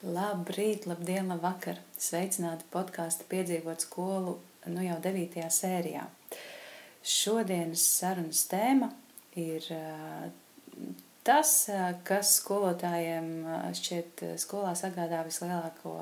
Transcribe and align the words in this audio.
Labrīt, 0.00 0.86
labdien, 0.88 1.26
labvakar! 1.28 1.76
Sveicināti 2.00 2.64
podkāstu 2.72 3.26
piedzīvot 3.28 3.82
skolu 3.84 4.38
nu 4.72 4.80
jau 4.80 4.94
9. 5.04 5.42
sērijā. 5.52 6.06
Šodienas 7.04 7.82
sarunas 7.98 8.46
tēma 8.48 8.88
ir 9.36 9.68
tas, 11.20 11.52
kas 12.08 12.32
skolotājiem 12.38 13.28
šķiet 13.76 14.24
skolā 14.40 14.72
sagādā 14.72 15.20
vislielāko, 15.28 15.92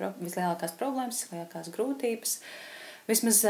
vislielākās 0.00 0.72
problēmas, 0.80 1.20
vislielākās 1.26 1.68
grūtības. 1.76 2.36
Vismaz 3.04 3.44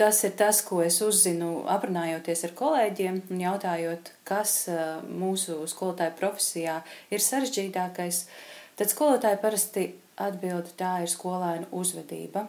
tas 0.00 0.24
ir 0.24 0.36
tas, 0.40 0.64
ko 0.64 0.80
es 0.80 1.02
uzzinu 1.04 1.66
aprunājoties 1.68 2.48
ar 2.48 2.56
kolēģiem 2.64 3.26
un 3.28 3.44
jautājot, 3.44 4.14
kas 4.24 4.62
mūsu 5.04 5.66
skolotāju 5.68 6.16
profesijā 6.16 6.80
ir 7.12 7.28
sarežģītākais. 7.28 8.24
Tad 8.76 8.92
skolotāji 8.92 9.38
parasti 9.40 9.82
atbild, 10.20 10.74
tā 10.76 10.98
ir 11.04 11.08
skolēnu 11.08 11.70
uzvedība. 11.72 12.42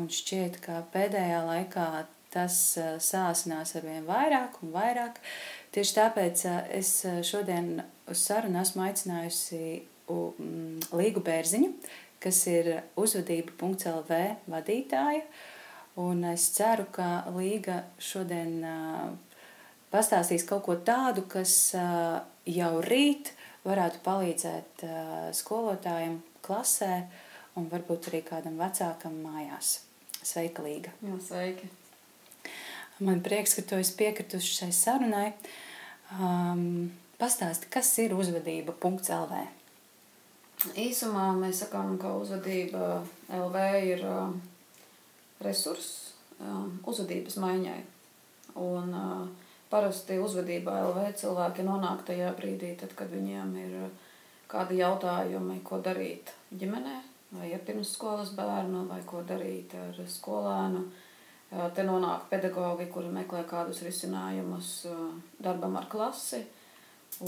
Un 0.00 0.08
šķiet, 0.10 0.56
ka 0.64 0.78
pēdējā 0.94 1.42
laikā 1.44 1.88
tas 2.32 2.56
sāsinās 3.04 3.74
ar 3.78 3.84
vien 3.84 4.06
vairāk 4.08 4.56
un 4.64 4.72
vairāk. 4.74 5.20
Tieši 5.76 5.96
tāpēc 5.98 6.46
es 6.80 6.94
šodien 7.28 7.76
uz 8.10 8.24
sarunu 8.24 8.62
esmu 8.62 8.86
aicinājusi 8.88 9.60
Līgu 10.94 11.22
Bērziņu, 11.24 11.70
kas 12.20 12.40
ir 12.48 12.72
uzvedība.lv 13.00 14.18
vadītāja. 14.50 15.22
Un 16.00 16.24
es 16.32 16.48
ceru, 16.56 16.88
ka 16.96 17.26
Līga 17.36 17.82
šodien 18.02 18.56
pastāstīs 19.92 20.48
kaut 20.48 20.64
ko 20.66 20.80
tādu, 20.80 21.28
kas 21.28 21.74
jau 22.48 22.74
rīt 22.88 23.34
varētu 23.64 24.02
palīdzēt 24.04 24.84
skolotājiem 25.36 26.18
klasē 26.44 26.92
un 27.58 27.70
varbūt 27.72 28.10
arī 28.10 28.20
kādam 28.26 28.58
vecākam 28.60 29.16
mājās. 29.24 29.78
Sveika, 30.24 30.64
Līga! 30.64 30.92
Jā, 31.04 31.16
sveiki! 31.28 31.70
Man 33.04 33.20
prieks, 33.24 33.56
ka 33.58 33.64
tu 33.66 33.78
esi 33.80 33.96
piekrituši 33.98 34.54
šai 34.60 34.70
sarunai. 34.74 35.26
Um, 36.14 36.92
pastāsti, 37.18 37.68
kas 37.72 37.90
ir 38.02 38.14
uzvedība 38.16 38.76
.lv? 38.78 39.40
Īsumā 40.78 41.26
mēs 41.36 41.64
sakām, 41.64 41.96
ka 42.00 42.14
uzvedība 42.20 43.02
LV 43.34 43.64
ir 43.84 44.04
uh, 44.06 44.30
resurs 45.44 45.90
uh, 46.38 46.70
uzvedības 46.86 47.36
maiņai. 47.42 47.80
Un 48.62 48.94
uh, 48.94 49.43
parasti 49.74 50.20
uzvedībā 50.22 50.76
LV 50.88 51.08
cilvēki 51.18 51.66
nonāk 51.66 52.04
tajā 52.06 52.30
brīdī, 52.38 52.74
tad, 52.78 52.94
kad 52.98 53.10
viņiem 53.10 53.56
ir 53.58 53.76
uh, 53.82 54.12
kādi 54.50 54.78
jautājumi, 54.78 55.58
ko 55.66 55.80
darīt 55.82 56.30
ģimenē, 56.54 56.94
vai 57.34 57.50
ar 57.56 57.64
pirmsskolas 57.66 58.30
bērnu, 58.38 58.84
vai 58.90 59.00
ko 59.08 59.24
darīt 59.26 59.74
ar 59.78 59.98
skolēnu. 60.16 60.84
Uh, 61.50 61.66
te 61.74 61.86
nonāk 61.86 62.28
pedagogi, 62.30 62.86
kuri 62.94 63.10
meklē 63.14 63.42
kādus 63.50 63.82
risinājumus 63.86 64.74
uh, 64.90 65.06
darbam 65.42 65.80
ar 65.80 65.90
klasi. 65.90 66.44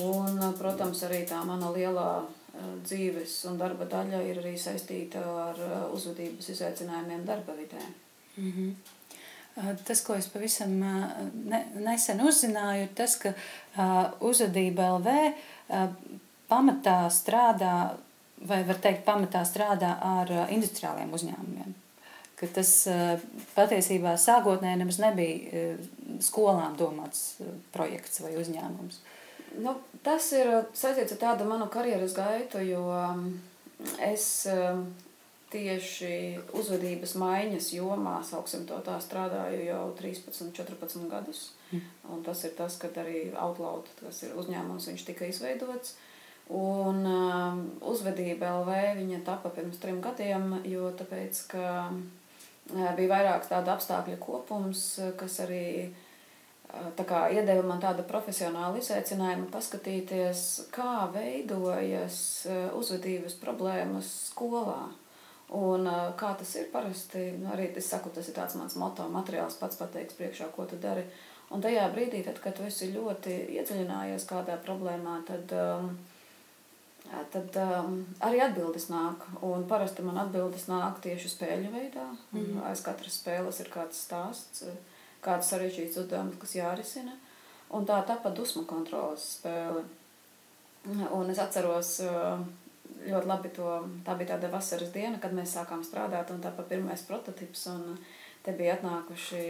Un, 0.02 0.40
protams, 0.58 1.04
arī 1.06 1.20
tā 1.30 1.38
mana 1.46 1.68
lielā 1.70 2.10
dzīves 2.56 3.36
un 3.50 3.58
darba 3.60 3.86
daļa 3.86 4.22
ir 4.26 4.40
arī 4.40 4.56
saistīta 4.58 5.20
ar 5.44 5.60
uzvedības 5.94 6.48
izaicinājumiem 6.56 7.22
darba 7.28 7.54
vidē. 7.54 7.84
Mm 8.36 8.50
-hmm. 8.50 8.95
Tas, 9.56 10.02
ko 10.04 10.14
es 10.18 10.26
pavisam 10.28 10.74
ne, 10.76 11.62
nesen 11.80 12.20
uzzināju, 12.20 12.84
ir 12.84 12.90
tas, 12.96 13.14
ka 13.16 13.32
uzvedība 14.20 14.90
LV 14.98 15.14
pamatā 16.50 16.98
strādā, 17.08 17.76
vai 18.44 18.60
var 18.68 18.82
teikt, 18.84 19.06
pamatā 19.06 19.40
strādā 19.48 19.94
ar 20.04 20.32
industriāliem 20.52 21.14
uzņēmumiem. 21.16 21.72
Ka 22.36 22.50
tas 22.52 22.70
patiesībā 23.56 24.12
sākotnēji 24.20 24.82
nemaz 24.82 25.00
nebija 25.00 25.72
skolām 26.20 26.76
domāts 26.76 27.38
projekts 27.72 28.20
vai 28.20 28.34
uzņēmums. 28.36 29.00
Nu, 29.64 29.72
tas 30.04 30.28
ir 30.36 30.52
saistīts 30.76 31.16
ar 31.16 31.22
tādu 31.22 31.48
manu 31.48 31.70
karjeras 31.72 32.12
gaitu, 32.12 32.60
jo 32.60 32.84
es 34.04 34.44
tieši 35.56 36.12
uzvedības 36.56 37.16
maiņas 37.20 37.70
jomā, 37.78 38.18
sauksim 38.28 38.66
to 38.68 38.78
tā, 38.84 38.98
strādāju 39.02 39.62
jau 39.64 39.84
13, 39.98 40.52
14 40.56 41.08
gadus. 41.10 41.48
Mm. 41.72 41.86
Un 42.12 42.26
tas 42.26 42.44
ir 42.46 42.52
tas, 42.58 42.76
kad 42.80 42.96
arī 43.00 43.30
Outloud, 43.32 43.88
tas 44.02 44.20
ir 44.26 44.36
uzņēmums, 44.38 44.90
viņš 44.92 45.06
tika 45.08 45.28
izveidots. 45.30 45.96
Un 46.54 47.00
uh, 47.10 47.56
uzvedība 47.90 48.52
LV 48.60 48.74
viņa 49.00 49.24
tapa 49.26 49.50
pirms 49.54 49.80
trim 49.82 49.98
gadiem, 50.04 50.60
jo 50.68 50.92
tāpēc, 50.94 51.40
ka 51.50 51.64
uh, 51.90 52.90
bija 52.94 53.10
vairāk 53.16 53.48
tāda 53.50 53.74
apstākļu 53.74 54.20
kopums, 54.22 54.84
kas 55.18 55.40
arī 55.42 55.64
uh, 55.88 56.92
tā 56.94 57.06
kā 57.08 57.24
iedeva 57.34 57.64
man 57.66 57.82
tādu 57.82 58.06
profesionālu 58.06 58.78
izaicinājumu 58.78 59.48
paskatīties, 59.50 60.44
kā 60.76 61.08
veidojas 61.16 62.20
uh, 62.46 62.70
uzvedības 62.78 63.34
problēmas 63.42 64.12
skolā. 64.30 64.84
Un, 65.54 65.86
kā 66.18 66.32
tas 66.34 66.56
ir 66.58 66.66
parasti, 66.72 67.20
nu, 67.38 67.46
arī 67.54 67.68
es 67.78 67.86
saku, 67.86 68.10
tas 68.10 68.26
ir 68.26 68.34
tāds 68.34 68.56
mans 68.58 68.74
moto, 68.80 69.06
materiāls 69.12 69.58
pats 69.60 69.78
pateiks 69.78 70.18
priekšā, 70.18 70.50
ko 70.56 70.66
tu 70.66 70.78
dari. 70.82 71.04
Un 71.54 71.62
tajā 71.62 71.84
brīdī, 71.94 72.24
tad, 72.26 72.40
kad 72.42 72.56
tu 72.58 72.64
esi 72.66 72.88
ļoti 72.90 73.36
iedziļinājies 73.54 74.26
kādā 74.26 74.56
problēmā, 74.64 75.20
tad, 75.28 75.54
um, 75.54 75.92
tad 77.30 77.60
um, 77.62 78.00
arī 78.26 78.42
atbildes 78.42 78.88
nāk. 78.90 79.22
Un 79.46 79.68
parasti 79.70 80.02
man 80.02 80.18
atbildes 80.24 80.66
nāk 80.66 80.98
tieši 81.06 81.30
spēļu 81.36 81.70
veidā. 81.70 82.08
Mm 82.32 82.42
-hmm. 82.42 82.66
Aiz 82.66 82.82
katras 82.82 83.20
spēles 83.22 83.60
ir 83.62 83.70
kāds 83.70 84.02
stāsts, 84.02 84.66
kāds 85.22 85.54
sarežģīts 85.54 86.02
uzdevums, 86.02 86.40
kas 86.40 86.58
jārisina. 86.58 87.14
Un 87.70 87.86
tā 87.86 88.02
tāpat 88.06 88.34
dusmu 88.34 88.64
kontrolas 88.64 89.38
spēle. 89.38 89.84
Un 91.10 91.30
es 91.30 91.38
atceros, 91.38 92.00
uh, 92.00 92.40
ļoti 93.06 93.30
labi 93.30 93.50
to, 93.56 93.72
tā 94.06 94.16
bija 94.18 94.34
tāda 94.34 94.50
vasaras 94.52 94.92
diena, 94.94 95.20
kad 95.22 95.34
mēs 95.36 95.54
sākām 95.56 95.84
strādāt, 95.86 96.30
un 96.34 96.42
tā 96.44 96.52
pa 96.54 96.64
pirmais 96.66 97.02
prototips, 97.08 97.66
un 97.72 97.96
te 98.46 98.54
bija 98.56 98.76
atnākuši 98.76 99.42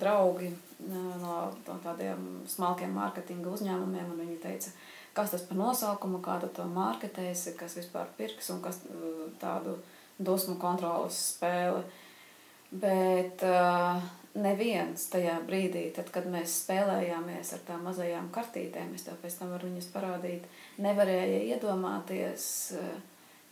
draugi 0.00 0.50
no, 0.86 1.04
no 1.22 1.78
tādiem 1.82 2.44
smalkiem 2.50 2.94
mārketinga 2.94 3.50
uzņēmumiem, 3.54 4.12
un 4.14 4.22
viņi 4.22 4.38
teica, 4.42 4.74
kas 5.16 5.34
tas 5.34 5.46
par 5.48 5.58
nosaukumu, 5.58 6.20
kādu 6.22 6.50
to 6.54 6.66
mārketēsi, 6.70 7.56
kas 7.58 7.78
vispār 7.80 8.10
pirks, 8.18 8.50
un 8.54 8.62
kas 8.64 8.82
tādu 9.42 9.78
dusmu 10.18 10.58
kontrolas 10.62 11.18
spēli. 11.34 11.82
Bet 12.74 13.42
uh, 13.46 14.02
neviens 14.34 15.06
tajā 15.12 15.36
brīdī, 15.46 15.86
tad, 15.94 16.10
kad 16.14 16.26
mēs 16.30 16.58
spēlējāmies 16.64 17.52
ar 17.54 17.64
tām 17.68 17.84
mazajām 17.86 18.30
kartītēm, 18.34 18.94
es 18.96 19.06
tev 19.06 19.18
pēc 19.22 19.38
tam 19.38 19.54
varu 19.54 19.70
viņas 19.70 19.90
parādīt, 19.94 20.48
nevarēja 20.82 21.40
iedomāties, 21.54 22.46
uh, 22.78 22.94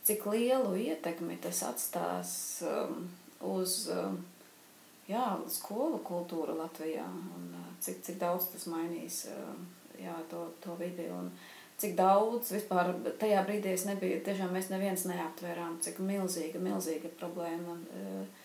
cik 0.03 0.27
lielu 0.33 0.75
ietekmi 0.89 1.39
tas 1.43 1.63
atstās 1.67 2.35
um, 2.67 3.07
uz 3.53 3.85
um, 3.93 4.19
jā, 5.07 5.23
skolu 5.51 6.01
kultūru 6.03 6.57
Latvijā 6.59 7.05
un 7.07 7.49
uh, 7.55 7.71
cik, 7.83 8.03
cik 8.03 8.19
daudz 8.21 8.51
tas 8.51 8.67
mainīs 8.71 9.23
uh, 9.31 9.53
jā, 9.99 10.15
to, 10.31 10.49
to 10.63 10.75
vidi. 10.79 11.07
Un, 11.13 11.31
cik 11.79 11.95
daudz 11.97 12.51
vispār 12.53 12.91
tajā 13.19 13.41
brīdī 13.47 13.73
es 13.73 13.87
nebiju, 13.87 14.21
tiešām 14.23 14.53
mēs 14.55 14.69
neviens 14.71 15.07
neaptvērām, 15.09 15.79
cik 15.83 16.03
milzīga, 16.03 16.61
milzīga 16.63 17.11
problēma 17.19 17.79
uh, 17.79 18.42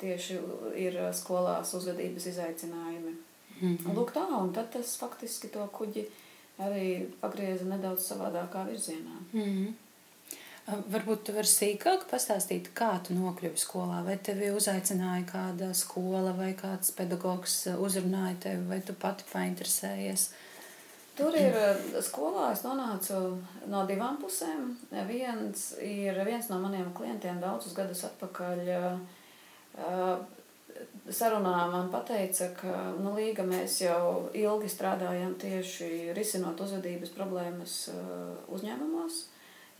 tieši 0.00 0.38
ir 0.80 0.98
skolās 1.16 1.74
uzvedības 1.74 2.26
izaicinājumi. 2.32 3.14
Mm 3.60 3.76
-hmm. 3.76 3.94
Lūk 3.94 4.14
tā, 4.16 4.24
un 4.40 4.52
tad 4.52 4.72
tas 4.72 4.96
faktiski 4.96 5.48
to 5.48 5.66
kuģi 5.72 6.06
arī 6.58 7.06
pagrieza 7.20 7.64
nedaudz 7.64 8.08
savādākā 8.12 8.66
virzienā. 8.68 9.16
Mm 9.32 9.40
-hmm. 9.42 9.72
Varbūt 10.70 11.24
tu 11.26 11.32
vari 11.32 11.48
sīkāk 11.50 12.04
pastāstīt, 12.10 12.68
kā 12.74 12.92
tu 13.06 13.14
nokļuvi 13.14 13.58
skolā, 13.58 14.04
vai 14.04 14.18
tevi 14.18 14.50
uzaicināja 14.54 15.24
kāda 15.32 15.72
skola, 15.74 16.32
vai 16.32 16.52
kāds 16.54 16.92
pedagogs 16.96 17.66
uzrunāja 17.66 18.36
tevi, 18.40 18.68
vai 18.68 18.80
tu 18.80 18.92
pati 18.92 19.24
painteresējies. 19.32 20.28
Tur 21.16 21.34
ir 21.36 21.56
skolā, 22.06 22.52
es 22.52 22.62
nonācu 22.62 23.14
no 23.66 23.86
divām 23.88 24.20
pusēm. 24.22 24.76
Viens 25.08 25.72
ir 25.82 26.24
viens 26.24 26.48
no 26.48 26.60
maniem 26.62 26.92
klientiem 26.96 27.40
daudzus 27.42 27.74
gadus 27.74 28.04
atpakaļ. 28.04 28.62
Sarunā 31.10 31.56
man 31.72 31.90
teica, 32.06 32.48
ka 32.56 32.74
nu, 32.98 33.14
Līga 33.16 33.42
mēs 33.46 33.80
jau 33.82 34.30
ilgi 34.36 34.70
strādājam 34.70 35.34
tieši 35.40 36.14
risinot 36.16 36.60
uzvedības 36.62 37.12
problēmas 37.16 37.82
uzņēmumos 38.48 39.24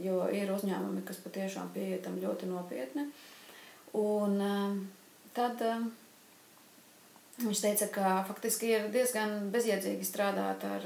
jo 0.01 0.25
ir 0.33 0.51
uzņēmumi, 0.55 1.05
kas 1.07 1.21
patiešām 1.25 1.73
pieiet 1.75 2.05
tam 2.07 2.19
ļoti 2.21 2.51
nopietni. 2.51 3.09
Un 4.01 4.39
tad 5.37 5.67
Viņš 7.41 7.61
teica, 7.65 7.87
ka 7.89 8.09
faktiski 8.29 8.69
ir 8.69 8.83
diezgan 8.93 9.47
bezjēdzīgi 9.49 10.05
strādāt 10.05 10.61
ar 10.69 10.83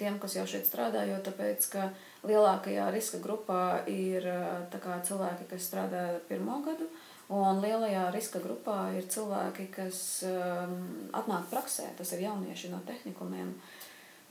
tiem, 0.00 0.14
kas 0.22 0.32
jau 0.38 0.46
šeit 0.48 0.64
strādā, 0.64 1.02
jo 1.04 1.18
tāpēc, 1.26 1.66
ka 1.74 1.90
lielākajā 2.24 2.86
riska 2.94 3.20
grupā 3.20 3.82
ir 3.84 4.24
kā, 4.72 4.96
cilvēki, 5.04 5.44
kas 5.50 5.66
strādā 5.68 6.06
pirmo 6.30 6.62
gadu, 6.64 6.88
un 7.30 7.60
lielajā 7.62 8.08
riska 8.14 8.42
grupā 8.42 8.90
ir 8.98 9.06
cilvēki, 9.10 9.68
kas 9.74 10.00
um, 10.26 10.74
atnāk 11.14 11.46
praksē, 11.52 11.86
tas 11.98 12.10
ir 12.16 12.26
jaunieši 12.26 12.72
no 12.72 12.80
tehnikumiem. 12.86 13.54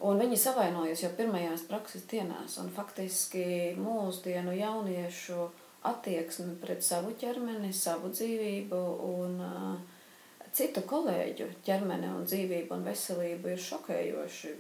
Un 0.04 0.20
viņi 0.20 0.40
savainojas 0.40 1.04
jau 1.04 1.12
pirmajās 1.16 1.66
prakses 1.68 2.06
dienās, 2.08 2.56
un 2.62 2.70
faktiski 2.72 3.76
mūsdienu 3.80 4.54
jauniešu 4.56 5.50
attieksme 5.90 6.56
pret 6.60 6.84
savu 6.84 7.12
ķermeni, 7.20 7.72
savu 7.76 8.12
dzīvību 8.12 8.84
un 9.08 9.40
uh, 9.44 9.98
citu 10.56 10.84
kolēģu 10.88 11.48
ķermeni 11.66 12.10
un 12.12 12.26
dzīvību 12.28 12.76
un 12.76 12.88
veselību 12.88 13.54
ir 13.54 13.62
šokējoši. 13.64 14.56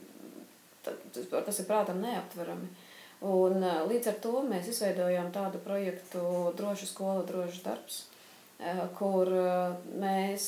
Tas 0.86 1.60
ir 1.60 1.68
prātam 1.68 2.00
neaptverami. 2.04 2.70
Un, 3.30 3.66
līdz 3.90 4.14
ar 4.14 4.20
to 4.24 4.40
mēs 4.48 4.70
izveidojām 4.72 5.34
tādu 5.36 5.60
projektu 5.60 6.22
Droša 6.56 6.88
skola, 6.88 7.26
drošs 7.28 7.60
darbs, 7.66 7.98
kur 9.00 9.32
mēs 10.02 10.46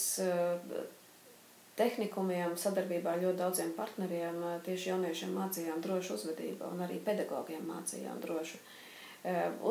tehnikumiem 1.80 2.58
sadarbībā 2.60 3.14
ar 3.14 3.22
ļoti 3.24 3.40
daudziem 3.40 3.72
partneriem 3.78 4.42
tieši 4.66 4.92
jauniešiem 4.92 5.32
mācījām 5.38 5.80
drošu 5.82 6.18
uzvedību 6.20 6.68
un 6.74 6.84
arī 6.84 7.00
pedagogiem 7.06 7.64
mācījām 7.70 8.20
drošu 8.22 8.60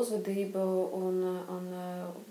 uzvedību 0.01 0.65
un, 0.97 1.21
un 1.53 1.69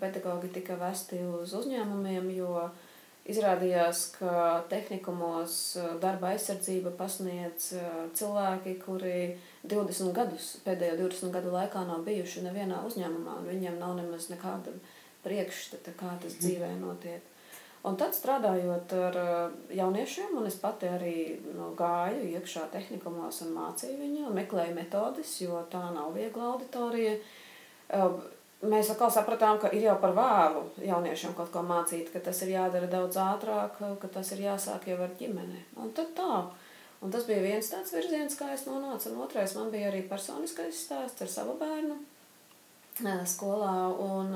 pedagogi 0.02 0.50
tika 0.56 0.80
vesti 0.82 1.20
uz 1.22 1.54
uzņēmumiem, 1.60 2.32
jo 2.40 2.56
uh, 2.64 2.90
Izrādījās, 3.30 4.06
ka 4.18 4.32
tehnikumos 4.72 5.56
eh, 5.78 5.90
darba 6.02 6.32
aizsardzība 6.34 6.96
pasniedz 6.98 7.74
eh, 7.78 7.90
cilvēki, 8.18 8.74
kuri 8.82 9.36
20 9.70 10.16
gadus, 10.18 10.56
pēdējo 10.66 10.96
20 11.04 11.36
gadu 11.36 11.52
laikā 11.54 11.84
nav 11.86 12.02
bijuši 12.08 12.48
nevienā 12.48 12.80
uzņēmumā, 12.88 13.36
un 13.42 13.52
viņiem 13.52 13.78
nav 13.82 13.94
nemaz 14.00 14.32
nekāda 14.32 14.74
priekšstata, 15.26 15.96
kā 16.00 16.16
tas 16.22 16.38
mhm. 16.38 16.46
dzīvē 16.46 16.72
notiek. 16.80 17.26
Un 17.88 17.96
tad 17.96 18.12
strādājot 18.12 18.92
ar 18.98 19.20
eh, 19.20 19.60
jauniešiem, 19.80 20.34
un 20.36 20.48
es 20.50 20.58
pati 20.60 20.90
arī 20.92 21.20
nu, 21.56 21.72
gāju 21.80 22.26
iekšā 22.34 22.66
tehnikumos 22.74 23.40
un 23.46 23.54
mācīju 23.56 24.02
viņu, 24.02 24.26
un 24.28 24.36
meklēju 24.36 24.76
metodes, 24.76 25.38
jo 25.40 25.62
tā 25.72 25.86
nav 25.96 26.12
viegla 26.18 26.52
auditorija 26.54 27.16
mēs 28.68 28.92
atkal 28.92 29.12
sapratām, 29.14 29.60
ka 29.62 29.72
ir 29.76 29.86
jau 29.88 29.96
par 30.02 30.14
vēlu 30.18 30.64
jauniešiem 30.84 31.36
kaut 31.38 31.52
ko 31.54 31.64
mācīt, 31.66 32.12
ka 32.14 32.22
tas 32.24 32.42
ir 32.44 32.56
jādara 32.56 32.90
daudz 32.92 33.20
ātrāk, 33.22 33.80
ka 34.02 34.12
tas 34.12 34.34
ir 34.36 34.44
jāsāk 34.50 34.90
jau 34.92 35.00
ar 35.04 35.16
ģimeni. 35.20 35.64
Un 35.80 35.94
tad 35.96 36.12
tā. 36.18 36.44
Un 37.00 37.14
tas 37.14 37.24
bija 37.24 37.40
viens 37.40 37.70
tāds 37.72 37.94
virziens, 37.96 38.36
kā 38.36 38.50
es 38.52 38.66
nonācu. 38.68 39.14
Un 39.14 39.24
otrais 39.24 39.54
man 39.56 39.70
bija 39.72 39.88
arī 39.88 40.02
personiskais 40.08 40.82
stāsts 40.84 41.24
ar 41.24 41.32
savu 41.32 41.56
bērnu 41.62 41.96
skolā. 43.24 43.76
Un, 44.04 44.36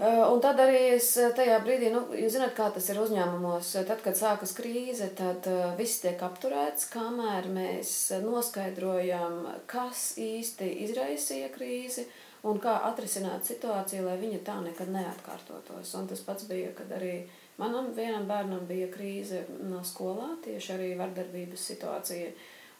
un 0.00 0.40
tad 0.40 0.60
arī 0.64 0.78
es 0.94 1.10
tajā 1.36 1.58
brīdī, 1.60 1.90
nu, 1.92 2.06
jūs 2.16 2.32
zināt, 2.38 2.54
kā 2.56 2.70
tas 2.72 2.86
ir 2.88 3.00
uzņēmumos, 3.02 3.74
tad, 3.84 4.00
kad 4.00 4.16
sākas 4.16 4.54
krīze, 4.56 5.10
tad 5.16 5.44
viss 5.76 6.00
tiek 6.00 6.22
apturēts, 6.24 6.88
kamēr 6.94 7.50
mēs 7.52 7.92
noskaidrojam, 8.24 9.42
kas 9.68 10.14
īsti 10.20 10.70
izraisīja 10.86 11.50
krīzi 11.52 12.06
un 12.48 12.60
kā 12.62 12.78
atrisināt 12.88 13.44
situāciju, 13.44 14.06
lai 14.06 14.16
viņa 14.22 14.40
tā 14.46 14.56
nekad 14.64 14.88
neatkārtotos. 14.94 15.92
Un 15.98 16.08
tas 16.08 16.24
pats 16.24 16.48
bija, 16.48 16.72
kad 16.78 16.92
arī 16.96 17.26
manam 17.60 17.90
vienam 17.96 18.24
bērnam 18.30 18.64
bija 18.68 18.88
krīze 18.92 19.44
no 19.68 19.82
skolā, 19.84 20.30
tieši 20.46 20.72
arī 20.78 20.94
vardarbības 21.00 21.66
situācija. 21.72 22.32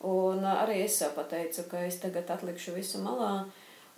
Un 0.08 0.46
arī 0.48 0.86
es 0.86 0.96
pateicu, 1.12 1.66
ka 1.68 1.84
es 1.84 2.00
tagad 2.00 2.32
atlikšu 2.32 2.72
visu 2.78 3.02
malā, 3.04 3.44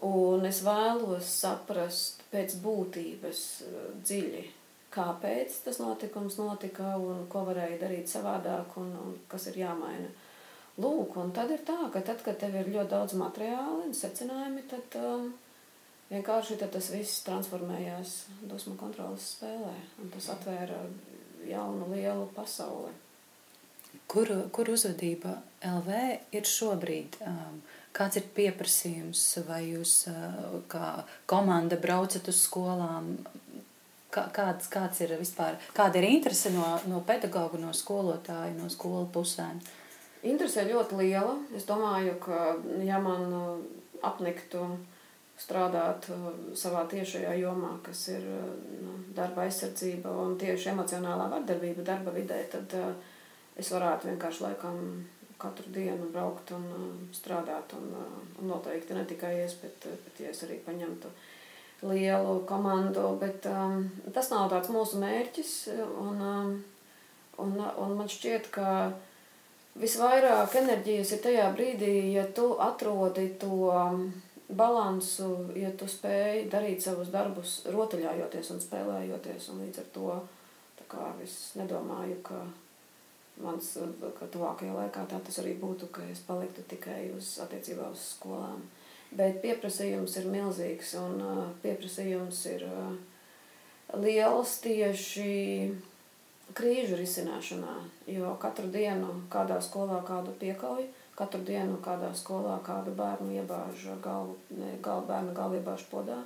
un 0.02 0.48
es 0.48 0.58
vēlos 0.66 1.30
saprast 1.38 2.21
pēc 2.32 2.56
būtības 2.64 3.44
eh, 3.67 3.87
dziļi, 4.02 4.43
kāpēc 4.93 5.62
tas 5.67 5.81
notikums 5.81 6.38
notika 6.40 6.96
un 7.00 7.26
ko 7.32 7.44
varēja 7.49 7.81
darīt 7.84 8.11
savādāk 8.12 8.76
un, 8.81 8.93
un 9.05 9.17
kas 9.31 9.49
ir 9.52 9.62
jāmaina. 9.62 10.11
Lūk, 10.81 11.19
un 11.20 11.32
tad 11.37 11.50
ir 11.52 11.61
tā, 11.69 11.76
ka 11.93 12.00
tad, 12.00 12.23
kad 12.25 12.38
tev 12.40 12.56
ir 12.56 12.73
ļoti 12.73 12.90
daudz 12.94 13.14
materiāli 13.20 13.88
un 13.90 13.96
secinājumi, 13.96 14.64
tad 14.70 14.96
um, 15.00 15.26
vienkārši 16.08 16.56
tas 16.62 16.88
viss 16.94 17.25
transformējās 17.26 18.14
dusmu 18.49 18.79
kontrolas 18.81 19.34
spēlē, 19.34 19.75
un 20.00 20.12
tas 20.14 20.31
atvēra 20.32 20.81
jaunu, 21.44 21.90
lielu 21.93 22.25
pasauli. 22.37 22.94
Kur, 24.08 24.29
kur 24.52 24.73
uzvedība 24.73 25.37
LV 25.69 26.00
ir 26.37 26.49
šobrīd? 26.49 27.20
Um, 27.29 27.61
kāds 27.97 28.19
ir 28.21 28.29
pieprasījums, 28.37 29.23
vai 29.49 29.62
jūs 29.71 29.94
uh, 30.11 30.59
kā 30.71 31.03
komanda 31.31 31.79
braucat 31.81 32.29
uz 32.33 32.41
skolām? 32.47 33.15
Kā, 34.12 34.27
kāds, 34.35 34.69
kāds 34.69 35.00
ir 35.00 35.15
vispār, 35.17 35.56
kāda 35.73 35.97
ir 36.03 36.11
interese 36.11 36.50
no, 36.53 36.67
no 36.85 37.00
pedagoga, 37.09 37.56
no 37.61 37.71
skolotāja, 37.73 38.53
no 38.59 38.69
skolu 38.73 39.06
pusēm? 39.12 39.62
Interese 40.29 40.67
ļoti 40.69 40.99
liela. 41.00 41.39
Es 41.56 41.65
domāju, 41.69 42.19
ka 42.21 42.56
ja 42.85 43.00
man 43.03 43.33
uh, 43.33 43.55
apniktu 44.05 44.67
strādāt 45.41 46.11
uh, 46.12 46.29
savā 46.59 46.85
tiešajā 46.93 47.33
jomā, 47.41 47.79
kas 47.87 48.05
ir 48.12 48.29
nu, 48.85 48.99
darba 49.17 49.47
aizsardzība 49.47 50.12
un 50.27 50.37
tieši 50.41 50.75
emocionālā 50.75 51.31
vardarbība 51.33 51.87
darba 51.87 52.12
vidē, 52.15 52.44
tad 52.53 52.77
uh, 52.79 52.93
es 53.56 53.73
varētu 53.73 54.12
vienkārši 54.12 54.44
laikam 54.44 54.79
katru 55.43 55.73
dienu 55.75 56.09
braukt 56.15 56.55
un 56.56 56.67
strādāt. 57.15 57.75
Un, 57.79 57.93
un 58.41 58.50
noteikti 58.50 58.97
ne 58.97 59.05
tikai 59.09 59.35
es, 59.44 59.56
bet, 59.62 59.87
bet 60.06 60.21
ja 60.23 60.33
es 60.33 60.43
arī 60.47 60.59
paņemtu 60.65 61.12
lielu 61.91 62.35
komandu. 62.49 63.06
Bet, 63.21 63.47
um, 63.50 63.89
tas 64.15 64.31
nav 64.33 64.50
tāds 64.53 64.73
mūsu 64.73 65.00
mērķis. 65.03 65.55
Un, 66.03 66.27
um, 66.33 66.53
un, 67.43 67.56
un 67.59 67.97
man 67.99 68.11
šķiet, 68.11 68.50
ka 68.55 68.93
visvairāk 69.83 70.59
enerģijas 70.62 71.17
ir 71.17 71.25
tajā 71.27 71.49
brīdī, 71.56 71.94
ja 72.17 72.29
tu 72.37 72.53
atrodi 72.61 73.33
to. 73.43 73.56
Um, 73.71 74.12
balansu, 74.53 75.49
ja 75.56 75.71
tu 75.79 75.87
spēj 75.89 76.47
darīt 76.53 76.85
savus 76.85 77.09
darbus, 77.12 77.62
rotaļājoties 77.73 78.50
un 78.55 78.61
spēlējoties. 78.61 79.49
Un 79.53 79.62
līdz 79.65 79.81
ar 79.81 79.87
to 79.94 80.17
es 81.25 81.37
nedomāju, 81.56 82.19
ka 82.27 82.43
mans 83.43 83.73
ka 84.19 84.29
tuvākajā 84.33 84.75
laikā 84.77 85.05
tā 85.11 85.21
tas 85.27 85.39
arī 85.43 85.56
būtu, 85.61 85.91
ka 85.94 86.05
es 86.12 86.23
paliktu 86.27 86.65
tikai 86.71 87.11
uz 87.17 87.35
attiecībā 87.44 87.91
uz 87.93 88.06
skolām. 88.17 88.62
Bet 89.12 89.43
pieprasījums 89.43 90.17
ir 90.17 90.29
milzīgs 90.33 90.94
un 91.03 91.19
uh, 91.21 91.41
pieprasījums 91.65 92.39
ir 92.55 92.65
uh, 92.70 92.94
liels 94.01 94.55
tieši 94.65 95.32
krīžu 96.56 96.96
risināšanā, 96.96 97.77
jo 98.08 98.32
katru 98.41 98.72
dienu 98.72 99.19
kādā 99.32 99.61
skolā 99.65 100.01
kādu 100.08 100.32
piekauju 100.41 100.89
Katru 101.13 101.43
dienu 101.44 101.77
kādā 101.84 102.08
skolā 102.17 102.55
kādu 102.65 102.94
bērnu 102.96 103.34
iebāž 103.37 103.84
galvu, 104.05 104.39
galvu 104.81 105.08
bērnu 105.11 105.34
galvu 105.37 105.58
iebāž 105.58 105.84
podā. 105.91 106.17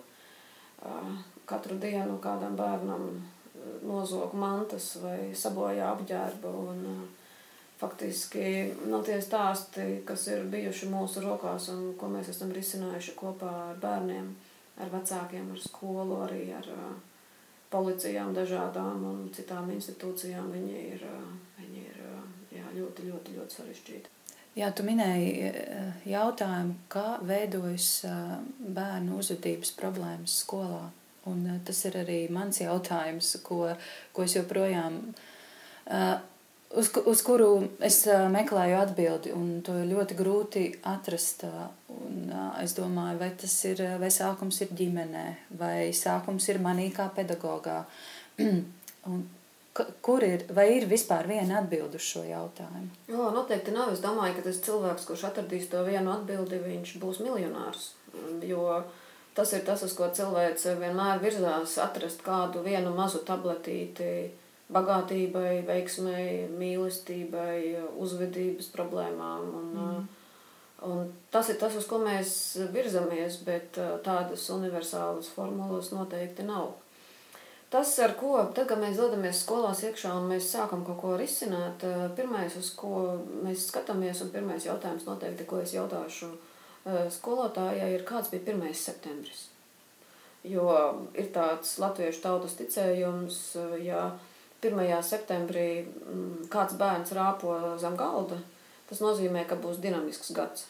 Katru 1.50 1.78
dienu 1.82 2.20
kādam 2.22 2.54
bērnam 2.58 3.08
nozog 3.86 4.34
mantas 4.38 4.94
vai 5.02 5.32
sabojā 5.34 5.92
apģērbu. 5.94 6.52
Un, 6.72 7.06
faktiski 7.76 8.72
nu, 8.88 9.02
tie 9.04 9.18
stāsti, 9.20 10.00
kas 10.08 10.26
ir 10.32 10.46
bijuši 10.52 10.88
mūsu 10.88 11.20
rokās 11.24 11.68
un 11.74 11.90
ko 12.00 12.08
mēs 12.08 12.30
esam 12.32 12.54
risinājuši 12.56 13.16
kopā 13.18 13.52
ar 13.66 13.82
bērniem, 13.82 14.30
ar 14.80 14.92
vecākiem, 14.92 15.50
ar 15.52 15.60
skolu, 15.60 16.22
arī 16.24 16.46
ar 16.56 16.70
policijām 17.72 18.32
dažādām 18.36 19.04
un 19.10 19.24
citām 19.36 19.68
institūcijām, 19.74 20.48
viņi 20.54 20.82
ir, 20.94 21.06
viņi 21.58 21.82
ir 21.90 22.02
jā, 22.56 22.66
ļoti, 22.78 23.10
ļoti, 23.10 23.36
ļoti 23.36 23.60
sarežģīti. 23.60 24.12
Jā, 24.56 24.70
tu 24.72 24.86
minēji 24.86 25.50
jautājumu, 26.08 26.78
kā 26.88 27.18
veidojas 27.28 27.90
bērnu 28.56 29.18
uzvedības 29.20 29.74
problēmas 29.76 30.38
skolā. 30.46 30.86
Un 31.30 31.46
eh, 31.50 31.60
tas 31.66 31.84
ir 31.88 31.98
arī 32.02 32.18
mans 32.32 32.60
jautājums, 32.62 33.36
ko, 33.46 33.62
ko 34.12 34.26
es 34.26 34.36
joprojām, 34.36 34.98
uz, 36.74 36.90
uz 37.06 37.22
kuru 37.26 37.50
es 37.84 38.00
meklēju 38.32 38.78
atbildi, 38.80 39.32
un 39.36 39.60
to 39.66 39.76
ir 39.80 39.90
ļoti 39.92 40.18
grūti 40.18 40.64
atrast. 40.86 41.46
Un 41.92 42.32
es 42.62 42.74
domāju, 42.78 43.20
vai 43.22 43.30
tas 43.38 43.54
ir, 43.70 43.82
vai 44.02 44.10
sākums 44.14 44.60
ir 44.64 44.74
ģimenē, 44.76 45.26
vai 45.58 45.92
sākums 45.94 46.50
ir 46.50 46.62
manī 46.62 46.90
kā 46.94 47.08
pedagogā. 47.14 47.82
un 49.10 49.26
Kur 50.02 50.24
ir, 50.24 50.46
vai 50.56 50.66
ir 50.78 50.86
vispār 50.88 51.26
viena 51.28 51.58
atbilde 51.60 51.98
uz 52.00 52.04
šo 52.06 52.22
jautājumu? 52.24 52.88
Jā, 53.10 53.26
noteikti 53.34 53.74
nav. 53.74 53.90
Es 53.92 54.00
domāju, 54.00 54.38
ka 54.38 54.46
tas 54.46 54.60
cilvēks, 54.64 55.04
kurš 55.08 55.26
atradīs 55.28 55.66
to 55.72 55.82
vienu 55.84 56.14
atbildi, 56.14 56.62
viņš 56.62 56.94
būs 57.02 57.20
miljonārs. 57.24 57.90
Jo 58.46 58.80
tas 59.36 59.52
ir 59.52 59.64
tas, 59.66 59.84
uz 59.84 59.92
ko 59.96 60.08
cilvēks 60.16 60.64
vienmēr 60.80 61.20
virzās, 61.20 61.76
atrast 61.82 62.24
kādu 62.24 62.64
vienu 62.64 62.94
mazu 62.96 63.20
tabletīti 63.28 64.30
bagātībai, 64.72 65.60
veiksmai, 65.66 66.48
mīlestībai, 66.56 67.58
uzvedības 68.02 68.70
problēmām. 68.74 69.44
Un, 69.60 69.68
mm. 69.76 70.00
un 70.88 71.12
tas 71.30 71.52
ir 71.52 71.60
tas, 71.60 71.76
uz 71.78 71.86
ko 71.86 72.00
mēs 72.02 72.32
virzamies, 72.74 73.38
bet 73.46 73.78
tādas 74.06 74.48
universālas 74.56 75.30
formulas 75.36 75.92
noteikti 75.94 76.48
nav. 76.48 76.72
Tas, 77.70 77.92
ar 77.98 78.12
ko, 78.18 78.38
tad, 78.54 78.70
mēs 78.78 78.98
dodamies 78.98 79.40
skolās 79.42 79.82
iekšā 79.84 80.12
un 80.16 80.28
mēs 80.30 80.52
sākam 80.54 80.84
kaut 80.86 81.00
ko 81.02 81.14
risināt, 81.18 81.82
pirmais, 82.16 82.54
uz 82.56 82.70
ko 82.78 83.16
mēs 83.44 83.68
skatāmies, 83.72 84.22
un 84.22 84.30
pirmais 84.34 84.66
jautājums 84.68 85.06
noteikti, 85.08 85.48
ko 85.50 85.58
es 85.60 85.74
jautāšu 85.74 86.30
skolotājai, 86.86 87.90
ir 87.96 88.06
kāds 88.06 88.30
bija 88.32 88.52
1. 88.54 88.74
septembris. 88.78 89.46
Jo 90.46 90.70
ir 91.18 91.32
tāds 91.34 91.72
latviešu 91.82 92.22
tautas 92.22 92.54
ticējums, 92.58 93.40
ja 93.82 94.12
1. 94.62 95.02
septembrī 95.02 95.68
mm, 95.82 96.46
kāds 96.52 96.76
bērns 96.78 97.12
rāpo 97.16 97.56
zem 97.82 97.96
galda, 97.98 98.38
tas 98.88 99.02
nozīmē, 99.02 99.44
ka 99.48 99.58
būs 99.58 99.80
dinamisks 99.82 100.32
gads. 100.36 100.68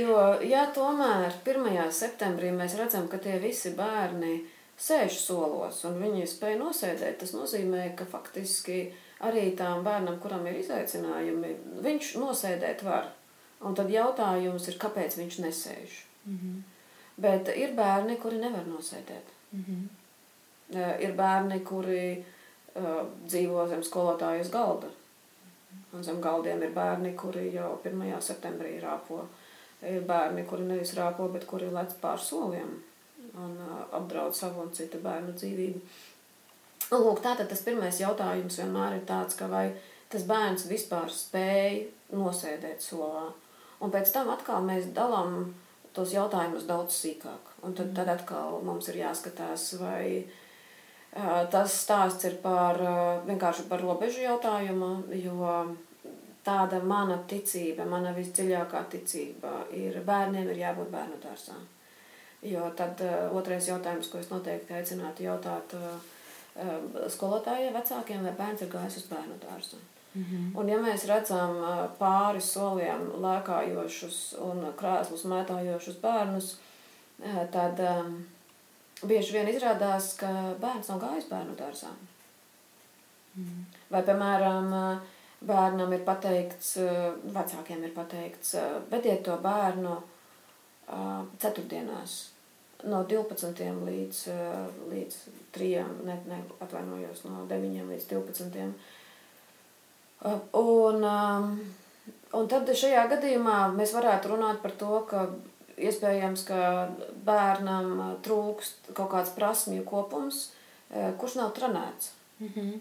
jo, 0.00 0.18
ja 0.46 0.66
tomēr 0.74 1.34
1. 1.42 1.92
septembrī 1.92 2.52
mēs 2.54 2.78
redzam, 2.78 3.08
ka 3.10 3.18
tie 3.22 3.38
visi 3.42 3.74
bērni 3.76 4.42
sēž 4.82 5.18
solos 5.20 5.82
un 5.88 6.00
viņi 6.02 6.26
spēj 6.30 6.58
nosēdēt, 6.60 7.18
tas 7.20 7.34
nozīmē, 7.36 7.90
ka 7.98 8.06
faktiski 8.08 8.86
arī 9.22 9.52
tām 9.58 9.84
bērnam, 9.86 10.18
kuram 10.22 10.46
ir 10.50 10.58
izaicinājumi, 10.60 11.54
viņš 11.84 12.14
nosēdēt 12.22 12.84
var. 12.86 13.10
Un 13.62 13.76
tad 13.78 13.90
jautājums 13.90 14.66
ir, 14.68 14.78
kāpēc 14.82 15.16
viņš 15.18 15.38
nesēž. 15.44 15.98
Mm 16.26 16.38
-hmm. 16.38 16.62
Bet 17.22 17.48
ir 17.56 17.74
bērni, 17.74 18.16
kuri 18.16 18.38
nevar 18.38 18.66
nosēdēt. 18.66 19.26
Mm 19.52 19.64
-hmm. 19.68 21.00
Ir 21.00 21.12
bērni, 21.12 21.60
kuri 21.60 22.24
uh, 22.74 23.06
dzīvo 23.26 23.68
zem 23.68 23.82
skolotājas 23.82 24.50
galda. 24.50 24.88
Un 25.92 26.04
zem 26.04 26.20
galdiem 26.20 26.62
ir 26.62 26.70
bērni, 26.70 27.16
kuri 27.16 27.54
jau 27.54 27.80
1. 27.84 28.20
septembrī 28.20 28.80
rāpo. 28.80 29.20
Ir 29.82 30.00
bērni, 30.00 30.46
kuri 30.46 30.62
nevis 30.62 30.94
rāpo, 30.94 31.32
bet 31.32 31.44
kuri 31.44 31.70
lec 31.70 31.92
pār 32.00 32.18
soliem 32.18 32.82
un 33.34 33.50
uh, 33.50 33.96
apdraud 33.96 34.34
savu 34.34 34.62
un 34.62 34.72
citu 34.72 34.98
bērnu 34.98 35.32
dzīvību. 35.32 35.78
Un, 35.78 36.11
lūk, 37.00 37.22
tātad 37.24 37.48
tas 37.50 37.64
pirmais 37.64 38.00
jautājums 38.02 38.58
vienmēr 38.60 38.98
ir 38.98 39.06
tāds, 39.08 39.38
ka 39.38 39.48
vai 39.50 39.70
tas 40.12 40.26
bērns 40.28 40.68
vispār 40.68 41.10
spēj 41.12 41.82
nosēdēt 42.12 42.84
solā. 42.84 43.30
Un 43.82 43.90
pēc 43.90 44.12
tam 44.14 44.30
atkal 44.30 44.62
mēs 44.66 44.92
dalām 44.94 45.54
tos 45.96 46.12
jautājumus 46.14 46.68
daudz 46.68 46.96
sīkāk. 46.96 47.56
Un 47.66 47.74
tad, 47.78 47.92
tad 47.96 48.08
atkal 48.12 48.60
mums 48.64 48.88
ir 48.92 49.00
jāskatās, 49.02 49.72
vai 49.80 50.04
uh, 50.20 50.38
Tas 51.12 51.74
stāsts 51.76 52.24
ir 52.24 52.38
par 52.40 52.78
vienkārši 53.26 53.66
par 53.68 53.82
robežu 53.84 54.22
jautājumu, 54.24 54.92
jo 55.20 55.56
tāda 56.42 56.78
mana 56.80 57.18
ticība, 57.28 57.84
mana 57.84 58.14
visdziļākā 58.16 58.80
ticība 58.94 59.66
ir 59.76 59.98
bērniem 60.06 60.48
ir 60.48 60.62
jābūt 60.62 60.88
bērnu 60.94 61.20
dārzā. 61.20 61.58
Jo 62.48 62.70
tad 62.78 63.04
otrais 63.36 63.68
jautājums, 63.68 64.08
ko 64.08 64.22
es 64.22 64.32
noteikti 64.32 64.74
aicinātu 64.78 65.28
jautāt 65.28 65.76
skolotājiem, 67.08 67.72
vecākiem, 67.72 68.26
vai 68.26 68.34
bērns 68.36 68.62
ir 68.62 68.70
gājis 68.72 68.98
uz 69.00 69.08
bērnu 69.08 69.38
dārzu. 69.40 69.78
Mm 70.14 70.24
-hmm. 70.24 70.58
Un 70.60 70.68
ja 70.68 70.76
mēs 70.78 71.06
redzam 71.08 71.56
pāri 71.98 72.40
soliem 72.40 73.08
lēkājošus 73.24 74.18
un 74.38 74.66
krēslus 74.76 75.24
mētājošus 75.24 75.96
bērnus, 76.02 76.56
tad 77.50 77.80
um, 77.80 78.26
bieži 79.02 79.32
vien 79.32 79.48
izrādās, 79.48 80.16
ka 80.16 80.54
bērns 80.60 80.88
nav 80.88 81.00
gājis 81.00 81.28
bērnu 81.30 81.56
dārzā. 81.56 81.88
Mm. 83.34 83.64
Vai, 83.90 84.02
piemēram, 84.02 85.00
bērnam 85.40 85.92
ir 85.92 86.04
pateikts, 86.04 86.76
vecākiem 87.24 87.84
ir 87.84 87.94
pateikts, 87.94 88.54
vediet 88.90 89.22
to 89.22 89.36
bērnu 89.36 90.02
ceturtdienās 91.38 92.31
no 92.88 93.02
12 93.08 93.62
līdz, 93.86 94.22
līdz 94.90 95.18
3, 95.54 95.70
ne, 96.06 96.18
ne, 96.26 96.40
atvainojos, 96.64 97.24
no 97.28 97.46
9 97.50 97.88
līdz 97.92 98.08
12. 98.10 98.72
Un, 100.58 101.06
un 102.32 102.50
tad 102.50 102.70
šajā 102.78 103.06
gadījumā 103.10 103.56
mēs 103.76 103.94
varētu 103.96 104.34
runāt 104.34 104.62
par 104.62 104.74
to, 104.78 105.00
ka 105.10 105.26
iespējams, 105.82 106.44
ka 106.46 106.60
bērnam 107.26 108.18
trūkst 108.24 108.92
kaut 108.96 109.10
kāds 109.14 109.34
prasmju 109.36 109.84
kopums, 109.88 110.48
kurš 111.18 111.38
nav 111.40 111.54
trenēts. 111.56 112.12
Mm 112.38 112.48
-hmm. 112.54 112.80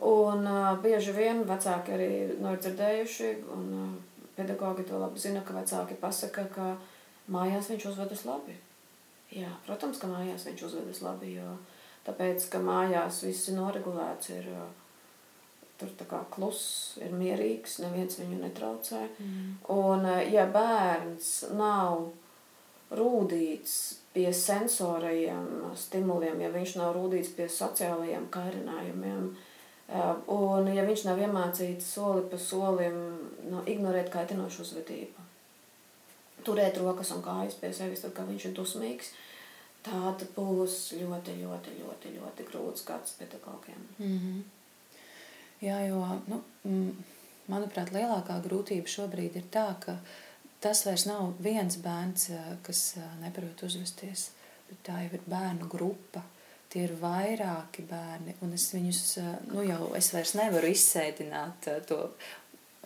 Un 0.00 0.48
bieži 0.82 1.12
vien 1.12 1.42
vecāki 1.44 1.92
arī 1.92 2.10
no 2.40 2.52
ir 2.52 2.58
dzirdējuši, 2.58 3.30
un 3.52 3.96
pedagogi 4.36 4.84
to 4.84 4.98
labi 4.98 5.18
zina, 5.18 5.40
ka 5.40 5.54
vecāki 5.54 5.94
pasaka, 5.94 6.44
ka 6.54 6.76
mājās 7.28 7.70
viņš 7.70 7.88
uzvedas 7.90 8.24
labi. 8.24 8.65
Jā, 9.34 9.50
protams, 9.66 9.98
ka 9.98 10.06
mājās 10.10 10.46
viņš 10.46 10.66
uzvedas 10.68 11.02
labi, 11.02 11.34
jo 11.40 11.56
tāpēc, 12.06 12.44
ka 12.52 12.60
mājās 12.62 13.24
viss 13.26 13.48
ir 13.50 13.56
noregulēts, 13.58 14.30
ir 14.36 14.46
uh, 14.54 14.68
tur 15.80 15.92
tā 15.98 16.06
kā 16.08 16.20
kluss, 16.32 16.96
ir 17.02 17.12
mierīgs, 17.16 17.80
neviens 17.84 18.18
viņu 18.20 18.40
netraucē. 18.40 19.02
Mm. 19.18 19.50
Un, 19.72 20.06
eh, 20.06 20.32
ja 20.32 20.46
bērns 20.52 21.50
nav 21.56 22.08
rūdīts 22.96 23.74
pie 24.14 24.30
sensorajiem 24.32 25.72
stimuliem, 25.76 26.40
ja 26.40 26.50
viņš 26.54 26.76
nav 26.80 26.94
rūdīts 26.96 27.34
pie 27.36 27.48
sociālajiem 27.50 28.28
kairinājumiem, 28.32 29.28
eh, 29.88 30.14
un 30.32 30.72
ja 30.72 30.86
viņš 30.86 31.04
nav 31.04 31.18
iemācīts 31.18 31.92
soli 31.98 32.22
pa 32.30 32.38
solim 32.38 32.96
no, 33.50 33.62
ignorēt 33.66 34.10
kaitinošu 34.10 34.62
uzvedību, 34.62 35.25
turēt 36.46 36.78
rokas 36.82 37.12
un 37.14 37.22
kājas 37.24 37.58
pie 37.60 37.72
sevis, 37.74 38.04
tad, 38.04 38.14
kad 38.16 38.28
viņš 38.30 38.48
ir 38.48 38.54
dusmīgs, 38.56 39.12
tāda 39.86 40.26
būs 40.36 40.78
ļoti, 40.98 41.38
ļoti, 41.42 41.74
ļoti, 41.82 42.14
ļoti 42.18 42.46
grūts 42.50 42.86
gads 42.86 43.18
pedagogiem. 43.18 43.88
Mm 43.98 44.18
-hmm. 44.18 44.44
Jā, 45.64 45.80
jo, 45.88 46.02
nu, 46.28 46.42
manuprāt, 47.48 47.92
lielākā 47.94 48.40
grūtība 48.44 48.90
šobrīd 48.90 49.38
ir 49.40 49.46
tā, 49.52 49.68
ka 49.80 49.96
tas 50.60 50.84
vairs 50.86 51.06
nav 51.08 51.34
viens 51.40 51.78
bērns, 51.80 52.30
kas 52.66 52.96
neprot 53.22 53.62
uzvesties, 53.62 54.30
bet 54.68 54.82
tā 54.88 55.02
jau 55.04 55.14
ir 55.16 55.22
bērnu 55.26 55.68
grupa. 55.72 56.22
Tie 56.68 56.82
ir 56.82 56.96
vairāki 57.00 57.84
bērni, 57.86 58.34
un 58.42 58.52
es 58.52 58.66
viņus, 58.74 59.02
nu 59.52 59.62
jau 59.62 59.92
es 59.94 60.10
vairs 60.12 60.34
nevaru 60.34 60.66
izsēdināt 60.66 61.68
to. 61.86 62.00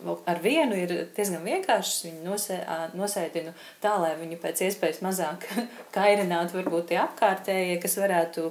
Ar 0.01 0.39
vienu 0.41 0.77
ir 0.77 0.93
diezgan 1.15 1.43
vienkārši. 1.45 2.09
Viņu 2.09 2.23
nosē, 2.25 2.57
nosēdinu 2.97 3.53
tā, 3.83 3.95
lai 4.01 4.13
viņu 4.19 4.39
pēc 4.41 4.63
iespējas 4.67 5.01
mazāk 5.05 5.45
kairinātu, 5.97 6.59
varbūt 6.61 6.91
tie 6.91 7.01
apkārtējie, 7.03 7.77
kas 7.83 7.99
varētu 8.01 8.47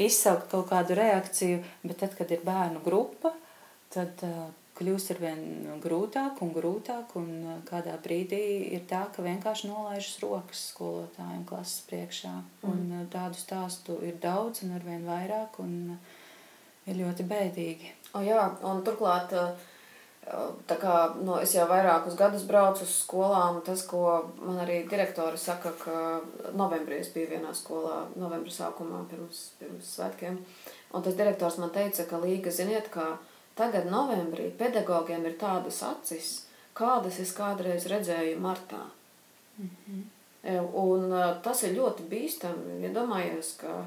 izsaukt 0.00 0.48
kaut 0.52 0.70
kādu 0.70 0.96
reakciju. 0.98 1.60
Bet 1.84 2.00
tad, 2.04 2.16
kad 2.18 2.32
ir 2.32 2.46
bērnu 2.46 2.80
grupa, 2.84 3.34
tad 3.92 4.24
uh, 4.26 4.48
kļūst 4.80 5.12
ar 5.16 5.20
vien 5.20 5.42
grūtāk 5.84 6.40
un 6.44 6.54
grūtāk. 6.56 7.12
Un 7.20 7.28
uh, 7.42 7.58
kādā 7.68 7.98
brīdī 8.00 8.42
ir 8.76 8.86
tā, 8.88 9.04
ka 9.12 9.26
vienkārši 9.26 9.68
nolaižas 9.72 10.16
rokas 10.24 10.64
skolotājiem 10.72 11.44
klases 11.48 11.84
priekšā. 11.90 12.32
Mm. 12.62 12.72
Un 12.72 12.96
uh, 13.02 13.04
tādu 13.12 13.38
stāstu 13.40 14.00
ir 14.06 14.16
daudz 14.22 14.64
un 14.64 14.74
ar 14.78 14.88
vien 14.88 15.04
vairāk. 15.08 15.60
Un, 15.64 15.98
uh, 15.98 16.18
ir 16.88 16.98
ļoti 17.00 17.26
bēdīgi. 17.28 17.92
O, 18.14 18.24
jā, 18.24 18.46
un 18.66 18.82
turklāt. 18.86 19.34
Tā 20.66 20.76
kā 20.78 20.94
no, 21.24 21.38
es 21.42 21.54
jau 21.56 21.64
vairākus 21.66 22.14
gadus 22.14 22.44
braucu 22.46 22.84
uz 22.84 22.92
skolām, 23.02 23.62
tas, 23.66 23.82
ko 23.88 24.30
man 24.38 24.60
arī 24.62 24.84
direktori 24.90 25.38
saka, 25.40 25.72
ka 25.80 25.94
novembrī 26.54 27.00
es 27.00 27.08
biju 27.14 27.32
vienā 27.32 27.54
skolā, 27.56 28.04
novembra 28.20 28.52
sākumā 28.52 29.00
pirms, 29.10 29.40
pirms 29.58 29.96
svētkiem. 29.96 30.38
Un 30.94 31.02
tas 31.02 31.16
direktors 31.18 31.58
man 31.58 31.72
teica, 31.74 32.04
ka 32.06 32.20
Līga, 32.22 32.52
ziniet, 32.54 32.92
kā 32.94 33.16
Tagad 33.60 33.90
novembrī 33.92 34.46
pedagogiem 34.56 35.26
ir 35.28 35.34
tādas 35.40 35.82
acis, 35.84 36.28
kādas 36.76 37.18
es 37.20 37.34
kādreiz 37.36 37.84
redzēju 37.90 38.38
martā. 38.40 38.86
Mm 39.58 39.70
-hmm. 39.70 40.02
Un 40.82 41.12
tas 41.42 41.62
ir 41.62 41.76
ļoti 41.76 42.06
bīstami, 42.08 42.80
ja 42.82 42.88
domājies, 42.88 43.56
ka 43.60 43.84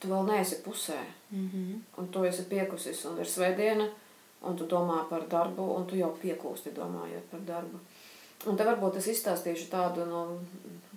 tu 0.00 0.08
vēl 0.08 0.26
neesi 0.26 0.56
pusē. 0.64 1.00
Mm 1.30 1.50
-hmm. 1.52 2.00
Un 2.00 2.08
tu 2.08 2.24
esi 2.24 2.42
piekusis 2.42 3.04
un 3.04 3.18
ir 3.18 3.26
svētdiena, 3.26 3.88
un 4.40 4.56
tu 4.56 4.66
domā 4.66 5.02
par 5.08 5.26
darbu, 5.28 5.64
un 5.76 5.86
tu 5.86 5.98
jau 5.98 6.10
piekūsti 6.22 6.72
domājot 6.76 7.26
par 7.30 7.42
darbu. 7.46 7.80
Un 8.48 8.56
te 8.56 8.64
varbūt 8.64 8.96
es 8.96 9.10
izstāstīšu 9.12 9.66
tādu, 9.72 10.06
nu, 10.08 10.20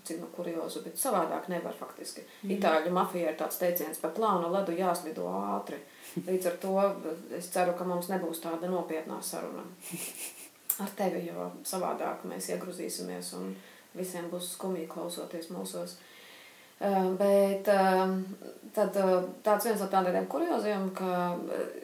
cik 0.07 0.21
nu 0.21 0.29
kuriozu, 0.35 0.83
bet 0.85 0.99
savādāk 0.99 1.49
nevar 1.51 1.73
faktiski. 1.79 2.21
Mm 2.21 2.49
-hmm. 2.49 2.57
Itāļu 2.57 2.91
mafija 2.91 3.31
ir 3.31 3.37
tāds 3.37 3.59
teiciens, 3.59 3.99
pa 3.99 4.07
plānu 4.07 4.51
ledu 4.51 4.71
jāslido 4.71 5.27
ātri. 5.27 5.79
Līdz 6.27 6.45
ar 6.45 6.57
to 6.61 6.93
es 7.37 7.49
ceru, 7.49 7.73
ka 7.77 7.83
mums 7.83 8.09
nebūs 8.09 8.41
tāda 8.41 8.69
nopietnā 8.69 9.21
saruna 9.21 9.63
ar 10.79 10.89
tevi, 10.95 11.25
jo 11.27 11.51
savādāk 11.63 12.23
mēs 12.23 12.49
iegrūzīsimies 12.49 13.33
un 13.33 13.55
visiem 13.93 14.29
būs 14.31 14.53
skumīgi 14.55 14.87
klausoties 14.87 15.49
mūsos. 15.49 15.97
Bet 17.19 17.69
tad 18.73 18.97
tāds 19.45 19.67
viens 19.67 19.79
no 19.79 19.87
tādiem 19.87 20.25
kurioziem, 20.27 20.89
ka 20.97 21.37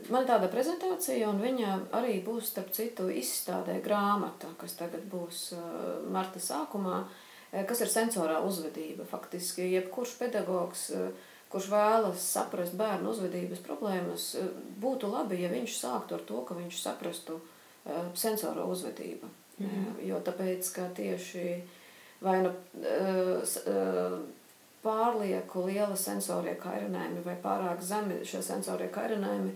man 0.09 0.23
ir 0.23 0.27
tāda 0.27 0.49
prezentācija, 0.51 1.29
un 1.29 1.39
viņa 1.39 1.75
arī 1.95 2.17
būs, 2.25 2.49
starp 2.51 2.73
citu, 2.75 3.07
izstādē 3.13 3.77
grāmata, 3.85 4.49
kas 4.59 4.75
tagad 4.79 5.05
būs 5.11 5.53
marta 6.11 6.41
sākumā, 6.43 7.03
kas 7.69 7.83
ir 7.85 7.91
sensorā 7.93 8.41
uzvedība. 8.45 9.07
Faktiski, 9.09 9.69
jebkurš 9.77 10.17
pedagogs, 10.19 10.89
kurš 11.49 11.69
vēlas 11.71 12.25
saprast 12.33 12.75
bērnu 12.77 13.13
uzvedības 13.13 13.61
problēmas, 13.65 14.33
būtu 14.81 15.09
labi, 15.13 15.39
ja 15.45 15.53
viņš 15.53 15.77
sāktu 15.79 16.17
ar 16.17 16.25
to, 16.27 16.41
ka 16.45 16.57
viņš 16.57 16.81
saprastu 16.81 17.39
sensoro 18.19 18.67
uzvedību. 18.73 19.29
Mm. 19.59 19.95
Jo 20.07 20.19
tāpēc, 20.23 20.67
ka 20.75 20.89
tieši 20.95 21.45
vai 22.23 22.37
nu 22.43 22.51
pārlieku 24.83 25.65
liela 25.67 25.95
sensorie 25.99 26.55
kairinājumi 26.59 27.23
vai 27.25 27.35
pārāk 27.43 27.81
zemi 27.83 28.21
šie 28.27 28.41
sensorie 28.45 28.87
kairinājumi, 28.93 29.51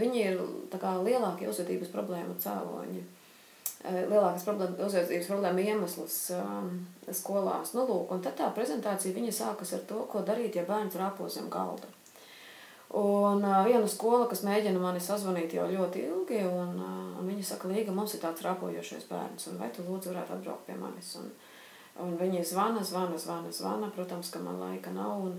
viņi 0.00 0.22
ir 0.22 0.40
kā, 0.80 0.96
lielākie 1.04 1.48
uzvedības 1.50 1.92
problēmu 1.92 2.38
cēloņi. 2.40 3.04
Lielākas 3.86 4.46
problēma, 4.46 4.78
uzvedības 4.86 5.28
problēma 5.30 5.62
iemesls 5.62 6.16
um, 6.34 6.70
skolās. 7.14 7.74
Nu, 7.76 7.84
lūk, 7.86 8.14
un 8.14 8.22
tad 8.24 8.34
tā 8.40 8.48
prezentācija 8.56 9.14
viņa 9.14 9.34
sākas 9.36 9.74
ar 9.76 9.84
to, 9.86 10.00
ko 10.10 10.24
darīt, 10.26 10.56
ja 10.56 10.64
bērns 10.66 10.96
rāpo 10.98 11.28
zem 11.30 11.50
galda. 11.52 11.90
Un 12.96 13.44
uh, 13.44 13.60
viena 13.66 13.86
skola, 13.90 14.24
kas 14.30 14.42
mēģina 14.46 14.80
mani 14.80 15.02
sazvanīt 15.02 15.54
jau 15.54 15.68
ļoti 15.70 16.02
ilgi, 16.06 16.40
un, 16.48 16.72
uh, 16.80 17.20
viņa 17.26 17.44
saka, 17.46 17.70
Līga, 17.70 17.94
mums 17.94 18.16
ir 18.16 18.22
tāds 18.24 18.42
rāpojošais 18.46 19.06
bērns, 19.10 19.50
un 19.52 19.60
vai 19.60 19.68
tu 19.74 19.84
lūdzu 19.86 20.14
varētu 20.14 20.38
atbraukt 20.38 20.66
pie 20.66 20.78
manis? 20.80 21.12
Un, 21.20 21.28
uh, 21.28 21.45
Un 22.04 22.16
viņi 22.20 22.42
zvana, 22.44 22.82
zvana, 22.84 23.18
zvana, 23.18 23.52
zvana. 23.52 23.90
Protams, 23.94 24.30
ka 24.32 24.42
man 24.42 24.58
laika 24.60 24.92
nav. 24.92 25.22
Un 25.28 25.38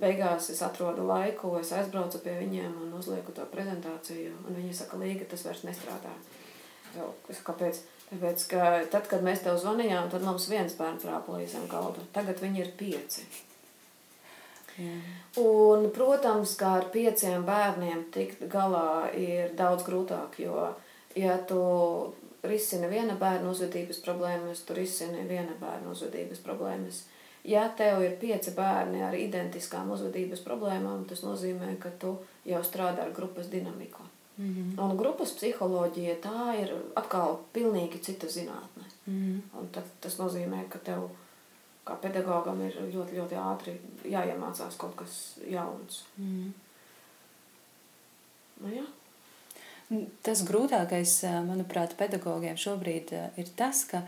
beigās 0.00 0.48
es 0.54 0.62
atrodu 0.64 1.04
laiku, 1.08 1.52
es 1.60 1.72
aizbraucu 1.74 2.22
pie 2.24 2.38
viņiem 2.38 2.76
un 2.84 2.94
uzlieku 2.98 3.34
to 3.36 3.44
prezentāciju. 3.52 4.32
Un 4.46 4.58
viņi 4.60 4.76
saka, 4.80 5.00
Līga, 5.00 5.26
tas 5.28 5.44
vairs 5.46 5.64
nestrādā. 5.66 6.14
Es, 7.28 7.42
kāpēc? 7.44 7.82
Tāpēc, 8.08 8.44
ka 8.48 8.68
tad, 8.88 9.04
kad 9.10 9.24
mēs 9.24 9.42
tev 9.44 9.58
zvanījām, 9.60 10.08
tad 10.08 10.24
mums 10.24 10.48
viens 10.48 10.72
bērns 10.78 11.04
rāpoja 11.04 11.50
zem 11.50 11.66
galda. 11.68 12.06
Tagad 12.14 12.40
viņi 12.40 12.62
ir 12.64 12.70
pieci. 12.78 13.26
Jā. 14.78 14.94
Un, 15.42 15.88
protams, 15.94 16.54
kā 16.56 16.70
ar 16.78 16.86
pieciem 16.94 17.44
bērniem 17.46 18.06
tikt 18.14 18.46
galā 18.50 19.10
ir 19.18 19.52
daudz 19.58 19.84
grūtāk, 19.84 20.38
jo, 20.40 20.70
ja 21.18 21.36
tu 21.50 21.60
risina 22.48 22.88
viena 22.88 23.14
bērna 23.20 23.50
uzvedības 23.50 24.02
problēmas, 24.04 24.64
tu 24.66 24.74
risini 24.74 25.24
viena 25.28 25.54
bērna 25.60 25.92
uzvedības 25.92 26.42
problēmas. 26.44 27.04
Ja 27.44 27.68
tev 27.76 28.02
ir 28.02 28.16
pieci 28.20 28.52
bērni 28.56 29.02
ar 29.06 29.14
identiskām 29.14 29.90
uzvedības 29.94 30.42
problēmām, 30.44 31.06
tas 31.08 31.22
nozīmē, 31.22 31.76
ka 31.80 31.90
tu 32.00 32.16
jau 32.44 32.62
strādā 32.66 33.06
ar 33.06 33.14
grupas 33.16 33.46
dinamiku. 33.46 34.02
Mm 34.38 34.54
-hmm. 34.54 34.82
Un 34.82 34.96
grupas 34.96 35.32
psiholoģija 35.32 36.14
tā 36.22 36.62
ir 36.62 36.74
atkal 36.94 37.38
pilnīgi 37.52 38.00
cita 38.00 38.26
zinātne. 38.26 38.84
Mm 39.06 39.14
-hmm. 39.14 39.58
Un 39.60 39.68
tad, 39.68 39.84
tas 40.00 40.18
nozīmē, 40.18 40.68
ka 40.68 40.78
tev 40.78 41.08
kā 41.84 41.96
pedagogam 42.02 42.60
ir 42.66 42.76
ļoti, 42.92 43.16
ļoti 43.16 43.34
ātri 43.34 43.80
jāiemācās 44.04 44.76
kaut 44.76 44.96
kas 44.96 45.38
jauns. 45.50 46.04
Mm 46.16 46.24
-hmm. 46.24 46.52
nu, 48.60 48.68
jā. 48.76 48.86
Tas 49.88 50.42
grūtākais, 50.44 51.22
manuprāt, 51.48 51.94
pedagogiem 51.96 52.58
šobrīd 52.60 53.12
ir 53.40 53.52
tas, 53.56 53.86
ka 53.88 54.02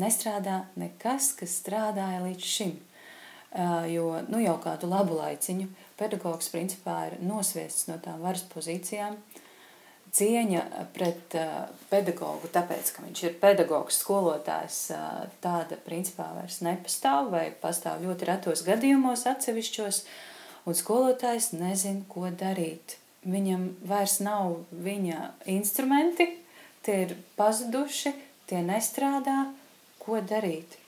nestrādā 0.00 0.62
nekas, 0.80 1.34
kas 1.36 1.58
strādāja 1.60 2.22
līdz 2.24 2.46
šim. 2.48 2.78
Jo 3.92 4.22
nu, 4.28 4.40
jau 4.40 4.54
kādu 4.60 4.88
labu 4.88 5.18
laiciņu 5.18 5.68
pedagogs 6.00 6.48
principā 6.52 6.96
ir 7.10 7.18
nosviests 7.24 7.90
no 7.90 7.98
tām 8.00 8.22
varas 8.24 8.44
pozīcijām. 8.48 9.18
Cieņa 10.16 10.62
pret 10.96 11.36
pedagogu, 11.90 12.48
tāpēc, 12.52 12.92
ka 12.94 13.04
viņš 13.04 13.24
ir 13.28 13.34
pedagogs, 13.42 13.98
skolotājs, 14.00 14.78
tāda 15.44 15.76
principā 15.84 16.30
vairs 16.38 16.62
nepastāv 16.64 17.28
vai 17.34 17.50
pastāv 17.64 18.00
ļoti 18.06 18.30
retos 18.30 18.64
gadījumos 18.64 19.26
atsevišķos, 19.28 20.00
un 20.64 20.80
skolotājs 20.80 21.50
nezin, 21.60 22.00
ko 22.08 22.32
darīt 22.32 22.96
viņam 23.26 23.68
vairs 23.88 24.18
nav 24.24 24.60
viņa 24.72 25.32
instrumenti, 25.50 26.28
tie 26.86 27.02
ir 27.06 27.16
pazuduši, 27.38 28.12
tie 28.48 28.62
nestrādā, 28.64 29.48
ko 30.02 30.20
darīt. 30.24 30.78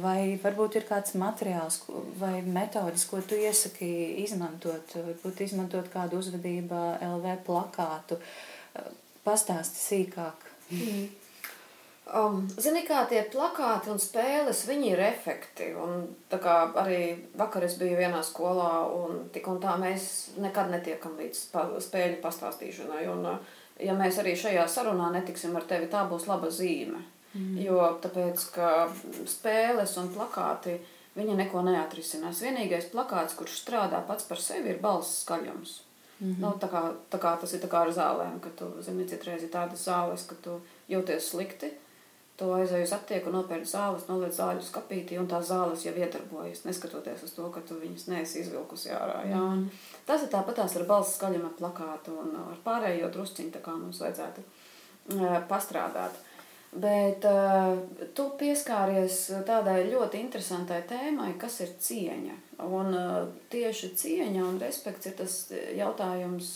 Vai 0.00 0.38
varbūt 0.40 0.78
ir 0.78 0.86
kāds 0.88 1.12
materiāls 1.20 1.82
vai 2.20 2.38
metodis, 2.40 3.04
ko 3.04 3.20
tu 3.20 3.36
iesaki 3.36 3.88
izmantot, 4.22 4.94
varbūt 4.96 5.42
izmantot 5.44 5.90
kādu 5.92 6.22
uzvedību, 6.22 6.78
LV 7.04 7.34
plakātu, 7.44 8.16
pastāsti 9.26 9.82
sīkāk. 9.82 10.48
Mm. 10.72 11.23
Um, 12.04 12.42
Zini, 12.60 12.82
kā 12.84 13.06
tie 13.08 13.22
plakāti 13.32 13.88
un 13.88 14.00
spēles, 14.02 14.66
viņi 14.68 14.90
ir 14.92 15.00
efekti. 15.06 15.70
Un, 15.80 16.02
arī 16.36 16.98
vakar 17.38 17.64
es 17.64 17.78
biju 17.80 17.96
vienā 17.96 18.20
skolā, 18.26 18.84
un 18.92 19.22
tik 19.32 19.46
un 19.48 19.60
tā 19.62 19.78
mēs 19.80 20.36
nekad 20.36 20.68
netiekam 20.72 21.16
līdz 21.16 21.46
pa, 21.54 21.64
spēļu 21.80 22.18
pastāstīšanai. 22.20 23.06
Un, 23.08 23.30
ja 23.80 23.94
mēs 23.96 24.18
arī 24.20 24.34
šajā 24.36 24.66
sarunā 24.68 25.08
netiksim 25.14 25.56
ar 25.56 25.64
tevi, 25.70 25.88
tā 25.88 26.02
būs 26.10 26.28
laba 26.28 26.50
zīme. 26.52 27.00
Mm. 27.32 27.54
Jo 27.64 27.86
tāpēc, 28.04 28.44
ka 28.52 28.68
spēles 29.30 29.96
un 30.02 30.12
plakāti, 30.12 30.76
viņi 31.16 31.38
neko 31.40 31.62
neatrisinās. 31.64 32.42
Vienīgais 32.44 32.90
plakāts, 32.92 33.34
kurš 33.38 33.62
strādā 33.62 34.02
pats 34.04 34.28
par 34.28 34.42
sevi, 34.44 34.74
ir 34.74 34.82
balss 34.82 35.22
skaļums. 35.24 35.80
Mm 36.20 36.28
-hmm. 36.30 36.40
nu, 36.40 36.52
tā, 36.60 36.68
kā, 36.70 36.82
tā 37.10 37.18
kā 37.18 37.32
tas 37.40 37.52
ir 37.54 37.64
kā 37.66 37.80
ar 37.80 37.90
zālēm, 37.90 38.38
ka 38.40 38.50
tu 38.56 38.68
zini, 38.82 39.08
citreiz 39.08 39.42
ir 39.42 39.50
tādas 39.50 39.82
zāles, 39.88 40.26
ka 40.28 40.34
tu 40.42 40.60
jūties 40.88 41.30
slikti 41.30 41.72
Tu 42.34 42.46
aizēji 42.50 42.88
uz 42.88 42.92
aptieku, 42.96 43.30
nopērci 43.30 43.70
zāles, 43.70 44.08
noliec 44.08 44.34
zāļu 44.34 44.64
skapītī, 44.66 45.20
un 45.22 45.28
tās 45.30 45.52
zāles 45.52 45.84
jau 45.86 45.92
iedarbojas, 45.94 46.64
neskatoties 46.66 47.22
uz 47.22 47.34
to, 47.36 47.46
ka 47.54 47.62
tu 47.62 47.76
viņas 47.78 48.08
neesi 48.10 48.40
izvilkusi 48.40 48.90
ārā. 48.90 49.20
Jā. 49.30 49.38
Un 49.38 49.68
tas 50.08 50.24
ir 50.24 50.32
tāpatās 50.32 50.74
ar 50.74 50.86
balss 50.88 51.14
skaļuma 51.14 51.52
plakātu 51.60 52.16
un 52.24 52.34
ar 52.40 52.58
pārējo 52.66 53.12
drusciņu, 53.14 53.54
tā 53.54 53.62
kā 53.62 53.76
mums 53.78 54.02
vajadzētu 54.02 54.42
uh, 54.42 55.38
pastrādāt. 55.46 56.18
Bet 56.74 57.22
uh, 57.30 57.78
tu 58.18 58.26
pieskāries 58.40 59.22
tādai 59.46 59.84
ļoti 59.92 60.18
interesantai 60.26 60.82
tēmai, 60.90 61.36
kas 61.38 61.60
ir 61.62 61.76
cieņa. 61.78 62.42
Un 62.66 62.98
uh, 62.98 63.16
tieši 63.54 63.94
cieņa 64.02 64.42
un 64.42 64.58
respekts 64.58 65.06
ir 65.06 65.20
tas 65.22 65.38
jautājums, 65.78 66.54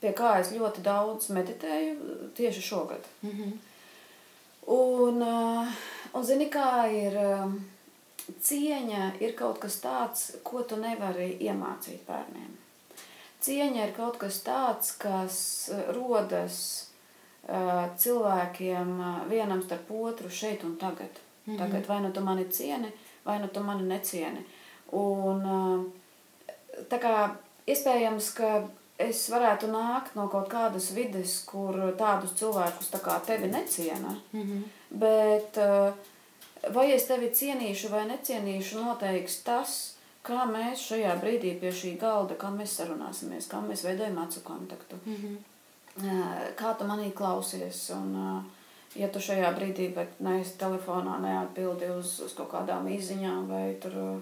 pie 0.00 0.16
kā 0.16 0.38
es 0.40 0.56
ļoti 0.56 0.80
daudz 0.80 1.28
meditēju 1.36 2.30
tieši 2.40 2.70
šogad. 2.72 3.04
Mm 3.20 3.36
-hmm. 3.36 3.58
Un, 4.68 5.22
eh, 5.22 5.68
un 6.12 6.24
zini, 6.24 6.50
kā 6.52 6.84
ir 6.92 7.14
eh, 7.16 7.52
cieņa, 8.28 9.04
ir 9.24 9.32
kaut 9.36 9.62
kas 9.62 9.78
tāds, 9.80 10.24
ko 10.44 10.60
tu 10.68 10.76
nevari 10.76 11.30
iemācīt 11.40 12.02
bērniem. 12.04 12.50
Cieņa 13.40 13.86
ir 13.86 13.94
kaut 13.96 14.18
kas 14.20 14.42
tāds, 14.44 14.92
kas 15.00 15.38
eh, 15.72 15.88
rodas 15.96 16.60
cilvēkiem 17.48 18.90
vienam 19.30 19.62
starp 19.64 19.88
otru 19.96 20.28
šeit 20.28 20.64
un 20.68 20.74
tagad. 20.76 21.08
Mm 21.46 21.54
-hmm. 21.54 21.58
Tagad 21.58 21.86
vai 21.86 22.00
nu 22.00 22.10
tu 22.12 22.20
mani 22.20 22.44
cieni, 22.50 22.92
vai 23.24 23.38
nu 23.38 23.48
tu 23.48 23.60
mani 23.60 23.82
necieni. 23.82 24.44
Un 24.92 25.40
tā 26.90 26.98
kā 27.00 27.30
iespējams, 27.66 28.34
ka 28.34 28.68
es 28.98 29.20
varētu 29.30 29.70
nākt 29.70 30.16
no 30.18 30.26
kaut 30.30 30.48
kādas 30.50 30.90
vides, 30.94 31.38
kur 31.46 31.76
tādus 31.98 32.34
cilvēkus 32.40 32.90
tā 32.92 33.00
kā 33.02 33.18
tevi 33.26 33.50
neciena. 33.50 34.16
Mm 34.32 34.42
-hmm. 34.42 34.62
Bet 34.90 35.56
eh, 35.56 35.92
vai 36.74 36.92
es 36.92 37.06
tevi 37.06 37.30
cienīšu 37.30 37.90
vai 37.90 38.06
necienīšu, 38.06 38.82
noteiks 38.84 39.42
tas, 39.42 39.94
kā 40.24 40.44
mēs 40.50 40.82
šajā 40.90 41.20
brīdī 41.20 41.60
pie 41.60 41.70
šī 41.72 41.98
galda, 41.98 42.34
kā 42.34 42.50
mēs 42.56 42.74
sarunāsimies, 42.80 43.48
kā 43.48 43.62
mēs 43.68 43.84
veidojam 43.84 44.18
acu 44.18 44.40
kontaktu. 44.40 44.96
Mm 45.06 45.14
-hmm. 45.14 45.36
Kā 46.56 46.78
tu 46.78 46.84
manī 46.84 47.12
klausies? 47.12 47.90
Un, 47.90 48.14
eh, 48.16 49.00
ja 49.00 49.08
tu 49.08 49.18
šajā 49.18 49.54
brīdī 49.58 50.06
neesi 50.18 50.58
telefonā, 50.58 51.20
neatbildi 51.20 51.90
uz, 51.90 52.20
uz 52.20 52.34
kaut 52.34 52.50
kādām 52.50 52.88
izziņām 52.98 53.46
vai 53.46 53.74
tur 53.82 54.20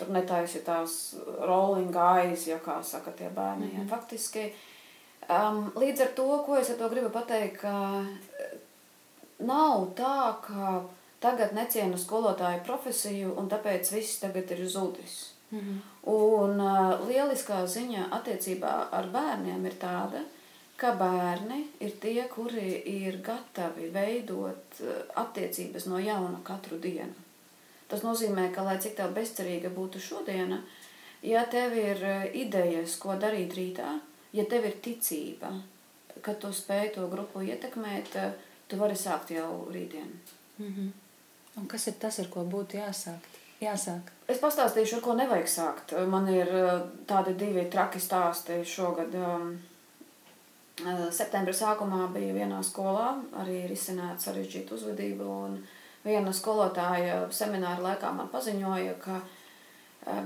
Tur 0.00 0.08
netaisi 0.14 0.62
tās 0.64 0.96
rolling 1.44 1.96
eyes, 1.96 2.46
ja 2.48 2.56
kā 2.64 2.78
saka 2.82 3.12
tie 3.12 3.28
bērni. 3.28 3.66
Mm 3.66 3.80
-hmm. 3.80 3.88
Faktiski 3.88 4.52
um, 5.28 5.72
līdz 5.76 6.02
ar 6.06 6.14
to, 6.16 6.28
ko 6.46 6.56
es 6.56 6.70
ar 6.70 6.76
to 6.76 6.88
gribu 6.88 7.10
pateikt, 7.10 7.60
ka 7.60 8.04
eh, 8.40 8.56
nav 9.38 9.86
tā, 9.98 10.34
ka 10.46 10.80
tagad 11.20 11.52
necienu 11.52 11.98
skolotāju 11.98 12.64
profesiju 12.64 13.34
un 13.36 13.48
tāpēc 13.48 13.92
viss 13.92 14.20
tagad 14.20 14.50
ir 14.50 14.66
zudis. 14.68 15.32
Mm 15.50 15.58
-hmm. 15.58 15.78
Un 16.10 16.60
uh, 16.60 17.08
lieliskā 17.08 17.66
ziņa 17.66 18.08
attiecībā 18.10 18.74
ar 18.90 19.06
bērniem 19.06 19.66
ir 19.66 19.74
tāda, 19.80 20.20
ka 20.76 20.94
bērni 20.94 21.66
ir 21.80 21.90
tie, 22.00 22.28
kuri 22.34 22.82
ir 22.86 23.16
gatavi 23.16 23.90
veidot 23.92 24.80
uh, 24.80 24.86
attiecības 25.14 25.86
no 25.86 25.98
jauna 25.98 26.38
katru 26.44 26.78
dienu. 26.78 27.14
Tas 27.90 28.04
nozīmē, 28.06 28.50
ka, 28.54 28.62
lai 28.62 28.78
cik 28.82 28.94
tev 28.98 29.10
bezcerīga 29.16 29.72
būtu 29.74 29.98
šodiena, 30.02 30.60
ja 31.26 31.42
tev 31.50 31.74
ir 31.78 32.04
eh, 32.06 32.28
idejas, 32.44 32.94
ko 33.02 33.16
darīt 33.18 33.56
rītā, 33.58 33.96
ja 34.36 34.44
tev 34.50 34.68
ir 34.68 34.78
ticība, 34.84 35.50
ka 36.22 36.36
tu 36.38 36.52
spēj 36.54 36.94
to 36.94 37.08
grupu 37.10 37.42
ietekmēt, 37.42 38.14
eh, 38.20 38.32
tu 38.70 38.78
vari 38.78 38.98
sākt 38.98 39.34
jau 39.34 39.66
rītdien. 39.74 40.12
Mm 40.58 40.72
-hmm. 40.74 40.90
Un 41.56 41.66
kas 41.66 41.86
ir 41.86 41.94
tas, 41.98 42.18
ar 42.18 42.26
ko 42.26 42.44
būtu 42.44 42.78
jāsākt? 42.78 43.40
Jāsāk. 43.60 44.00
Es 44.28 44.38
pastāstīšu, 44.38 44.96
ar 44.96 45.00
ko 45.00 45.14
nevajag 45.14 45.48
sākt. 45.48 46.06
Man 46.08 46.28
ir 46.28 46.48
eh, 46.48 46.80
tādi 47.06 47.34
divi 47.36 47.66
traki 47.70 47.98
stāsti 48.00 48.64
šogad. 48.64 49.14
Um, 49.14 49.58
septembra 51.10 51.52
sākumā 51.52 52.12
bija 52.12 52.32
vienā 52.32 52.62
skolā 52.64 53.10
arī 53.42 53.66
risināta 53.68 54.22
sarežģīta 54.22 54.74
uzvedība. 54.74 55.24
Un 55.24 55.58
viena 56.04 56.32
skolotāja 56.32 57.22
semināra 57.34 57.82
laikā 57.84 58.12
man 58.16 58.28
paziņoja, 58.32 58.94
ka 59.04 59.20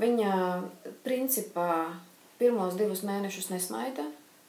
viņa 0.00 0.34
principā 1.06 1.70
pirmos 2.38 2.76
divus 2.78 3.02
mēnešus 3.06 3.50
nesmaida. 3.50 4.04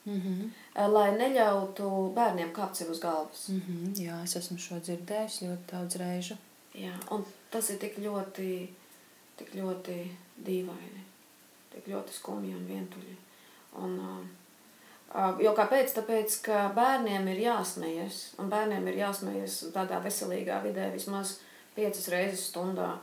Mm 0.06 0.22
-hmm. 0.22 0.50
Lai 0.92 1.12
neļautu 1.18 2.14
bērniem 2.14 2.52
kāpt 2.54 2.76
sev 2.76 2.92
uz 2.92 3.00
galvas. 3.00 3.48
Mm 3.50 3.62
-hmm. 3.62 4.06
Jā, 4.06 4.24
es 4.24 4.36
esmu 4.36 4.58
šo 4.58 4.76
dzirdējis 4.76 5.42
ļoti 5.42 5.72
daudz 5.72 5.96
reižu. 5.96 6.38
Jā, 6.76 6.94
un 7.12 7.26
tas 7.52 7.70
ir 7.70 7.78
tik 7.78 7.98
ļoti, 7.98 8.68
tik 9.38 9.56
ļoti 9.56 10.08
dīvaini, 10.46 11.04
tik 11.74 11.88
ļoti 11.88 12.14
skumji 12.14 12.56
un 12.56 12.68
vientuļi. 12.68 13.16
Un, 13.74 14.00
uh, 14.00 14.26
jo 15.42 15.54
kāpēc? 15.58 15.94
Tāpēc, 15.96 16.38
ka 16.46 16.62
bērniem 16.76 17.28
ir 17.34 17.42
jāsmējas, 17.46 18.22
un 18.42 18.52
bērniem 18.52 18.88
ir 18.92 19.02
jāsmējas 19.04 19.60
tādā 19.76 20.02
veselīgā 20.04 20.62
vidē 20.66 20.90
vismaz 20.94 21.38
piecas 21.76 22.10
reizes 22.12 22.48
stundā. 22.50 22.96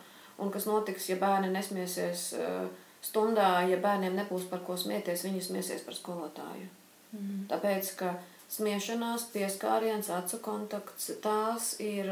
Un 0.42 0.50
kas 0.52 0.66
notiks, 0.66 1.08
ja 1.10 1.18
bērni 1.20 1.52
nesmiesies 1.52 2.30
uh, 2.38 2.66
stundā, 3.04 3.62
ja 3.68 3.78
bērniem 3.82 4.16
nebūs 4.18 4.48
par 4.50 4.62
ko 4.66 4.76
smieties, 4.80 5.26
viņi 5.26 5.42
smiesies 5.48 5.84
par 5.86 5.96
skolotāju. 5.96 6.68
Mm. 7.12 7.44
Tāpēc, 7.50 7.92
ka 8.00 8.14
smiešanās, 8.52 9.28
pieskāriens, 9.32 10.10
acu 10.12 10.40
kontakts, 10.44 11.10
tās 11.24 11.74
ir 11.80 12.08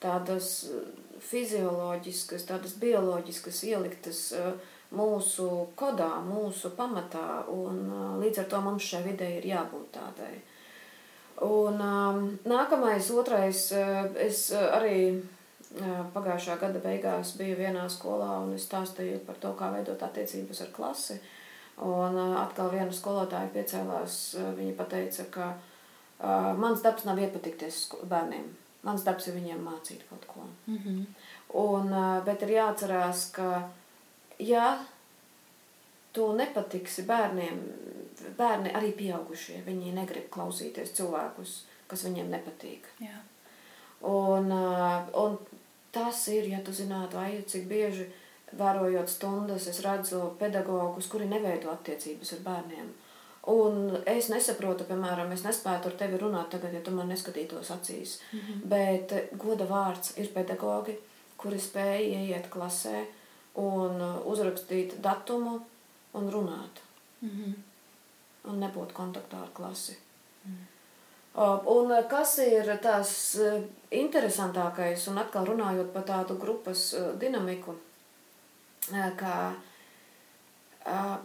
tādas 0.00 0.70
fizioloģiskas, 1.30 2.46
tādas 2.48 2.76
bioloģiskas 2.80 3.62
ieliktas 3.68 4.20
mūsu 4.96 5.48
kodā, 5.78 6.18
mūsu 6.26 6.72
pamatā, 6.76 7.44
un 7.48 7.82
līdz 8.22 8.42
ar 8.42 8.48
to 8.50 8.60
mums 8.64 8.86
šai 8.90 9.04
vidē 9.06 9.28
ir 9.38 9.46
jābūt 9.52 9.92
tādai. 9.94 10.32
Un 11.46 11.78
nākamais, 12.44 13.10
otrais, 13.16 13.70
es 14.20 14.48
arī 14.52 15.22
pagājušā 16.14 16.58
gada 16.60 16.82
beigās 16.82 17.36
biju 17.38 17.56
vienā 17.60 17.86
skolā 17.88 18.40
un 18.42 18.54
es 18.56 18.66
stāstīju 18.66 19.22
par 19.26 19.38
to, 19.40 19.54
kā 19.56 19.70
veidot 19.72 20.02
attiecības 20.02 20.64
ar 20.66 20.72
klasi. 20.74 21.20
Un 21.80 22.18
atkal 22.36 22.68
viena 22.74 22.92
skolotāja 22.92 23.48
piecēlās, 23.54 24.16
viņa 24.58 24.88
teica, 24.90 25.24
ka 25.32 26.54
mans 26.60 26.82
darbs 26.84 27.06
nav 27.08 27.22
iepatikties 27.22 27.86
bērniem. 28.10 28.50
Mans 28.84 29.04
darbs 29.04 29.28
ir 29.28 29.36
viņiem 29.36 29.62
mācīt 29.64 30.02
kaut 30.10 30.26
ko. 30.28 30.44
Mm 30.66 30.76
-hmm. 30.76 31.04
un, 31.62 31.90
bet 32.24 32.42
ir 32.42 32.48
jāatcerās, 32.48 33.30
ka 33.32 33.70
ja 34.40 34.78
tu 36.12 36.32
nepatiksi 36.36 37.06
bērniem, 37.08 37.60
bērni 38.38 38.72
arī 38.74 38.92
pieaugušie, 38.98 39.60
viņi 39.66 39.94
negrib 39.96 40.30
klausīties 40.32 40.94
cilvēkus, 40.98 41.60
kas 41.90 42.04
viņiem 42.08 42.32
nepatīk. 42.32 42.88
Jā. 43.00 43.20
Un, 44.06 44.50
uh, 44.52 45.06
un 45.20 45.38
tas 45.92 46.26
ir, 46.32 46.48
ja 46.50 46.60
tu 46.64 46.72
zinātu, 46.72 47.18
vai 47.20 47.42
cik 47.46 47.68
bieži 47.70 48.06
uh, 48.08 48.18
vērojot 48.58 49.08
stundas, 49.08 49.66
es 49.70 49.80
redzu 49.84 50.34
pedagogus, 50.38 51.08
kuri 51.10 51.28
neveido 51.30 51.70
attiecības 51.72 52.34
ar 52.36 52.42
bērniem. 52.46 52.90
Un 53.50 53.94
es 54.10 54.28
nesaprotu, 54.28 54.84
piemēram, 54.88 55.30
es 55.32 55.44
nespētu 55.46 55.88
ar 55.90 55.94
tevi 56.02 56.18
runāt 56.20 56.50
tagad, 56.52 56.74
ja 56.76 56.82
tu 56.84 56.92
man 56.94 57.08
neskatītos 57.08 57.70
acīs. 57.72 58.18
Mm 58.32 58.40
-hmm. 58.40 58.60
Bet 58.64 59.14
goda 59.38 59.64
vārds 59.64 60.18
ir 60.18 60.28
pedagogi, 60.34 60.98
kuri 61.36 61.56
spēj 61.56 62.00
ieiet 62.00 62.50
klasē 62.50 63.06
un 63.54 64.02
uzrakstīt 64.24 65.00
datumu 65.02 65.60
un 66.12 66.30
runāt. 66.30 66.82
Mm 67.20 67.30
-hmm. 67.30 67.54
Un 68.50 68.60
nebūt 68.60 68.92
kontaktā 68.92 69.42
ar 69.42 69.48
klasi. 69.54 69.96
Mm. 70.46 70.66
Un 71.66 71.92
kas 72.08 72.38
ir 72.38 72.78
tās 72.82 73.38
interesantākais, 73.90 75.08
un 75.08 75.18
atkal 75.18 75.46
runājot 75.46 75.92
par 75.92 76.02
tādu 76.02 76.38
grupas 76.38 76.94
dinamiku, 77.18 77.74
ka 79.16 79.54
uh, 80.86 81.16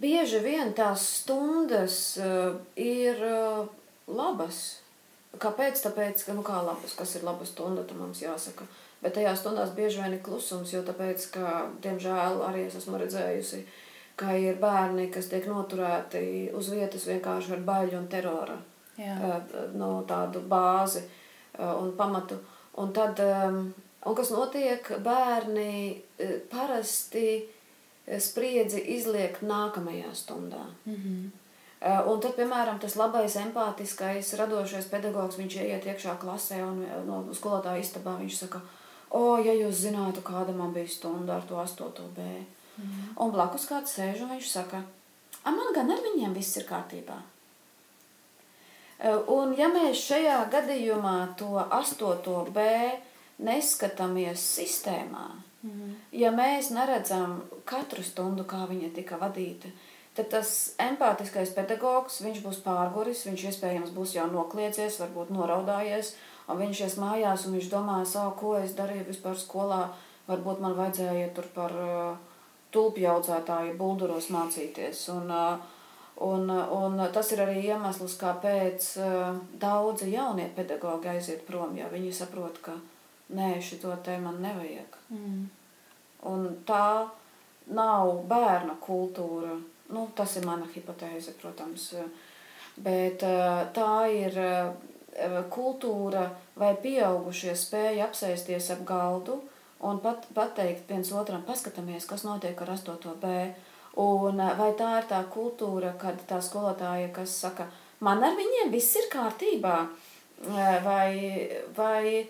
bieži 0.00 0.40
vien 0.44 0.72
tās 0.76 1.04
stundas 1.20 2.16
uh, 2.20 2.56
ir 2.76 3.20
uh, 3.26 3.66
labas. 4.06 4.80
Kāpēc? 5.34 5.80
Tāpēc, 5.82 6.24
ka, 6.26 6.34
nu 6.36 6.44
kā 6.46 6.60
labas, 6.62 6.94
kas 6.94 7.16
ir 7.18 7.24
laba 7.26 7.46
stunda, 7.48 7.82
tam 7.84 8.04
mums 8.04 8.22
jāsaka. 8.22 8.66
Bet 9.04 9.18
tajā 9.18 9.36
stundās 9.36 9.74
bieži 9.76 10.00
vien 10.00 10.16
ir 10.16 10.22
klusums, 10.24 10.72
jo 10.72 10.80
tāpēc, 10.86 11.28
ka, 11.34 11.54
diemžēl, 11.84 12.40
arī 12.48 12.64
es 12.70 12.78
esmu 12.80 12.98
redzējusi, 13.02 13.60
ka 14.16 14.32
ir 14.40 14.56
bērni, 14.62 15.10
kas 15.12 15.28
tiek 15.28 15.44
noturēti 15.50 16.50
uz 16.56 16.72
vietas 16.72 17.04
vienkārši 17.10 17.58
ar 17.58 17.64
baļu 17.68 17.98
un 18.00 18.08
terora. 18.08 18.56
Jā. 18.96 19.38
No 19.76 19.92
tādu 20.08 20.40
bāzi 20.48 21.04
un 21.58 21.92
pamatu. 21.98 22.38
Un 22.80 22.90
tad 22.96 23.20
um, 23.22 23.66
Un 24.04 24.16
kas 24.16 24.30
notiek? 24.34 24.88
Bērni 25.00 25.96
e, 26.20 26.26
parasti 26.52 27.28
spriedzi 28.20 28.82
izliek 28.98 29.40
nākamajā 29.40 30.12
stundā. 30.12 30.66
Mm 30.84 30.94
-hmm. 30.94 31.30
Un 32.08 32.20
tad, 32.20 32.32
piemēram, 32.36 32.78
tas 32.80 32.96
labais, 32.96 33.36
empātiskais, 33.36 34.32
radošais 34.38 34.86
pedagogs, 34.88 35.36
viņš 35.36 35.56
ieiet 35.56 35.86
iekšā 35.86 36.16
klasē 36.20 36.62
un 36.64 36.86
no 37.06 37.24
skolotāja 37.34 37.80
istabā 37.80 38.16
viņš 38.18 38.36
saka, 38.38 38.60
o, 39.14 39.22
ja 39.38 39.54
jūs 39.54 39.84
zinātu, 39.86 40.24
kāda 40.26 40.54
man 40.56 40.74
bija 40.74 40.90
stunda 40.90 41.38
ar 41.38 41.46
to 41.48 41.58
8. 41.60 42.10
B. 42.16 42.26
Mm. 42.74 43.14
Un 43.22 43.30
blakus 43.34 43.68
kāds 43.70 43.94
sēž 43.94 44.24
un 44.24 44.34
viņš 44.34 44.50
saka, 44.50 44.82
a, 45.42 45.54
man 45.54 45.70
gan 45.76 45.92
ar 45.94 46.02
viņiem 46.02 46.34
viss 46.34 46.58
ir 46.58 46.66
kārtībā. 46.68 47.20
Un 49.34 49.52
ja 49.58 49.66
mēs 49.68 50.00
šajā 50.06 50.36
gadījumā 50.52 51.16
to 51.38 51.58
8. 51.60 52.52
B 52.54 52.66
neskatāmies 53.44 54.42
sistēmā, 54.54 55.26
mm. 55.66 55.96
ja 56.14 56.30
mēs 56.32 56.70
neredzam 56.72 57.42
katru 57.68 58.04
stundu, 58.06 58.46
kā 58.48 58.62
viņa 58.70 58.92
tika 58.94 59.18
vadīta, 59.20 59.68
tad 60.14 60.30
tas 60.30 60.52
empātiskais 60.80 61.50
pedagogs, 61.56 62.20
viņš 62.22 62.40
būs 62.46 62.62
pārguris, 62.64 63.24
viņš 63.26 63.48
iespējams 63.50 63.92
būs 63.96 64.14
jau 64.14 64.28
nokliedzis, 64.30 65.00
varbūt 65.02 65.34
noraudājies, 65.34 66.14
un 66.48 66.60
viņš 66.60 66.82
ies 66.86 66.96
mājās 67.00 67.46
un 67.46 67.56
viņš 67.58 67.70
domā, 67.72 68.00
savu, 68.08 68.34
ko 68.40 68.56
es 68.60 68.74
darīju 68.78 69.08
vispār 69.08 69.38
skolā, 69.40 69.82
varbūt 70.28 70.60
man 70.64 70.76
vajadzēja 70.78 71.30
tur 71.36 71.48
par 71.54 71.72
tulpju 72.74 73.08
audzētāju 73.14 73.78
bulduros 73.78 74.30
mācīties. 74.34 75.08
Un, 75.14 75.32
Un, 76.14 76.46
un 76.70 77.00
tas 77.10 77.32
ir 77.34 77.40
arī 77.42 77.56
iemesls, 77.66 78.12
kāpēc 78.20 78.84
daudzi 79.58 80.12
jaunie 80.12 80.46
pedagoģi 80.54 81.10
aiziet 81.10 81.40
prom, 81.42 81.72
jo 81.74 81.88
viņi 81.90 82.12
saprot, 82.14 82.60
ka 82.62 82.76
nē, 83.34 83.56
šito 83.58 83.90
te 84.06 84.14
man 84.22 84.38
nevajag. 84.44 84.94
Mm. 85.10 85.40
Un 86.30 86.46
tā 86.68 87.08
nav 87.74 88.12
bērna 88.30 88.76
kultūra. 88.84 89.56
Nu, 89.90 90.06
tas 90.16 90.36
ir 90.38 90.46
mana 90.46 90.68
hipotēze, 90.70 91.34
protams. 91.42 91.90
Bet 92.78 93.26
tā 93.74 93.90
ir 94.14 94.38
kultūra, 95.54 96.28
vai 96.58 96.72
pieaugušie 96.82 97.54
spēja 97.58 98.08
apsēsties 98.08 98.70
ap 98.74 98.84
galdu 98.88 99.38
un 99.84 100.00
pat, 100.02 100.26
pateikt 100.34 100.90
viens 100.90 101.12
otram, 101.14 101.44
paskatāmies, 101.46 102.08
kas 102.10 102.24
notiek 102.26 102.60
ar 102.60 102.74
8. 102.74 103.14
B. 103.22 103.34
Un 104.02 104.40
eh, 104.42 104.54
vai 104.58 104.72
tā 104.78 104.90
ir 104.98 105.10
tā 105.10 105.20
kultūra, 105.30 105.92
kad 106.00 106.18
tā 106.26 106.40
skolotāja, 106.42 107.12
kas 107.14 107.36
saka, 107.44 107.68
man 108.02 108.24
ar 108.26 108.34
viņiem 108.38 108.72
viss 108.74 108.96
ir 108.98 109.06
kārtībā, 109.12 109.76
vai, 110.82 111.12
vai 111.76 112.26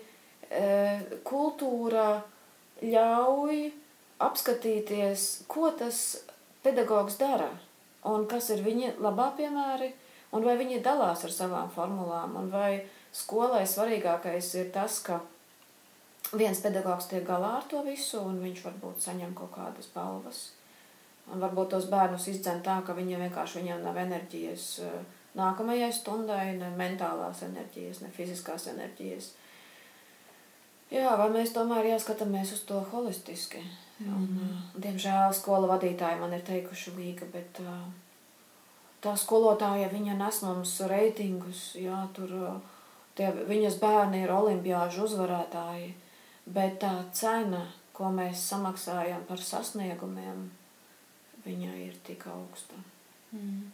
E, 0.55 0.65
kultūra 1.25 2.21
ļauj 2.85 3.61
apskatīties, 4.21 5.23
ko 5.49 5.71
tas 5.79 6.01
pedagogs 6.63 7.17
dara 7.17 7.49
un 8.05 8.27
kas 8.29 8.51
ir 8.53 8.61
viņa 8.65 8.95
labā 9.01 9.31
piemēri, 9.39 9.89
un 10.35 10.43
vai 10.45 10.57
viņi 10.59 10.81
dalās 10.83 11.23
ar 11.25 11.33
savām 11.33 11.71
formulām, 11.71 12.35
un 12.39 12.51
vai 12.51 12.83
skolai 13.15 13.63
svarīgākais 13.67 14.51
ir 14.59 14.71
tas, 14.75 14.99
ka 15.05 15.21
viens 16.35 16.59
pedagogs 16.61 17.07
tiek 17.11 17.23
galā 17.27 17.55
ar 17.59 17.69
to 17.71 17.81
visu, 17.85 18.19
un 18.19 18.41
viņš 18.43 18.63
varbūt 18.65 19.07
saņem 19.07 19.33
kaut 19.37 19.53
kādas 19.55 19.89
balvas. 19.95 20.43
Un 21.31 21.41
varbūt 21.41 21.71
tos 21.73 21.87
bērnus 21.89 22.27
izdzen 22.29 22.61
tā, 22.65 22.81
ka 22.85 22.93
viņiem 22.93 23.23
vienkārši 23.25 23.61
viņiem 23.61 23.81
nav 23.81 23.97
enerģijas 23.97 24.65
e, 24.85 24.91
nākamajai 25.39 25.89
stundai, 25.93 26.43
ne 26.59 26.69
mentālās 26.77 27.41
enerģijas, 27.47 28.03
ne 28.03 28.11
fiziskās 28.13 28.67
enerģijas. 28.69 29.31
Jā, 30.93 31.15
vai 31.17 31.31
mēs 31.33 31.55
tomēr 31.55 31.89
jāskatāmies 31.95 32.53
uz 32.53 32.61
to 32.69 32.83
holistiski. 32.91 33.63
Mm 33.63 33.85
un, 34.03 34.23
mhm. 34.27 34.55
diemžēl 34.83 35.33
skola 35.35 35.69
vadītāji 35.75 36.19
man 36.19 36.33
ir 36.35 36.43
teikuši 36.47 36.95
līga, 36.97 37.27
bet 37.31 37.61
uh, 37.63 37.85
tā 39.05 39.13
skolotāja 39.19 39.91
viņa 39.93 40.17
nes 40.17 40.41
mums 40.45 40.73
reitingus, 40.89 41.67
jā, 41.77 42.01
tur 42.17 42.33
tie, 43.17 43.29
viņas 43.47 43.79
bērni 43.81 44.25
ir 44.25 44.33
olimpiāžu 44.33 45.05
uzvarētāji, 45.05 45.93
bet 46.45 46.81
tā 46.83 46.97
cena, 47.15 47.65
ko 47.95 48.09
mēs 48.11 48.43
samaksājam 48.49 49.23
par 49.29 49.39
sasniegumiem, 49.39 50.49
viņa 51.45 51.73
ir 51.85 51.97
tik 52.05 52.25
augsta. 52.33 52.81
Mm. 53.31 53.71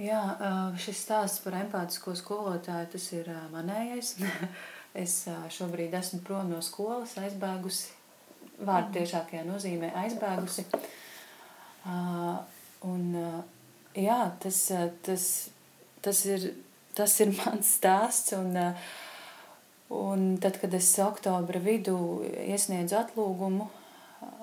Jā, 0.00 0.20
šis 0.80 1.02
stāsts 1.04 1.42
par 1.44 1.58
empātisko 1.58 2.14
skolotāju, 2.16 2.88
tas 2.94 3.06
ir 3.12 3.28
manējais. 3.52 4.14
es 5.02 5.16
šobrīd 5.52 5.92
esmu 5.98 6.22
prom 6.24 6.48
no 6.54 6.62
skolas, 6.64 7.18
aizbēgusi, 7.20 7.92
vārdu 8.62 8.88
mhm. 8.88 8.94
tiešākajā 8.96 9.44
nozīmē 9.48 9.92
aizbēgusi. 10.04 10.64
Un 12.88 13.04
jā, 13.98 14.20
tas, 14.42 14.60
tas, 15.06 15.24
tas, 16.04 16.24
ir, 16.26 16.50
tas 16.98 17.16
ir 17.22 17.34
mans 17.40 17.74
stāsts. 17.78 18.34
Un, 18.38 18.56
un 19.94 20.26
tad, 20.42 20.60
kad 20.62 20.74
es 20.76 20.92
oktobra 21.02 21.62
vidū 21.62 21.98
iesniedzu 22.46 22.98
atlūgumu, 23.00 23.70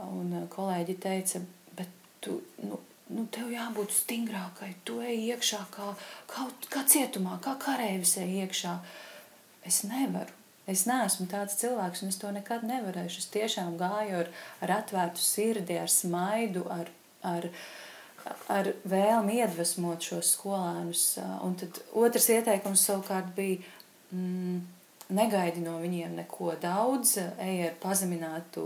un 0.08 0.36
kolēģi 0.54 0.98
teica, 1.02 1.42
bet 1.78 1.92
tu, 2.24 2.40
nu, 2.64 2.80
nu, 3.14 3.28
tev 3.34 3.52
jābūt 3.54 3.94
stingrākai. 3.96 4.74
Tu 4.88 5.00
ej 5.06 5.30
iekšā 5.34 5.62
kā, 5.74 5.94
kā, 6.32 6.48
kā 6.74 6.84
cietumā, 6.90 7.38
kā 7.44 7.56
karavīrs 7.62 8.18
ej 8.24 8.42
iekšā. 8.44 8.76
Es 9.68 9.84
nevaru. 9.88 10.34
Es 10.68 10.84
neesmu 10.84 11.30
tāds 11.32 11.56
cilvēks, 11.62 12.02
un 12.04 12.12
es 12.12 12.20
to 12.20 12.30
nekad 12.36 12.66
nevarēšu. 12.68 13.22
Es 13.24 13.30
tiešām 13.32 13.78
gāju 13.80 14.24
ar, 14.24 14.32
ar 14.66 14.74
atvērtu 14.82 15.24
sirdi, 15.24 15.78
ar 15.80 15.92
smaidu, 15.92 16.66
ar, 16.74 16.92
ar, 17.24 17.48
ar 18.54 18.72
vēlmi 18.88 19.42
iedvesmot 19.42 20.04
šos 20.04 20.34
skolēnus. 20.38 21.04
Un 21.46 21.58
tad 21.60 21.82
otrs 21.98 22.32
ieteikums 22.34 22.88
savukārt 22.90 23.36
bija. 23.38 23.62
Mm, 24.12 24.66
negaidi 25.13 25.62
no 25.63 25.78
viņiem 25.80 26.18
neko 26.20 26.54
daudz, 26.62 27.16
ej 27.40 27.70
ar 27.70 27.76
pazeminātu 27.80 28.63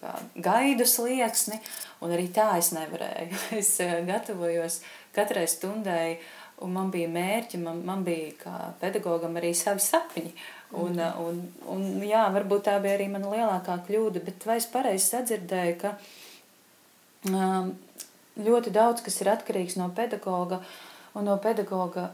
kā, 0.00 0.14
gaidu 0.40 0.86
slieksni, 0.88 1.58
un 2.00 2.14
arī 2.14 2.28
tā 2.32 2.54
es 2.60 2.72
nevarēju. 2.76 3.40
Es 3.60 3.74
gatavojos 4.08 4.80
katrai 5.16 5.44
stundai, 5.50 6.16
un 6.64 6.72
man 6.72 6.90
bija 6.94 7.10
mērķi, 7.12 7.60
man, 7.60 7.82
man 7.84 8.04
bija 8.06 8.32
kā 8.40 8.56
pedagogam 8.80 9.36
arī 9.40 9.52
savi 9.56 9.84
sapņi. 9.84 10.32
Un, 10.72 10.96
mm. 10.96 11.20
un, 11.20 11.40
un, 11.74 11.86
jā, 12.08 12.24
varbūt 12.32 12.68
tā 12.70 12.78
bija 12.80 12.96
arī 12.96 13.10
mana 13.12 13.28
lielākā 13.28 13.76
kļūda, 13.86 14.24
bet 14.24 14.46
vai 14.48 14.56
es 14.62 14.68
pareizi 14.72 15.10
sadzirdēju, 15.10 15.74
ka 15.82 15.96
um, 17.28 17.74
ļoti 18.36 18.72
daudz 18.72 19.02
kas 19.04 19.20
ir 19.20 19.32
atkarīgs 19.32 19.76
no 19.76 19.90
pedagoga 19.96 20.62
un 21.14 21.28
no 21.28 21.36
pedagoga 21.42 22.10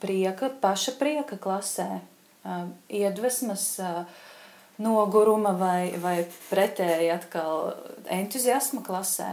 prieka, 0.00 0.50
paša 0.60 0.96
prieka 0.98 1.38
klasē 1.40 2.02
iedvesmas, 2.88 3.80
noguruma 4.78 5.54
vai, 5.56 5.94
vai 6.02 6.16
pretēji 6.50 7.12
atkal 7.14 7.72
entuziasma 8.10 8.82
klasē? 8.84 9.30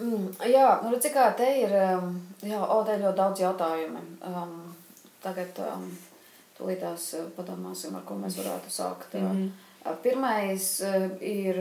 Mm, 0.00 0.28
jā, 0.48 0.68
nu 0.84 0.92
redzi, 0.94 1.10
kā 1.12 1.26
te 1.36 1.48
ir, 1.60 1.72
jā, 2.46 2.60
o, 2.60 2.78
te 2.86 2.94
ir 2.94 3.02
ļoti 3.04 3.18
daudz 3.18 3.42
jautājumu. 3.42 4.04
Um, 4.24 4.54
tagad 5.24 5.58
um, 5.64 5.88
tūlītās 6.56 7.10
padomāsim, 7.36 7.96
ar 7.98 8.06
ko 8.08 8.16
mēs 8.20 8.38
varētu 8.40 8.72
sākt. 8.72 9.18
Mm 9.18 9.28
-hmm. 9.28 9.96
Pirmais 10.02 10.80
ir, 11.20 11.58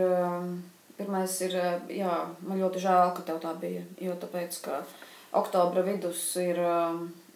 pirmais 0.99 1.35
ir, 1.47 1.55
jā, 1.95 2.15
man 2.43 2.59
ļoti 2.59 2.83
žēl, 2.83 3.13
ka 3.15 3.25
tev 3.27 3.39
tā 3.43 3.53
bija, 3.59 3.85
jo 4.03 4.15
tāpēc, 4.19 4.59
ka 4.65 4.81
oktobra 5.39 5.83
vidus 5.85 6.21
ir, 6.41 6.59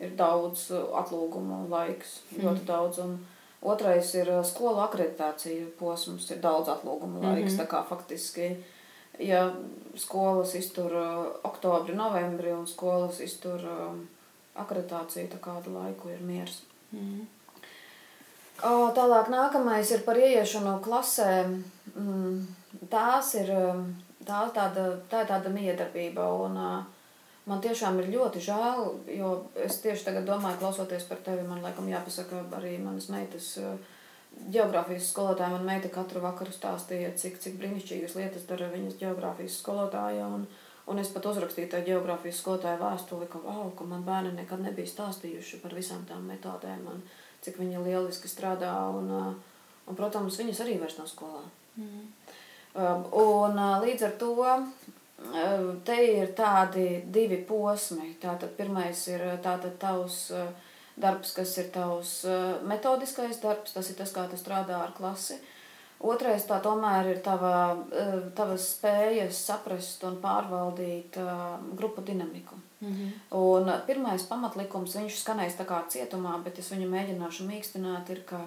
ir 0.02 0.16
daudz 0.20 0.68
atlūgumu 0.74 1.64
laiks, 1.72 2.20
mm. 2.34 2.44
ļoti 2.44 2.66
daudz. 2.68 3.02
Un 3.04 3.18
otrais 3.64 4.10
ir 4.20 4.32
skolu 4.48 4.84
akreditācija 4.84 5.70
posms, 5.80 6.30
ir 6.34 6.42
daudz 6.44 6.72
atlūgumu 6.74 7.24
laiks. 7.24 7.54
Mm 7.54 7.60
-hmm. 7.60 7.62
Tā 7.62 7.68
kā 7.68 7.84
faktiski, 7.90 8.50
ja 9.20 9.54
skolas 9.96 10.56
iztur 10.56 10.92
oktobri, 11.44 11.96
novembri 11.96 12.52
un 12.54 12.68
skolas 12.68 13.20
iztur 13.20 13.62
akreditāciju, 14.56 15.30
tā 15.30 15.40
kādu 15.42 15.74
laiku 15.74 16.10
ir 16.10 16.20
miers. 16.22 16.62
Mm. 16.92 17.28
Tālāk 18.96 19.30
nākamais 19.30 19.92
ir 19.92 20.04
par 20.06 20.18
ieiešanu 20.18 20.80
klasē. 20.84 21.62
Mm, 21.96 22.48
tās 22.90 23.34
ir, 23.40 23.54
tā, 24.26 24.44
tāda, 24.56 24.90
tā 25.12 25.24
ir 25.24 25.32
tāda 25.32 25.54
miedarbība 25.54 26.28
un 26.46 26.60
uh, 26.60 26.84
Man 27.44 27.60
tiešām 27.60 27.98
ir 28.00 28.12
ļoti 28.14 28.40
žēl, 28.40 28.86
jo 29.18 29.30
es 29.60 29.82
tieši 29.84 30.06
tagad 30.08 30.28
domāju, 30.30 30.62
klausoties 30.62 31.04
par 31.10 31.20
tevi, 31.26 31.44
man 31.44 31.60
laikam 31.64 31.90
jāpasaka 31.92 32.46
arī 32.56 32.78
manas 32.80 33.10
meitas. 33.12 33.58
Geogrāfijas 34.54 35.10
skolotāja 35.12 35.52
man 35.52 35.68
meita 35.68 35.92
katru 35.94 36.22
vakaru 36.24 36.56
stāstīja, 36.56 37.12
cik, 37.20 37.36
cik 37.44 37.58
brīnišķīgas 37.60 38.16
lietas 38.18 38.48
dara 38.50 38.72
viņas 38.72 38.96
geogrāfijas 39.02 39.60
skolotāja. 39.60 40.30
Un, 40.38 40.48
un 40.90 41.02
es 41.04 41.12
pat 41.14 41.28
uzrakstīju 41.30 41.70
tajā 41.74 41.86
geogrāfijas 41.92 42.40
skolotāja 42.40 42.80
vēstuli, 42.80 43.28
ka, 43.30 43.44
wow, 43.44 43.68
ka 43.78 43.86
man 43.92 44.08
bērni 44.08 44.32
nekad 44.40 44.64
nebija 44.64 44.90
stāstījuši 44.90 45.60
par 45.62 45.76
visām 45.76 46.08
tām 46.10 46.24
metodēm 46.32 46.88
un 46.96 47.04
cik 47.44 47.60
viņi 47.60 47.84
lieliski 47.84 48.32
strādā. 48.32 48.72
Un, 48.96 49.12
un, 49.84 50.00
protams, 50.00 50.40
viņas 50.40 50.64
arī 50.64 50.80
vairs 50.80 50.98
nav 50.98 51.12
skolā. 51.12 51.44
Mm. 51.76 52.08
Un 52.74 53.60
līdz 53.84 54.06
ar 54.08 54.14
to 54.18 54.34
te 55.86 55.98
ir 56.04 56.34
tādi 56.38 57.04
divi 57.14 57.38
posmi. 57.48 58.16
Tātad 58.22 58.56
pirmais 58.58 59.08
ir 59.12 59.22
tātad 59.44 59.78
tavs 59.82 60.32
darbs, 60.96 61.34
kas 61.38 61.58
ir 61.62 61.70
tavs 61.74 62.24
metodiskais 62.66 63.42
darbs, 63.42 63.74
tas 63.74 63.90
ir 63.90 63.98
tas, 63.98 64.14
kā 64.14 64.26
tu 64.30 64.40
strādā 64.42 64.82
ar 64.82 64.94
klasi. 64.98 65.40
Otrais 66.04 66.44
tā 66.44 66.58
tomēr 66.60 67.14
ir 67.14 67.22
tava, 67.24 67.78
tavas 68.36 68.66
spējas 68.74 69.38
saprast 69.46 70.04
un 70.04 70.18
pārvaldīt 70.20 71.16
grupu 71.78 72.02
dinamiku. 72.02 72.56
Mm 72.82 72.92
-hmm. 72.92 73.12
Un 73.38 73.72
pirmais 73.88 74.24
pamatlikums, 74.24 74.96
viņš 74.96 75.22
skanēs 75.22 75.56
tā 75.58 75.66
kā 75.66 75.88
cietumā, 75.88 76.44
bet 76.44 76.60
es 76.60 76.72
viņu 76.72 76.90
mēģināšu 76.90 77.48
mīkstināt, 77.48 78.10
ir, 78.10 78.24
ka 78.26 78.40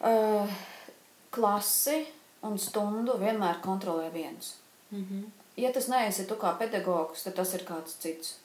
uh, 0.00 0.48
klasi 1.30 2.06
un 2.46 2.58
stundu 2.58 3.18
vienmēr 3.18 3.60
kontrolē 3.64 4.10
viens. 4.12 4.56
Mm 4.90 5.04
-hmm. 5.04 5.24
Ja 5.56 5.72
tas 5.72 5.88
neesi 5.88 6.26
tu 6.26 6.34
kā 6.34 6.58
pedagogs, 6.58 7.22
tad 7.22 7.34
tas 7.34 7.54
ir 7.54 7.64
kāds 7.64 7.98
cits. 7.98 8.36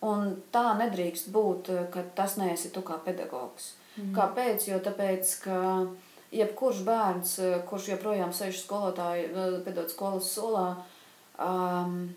Un 0.00 0.42
tā 0.52 0.78
nedrīkst 0.78 1.28
būt, 1.28 1.90
ka 1.90 2.02
tas 2.14 2.36
neesi 2.36 2.70
tu 2.70 2.80
kā 2.80 2.98
pedagogs. 3.04 3.74
Mm 3.96 4.04
-hmm. 4.04 4.14
Kāpēc? 4.16 4.68
Jo 4.70 4.78
tāpēc, 4.78 5.40
ka 5.42 5.86
jebkurš 6.30 6.82
bērns, 6.82 7.40
kurš 7.68 7.88
joprojām 7.88 8.32
sēž 8.32 8.62
skolotāju, 8.62 9.64
pedot 9.64 9.90
skolas 9.90 10.38
solā, 10.38 10.76
um, 11.38 12.14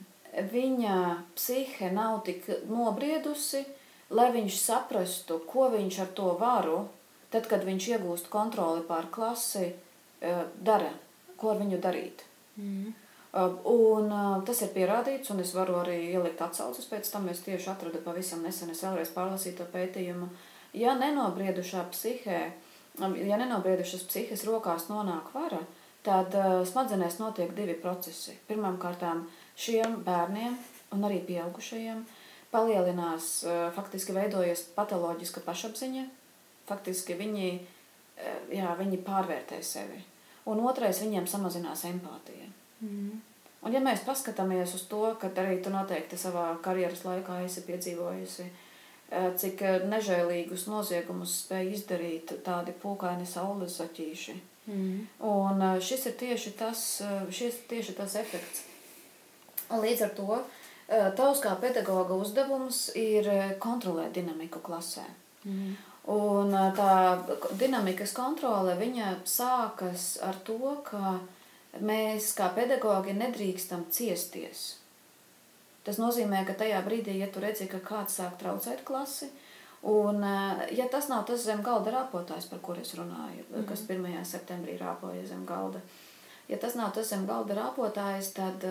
viņa 0.51 1.23
psihe 1.35 1.91
nav 1.91 2.21
tik 2.25 2.47
nobriedusi, 2.69 3.65
lai 4.09 4.31
viņš 4.31 4.59
saprastu, 4.59 5.39
ko 5.47 5.69
viņš 5.69 5.99
ar 5.99 6.07
to 6.07 6.37
varu, 6.39 6.87
tad, 7.31 7.47
kad 7.47 7.63
viņš 7.63 7.87
iegūst 7.87 8.29
kontroli 8.29 8.81
pār 8.87 9.07
klasi, 9.11 9.73
dara, 10.61 10.91
ko 11.37 11.51
ar 11.53 11.61
viņu 11.63 11.81
darīt. 11.81 12.23
Mm 12.57 12.69
-hmm. 12.69 12.93
Un 13.35 14.11
tas 14.45 14.61
ir 14.61 14.69
pierādīts, 14.71 15.31
un 15.31 15.39
es 15.39 15.53
varu 15.53 15.73
arī 15.73 15.97
ielikt 16.11 16.41
atsauces 16.41 16.85
pēc 16.87 17.11
tam. 17.11 17.29
Es 17.29 17.41
tieši 17.41 17.69
atradu 17.69 17.97
pavisam 17.97 18.41
nesen, 18.41 18.69
es 18.69 18.83
vēlreiz 18.83 19.11
pārlasīju 19.11 19.57
to 19.57 19.65
pētījumu. 19.73 20.29
Ja 20.73 20.95
nenobriedušā 20.95 21.83
psihē, 21.91 22.51
ja 23.27 23.37
nenobriedušas 23.37 24.03
psihes 24.03 24.45
rokās 24.45 24.87
nonāk 24.87 25.33
vara, 25.33 25.59
tad 26.03 26.31
smadzenēs 26.65 27.19
notiek 27.19 27.53
divi 27.55 27.73
procesi. 27.73 28.37
Pirmkārt, 28.47 29.03
šiem 29.55 30.03
bērniem 30.03 30.57
un 30.91 31.03
arī 31.03 31.19
pieaugušajiem 31.27 32.05
palielinās, 32.51 33.45
faktiski 33.75 34.15
veidojas 34.15 34.61
patoloģiska 34.75 35.43
pašapziņa. 35.43 36.07
Faktiski 36.69 37.13
viņi, 37.13 37.49
jā, 38.55 38.75
viņi 38.79 38.97
pārvērtē 39.05 39.59
sevi. 39.63 39.99
Un 40.45 40.61
otrais, 40.69 40.99
viņiem 41.01 41.25
samazinās 41.29 41.85
empātija. 41.89 42.49
Mm. 42.85 43.21
Un, 43.65 43.73
ja 43.73 43.81
mēs 43.81 44.03
paskatāmies 44.05 44.75
uz 44.77 44.83
to, 44.89 45.01
ka 45.21 45.31
arī 45.41 45.57
tu 45.65 45.71
noteikti 45.73 46.19
savā 46.21 46.51
karjeras 46.65 47.01
laikā 47.07 47.39
esi 47.47 47.63
piedzīvojusi, 47.65 48.45
eh, 49.09 49.31
cik 49.41 49.63
nežēlīgus 49.89 50.67
noziegumus 50.69 51.39
spēj 51.45 51.71
izdarīt 51.79 52.35
tādi 52.45 52.75
pūkaini 52.83 53.25
saules 53.25 53.79
zaķīši. 53.79 54.37
Mm. 54.67 55.01
Un 55.31 55.65
eh, 55.71 55.79
šis 55.81 56.05
ir 56.11 56.15
tieši 56.21 56.53
tas, 56.59 56.85
šis 57.33 57.65
tieši 57.71 57.97
tas 57.97 58.15
efekts. 58.21 58.67
Un 59.73 59.81
līdz 59.81 60.05
ar 60.05 60.13
to 60.13 60.43
tavs 61.17 61.39
kā 61.41 61.55
pedagoga 61.57 62.13
uzdevums 62.21 62.91
ir 62.93 63.25
kontrolēt 63.57 64.13
dinamiku 64.13 64.61
klasē. 64.61 65.07
Mm. 65.41 65.73
Un 66.11 66.51
tā 66.77 67.17
dinamikas 67.57 68.13
kontrole 68.13 68.75
sākas 69.25 70.19
ar 70.21 70.35
to, 70.45 70.75
ka 70.85 71.19
mēs 71.81 72.33
kā 72.37 72.51
pedagogi 72.53 73.15
nedrīkstam 73.17 73.87
ciesties. 73.89 74.75
Tas 75.85 75.97
nozīmē, 75.97 76.43
ka 76.45 76.53
tajā 76.53 76.81
brīdī, 76.85 77.17
ja 77.17 77.27
tu 77.27 77.41
redzi, 77.41 77.67
ka 77.69 77.81
kāds 77.81 78.17
sāk 78.19 78.37
traucēt 78.37 78.83
klasi, 78.85 79.29
un 79.83 80.21
ja 80.73 80.87
tas 80.91 81.09
nav 81.09 81.25
tas 81.25 81.41
zem 81.45 81.61
galda 81.65 81.91
rāpotājs, 81.93 82.49
par 82.49 82.59
kur 82.59 82.77
es 82.77 82.93
runāju, 82.93 83.43
mm 83.49 83.55
-hmm. 83.55 83.67
kas 83.69 83.81
1. 83.89 84.25
septembrī 84.25 84.77
rāpoja 84.77 85.27
zem 85.27 85.45
galda, 85.45 85.81
ja 86.47 86.57
tas 86.57 86.75
nav 86.75 86.93
tas 86.93 87.09
zem 87.09 87.25
galda 87.25 87.53
rāpotājs, 87.53 88.33
tad 88.33 88.65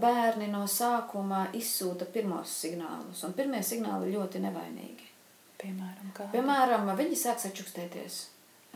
bērni 0.00 0.48
no 0.52 0.66
sākuma 0.66 1.46
izsūta 1.52 2.04
pirmos 2.04 2.48
signālus, 2.62 3.24
un 3.24 3.32
pirmie 3.32 3.62
signāli 3.62 4.12
ļoti 4.12 4.38
nevainīgi. 4.38 5.05
Piemēram, 5.60 6.08
kādi? 6.16 6.32
Piemēram, 6.36 6.90
viņi 6.98 7.18
sāk 7.20 7.40
sačukstēties. 7.42 8.24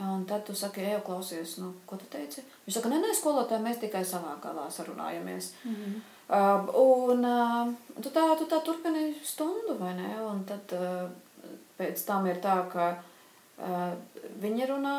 Un 0.00 0.24
tad 0.24 0.46
tu 0.46 0.54
saki, 0.56 0.80
ej, 0.80 1.00
klausies, 1.04 1.58
nu, 1.60 1.74
ko 1.86 1.98
tu 2.00 2.06
teici? 2.08 2.40
Viņš 2.64 2.78
saka, 2.78 2.88
nē, 2.88 3.02
nē, 3.02 3.10
skolotāji, 3.16 3.64
mēs 3.66 3.80
tikai 3.82 4.00
savā 4.08 4.32
galā 4.40 4.64
sarunājamies. 4.72 5.52
Mm 5.64 5.74
-hmm. 5.74 5.98
uh, 6.38 6.70
un 6.82 7.24
uh, 7.24 7.74
tu, 8.02 8.08
tā, 8.08 8.24
tu 8.38 8.46
tā 8.48 8.62
turpini 8.64 9.14
stundu, 9.24 9.76
vai 9.78 9.94
ne? 9.94 10.22
Un 10.22 10.44
tad 10.44 10.72
uh, 10.72 11.10
pēc 11.78 12.06
tam 12.06 12.26
ir 12.26 12.40
tā, 12.40 12.56
ka 12.72 12.96
uh, 13.58 13.92
viņi 14.40 14.70
runā, 14.72 14.96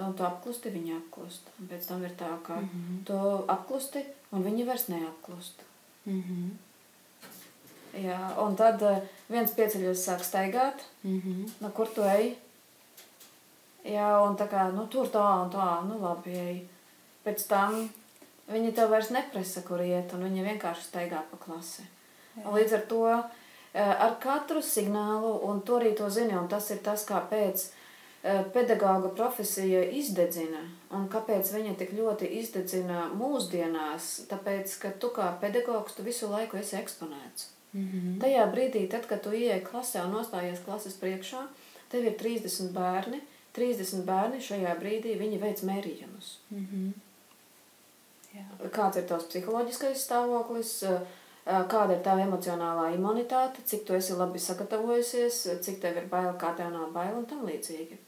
un 0.00 0.14
tu 0.14 0.24
apklusti, 0.24 0.70
viņi 0.70 0.96
apklust. 0.96 1.48
Un 1.60 1.68
pēc 1.72 1.88
tam 1.88 2.04
ir 2.04 2.10
tā, 2.10 2.30
ka 2.42 2.54
mm 2.54 2.68
-hmm. 2.68 3.04
tu 3.04 3.44
apklusti, 3.48 4.04
un 4.32 4.44
viņi 4.44 4.66
vairs 4.66 4.88
neapklust. 4.88 5.62
Mm 6.06 6.22
-hmm. 6.22 6.50
Jā, 7.94 8.18
un 8.42 8.56
tad 8.58 8.82
uh, 8.82 9.02
viens 9.30 9.52
pieceļos 9.54 10.00
sāk 10.02 10.24
staigāt, 10.26 10.82
mm 11.04 11.20
-hmm. 11.20 11.50
no 11.60 11.70
kur 11.70 11.86
tu 11.94 12.02
ej. 12.02 12.34
Jā, 13.84 14.08
un 14.26 14.36
tā 14.36 14.48
kā, 14.48 14.72
nu, 14.72 14.86
tur 14.86 15.06
tā 15.06 15.26
un 15.44 15.50
tā, 15.50 15.84
nu, 15.86 16.00
labi, 16.00 16.32
ej. 16.32 16.64
Pēc 17.24 17.46
tam 17.48 17.88
viņi 18.48 18.74
tev 18.74 18.90
vairs 18.90 19.10
neprasa, 19.10 19.62
kur 19.62 19.80
iet, 19.80 20.12
un 20.12 20.24
viņi 20.24 20.44
vienkārši 20.48 20.84
staigā 20.88 21.22
pa 21.30 21.36
klasi. 21.36 21.82
Jā. 22.36 22.48
Un 22.48 22.54
līdz 22.54 22.74
ar 22.74 22.80
to, 22.88 23.04
uh, 23.04 23.24
ar 24.06 24.18
katru 24.20 24.62
signālu, 24.62 25.38
un 25.48 25.60
to 25.60 25.78
arī 25.78 25.94
to 25.96 26.10
zini, 26.10 26.36
un 26.36 26.48
tas 26.48 26.70
ir 26.70 26.78
tas, 26.82 27.06
kāpēc 27.06 27.66
uh, 28.24 28.44
pedagoga 28.52 29.08
profesija 29.08 29.84
izdedzina, 29.90 30.66
un 30.90 31.08
kāpēc 31.08 31.52
viņa 31.52 31.76
tik 31.78 31.92
ļoti 31.92 32.26
izdedzina 32.40 33.08
mūsdienās, 33.14 34.26
tāpēc, 34.28 34.78
ka 34.78 34.90
tu 34.90 35.08
kā 35.08 35.38
pedagogs, 35.40 35.94
tu 35.94 36.02
visu 36.02 36.26
laiku 36.26 36.56
esi 36.56 36.76
eksponēts. 36.76 37.53
Mm 37.74 37.88
-hmm. 37.92 38.18
Tajā 38.20 38.44
brīdī, 38.52 38.88
tad, 38.90 39.06
kad 39.06 39.22
tu 39.22 39.30
ieej 39.30 39.64
klasē 39.64 40.04
un 40.04 40.12
nostājies 40.14 40.64
klases 40.64 40.94
priekšā, 40.94 41.46
tev 41.88 42.04
ir 42.04 42.16
30 42.18 42.72
bērni. 42.72 43.20
30 43.56 44.04
bērni 44.04 44.40
šajā 44.40 44.78
brīdī 44.80 45.18
viņi 45.18 45.40
veic 45.40 45.62
mērījumus. 45.62 46.38
Mm 46.50 46.66
-hmm. 46.70 46.92
Jā. 48.34 48.70
Kāds 48.70 48.96
ir 48.98 49.06
tavs 49.06 49.24
psiholoģiskais 49.24 50.06
stāvoklis, 50.06 50.72
kāda 51.44 51.92
ir 51.92 52.02
tava 52.02 52.24
emocionālā 52.24 52.94
imunitāte, 52.94 53.62
cik 53.64 53.84
tu 53.86 53.94
esi 53.94 54.12
labi 54.12 54.38
sagatavojusies, 54.38 55.48
cik 55.60 55.80
tev 55.80 55.96
ir 55.96 56.08
bail, 56.10 56.32
kā 56.40 56.56
tev 56.56 56.72
nav 56.72 56.90
bail 56.92 57.18
un 57.18 57.26
tam 57.26 57.46
līdzīgi. 57.46 57.98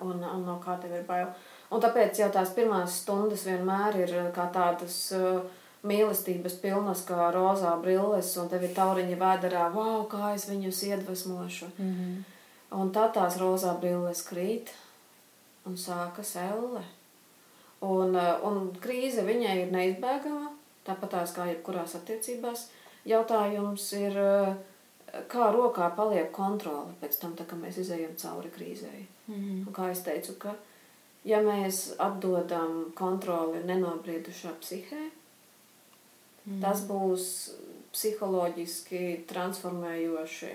Un, 0.00 0.24
un 0.24 0.44
no 0.46 0.60
kā 0.64 0.80
tev 0.80 0.92
ir 0.92 1.04
bail. 1.08 1.26
Un 1.70 1.82
tāpēc 1.82 2.20
jau 2.20 2.30
tās 2.32 2.52
pirmās 2.54 3.00
stundas 3.02 3.44
vienmēr 3.44 3.96
ir 4.04 4.12
kā 4.36 4.46
tādas 4.54 5.12
uh, 5.12 5.40
mīlestības 5.86 6.58
pilnas 6.62 7.02
kā 7.06 7.30
rozā 7.34 7.72
brilles, 7.82 8.32
un 8.40 8.50
tev 8.50 8.64
ir 8.66 8.74
tauriņa 8.76 9.18
vēderā, 9.20 9.68
wow, 9.74 10.04
kā 10.10 10.34
es 10.34 10.46
viņus 10.50 10.82
iedvesmošu. 10.90 11.70
Mm 11.78 11.92
-hmm. 11.94 12.24
Un 12.80 12.92
tad 12.92 13.14
tās 13.14 13.38
rozā 13.38 13.78
brilles 13.80 14.22
krīt 14.26 14.72
un 15.66 15.76
sākas 15.76 16.36
elle. 16.36 16.82
Un, 17.80 18.16
eh, 18.16 18.34
un 18.42 18.72
krīze 18.80 19.22
viņai 19.22 19.56
ir 19.62 19.72
neizbēgama, 19.72 20.50
tāpat 20.86 21.10
tās 21.10 21.34
kā 21.34 21.46
jebkurās 21.46 21.94
attiecībās. 21.94 22.68
Jautājums 23.06 23.92
ir, 23.92 24.18
eh, 24.18 24.54
kā 25.28 25.52
rokā 25.52 25.94
paliek 25.96 26.32
kontrole 26.32 26.94
pēc 27.02 27.20
tam, 27.20 27.34
tā, 27.36 27.46
kad 27.46 27.58
mēs 27.58 27.78
izējam 27.78 28.16
cauri 28.16 28.48
krīzei. 28.48 29.06
Mm 29.28 29.34
-hmm. 29.34 29.66
Un 29.66 29.72
kā 29.72 29.90
es 29.90 30.00
teicu, 30.00 30.38
ka 30.38 30.54
ja 31.24 31.38
mēs 31.38 31.94
atdodam 31.98 32.92
kontroli 32.94 33.64
nenobriedušā 33.64 34.50
psihē, 34.60 35.10
Mm. 35.16 35.25
Tas 36.62 36.84
būs 36.86 37.28
psiholoģiski 37.94 39.02
transformējoši 39.26 40.52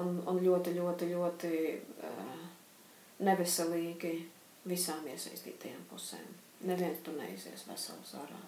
un, 0.00 0.16
un 0.26 0.40
ļoti, 0.42 0.72
ļoti, 0.74 1.08
ļoti 1.12 1.50
uh, 2.08 2.30
neveselīgi 3.26 4.14
visām 4.70 5.06
iesaistītajām 5.12 5.84
pusēm. 5.90 6.26
Neviens 6.66 6.98
tur 7.04 7.14
neizies 7.16 7.62
vesels 7.68 8.14
ārā. 8.18 8.40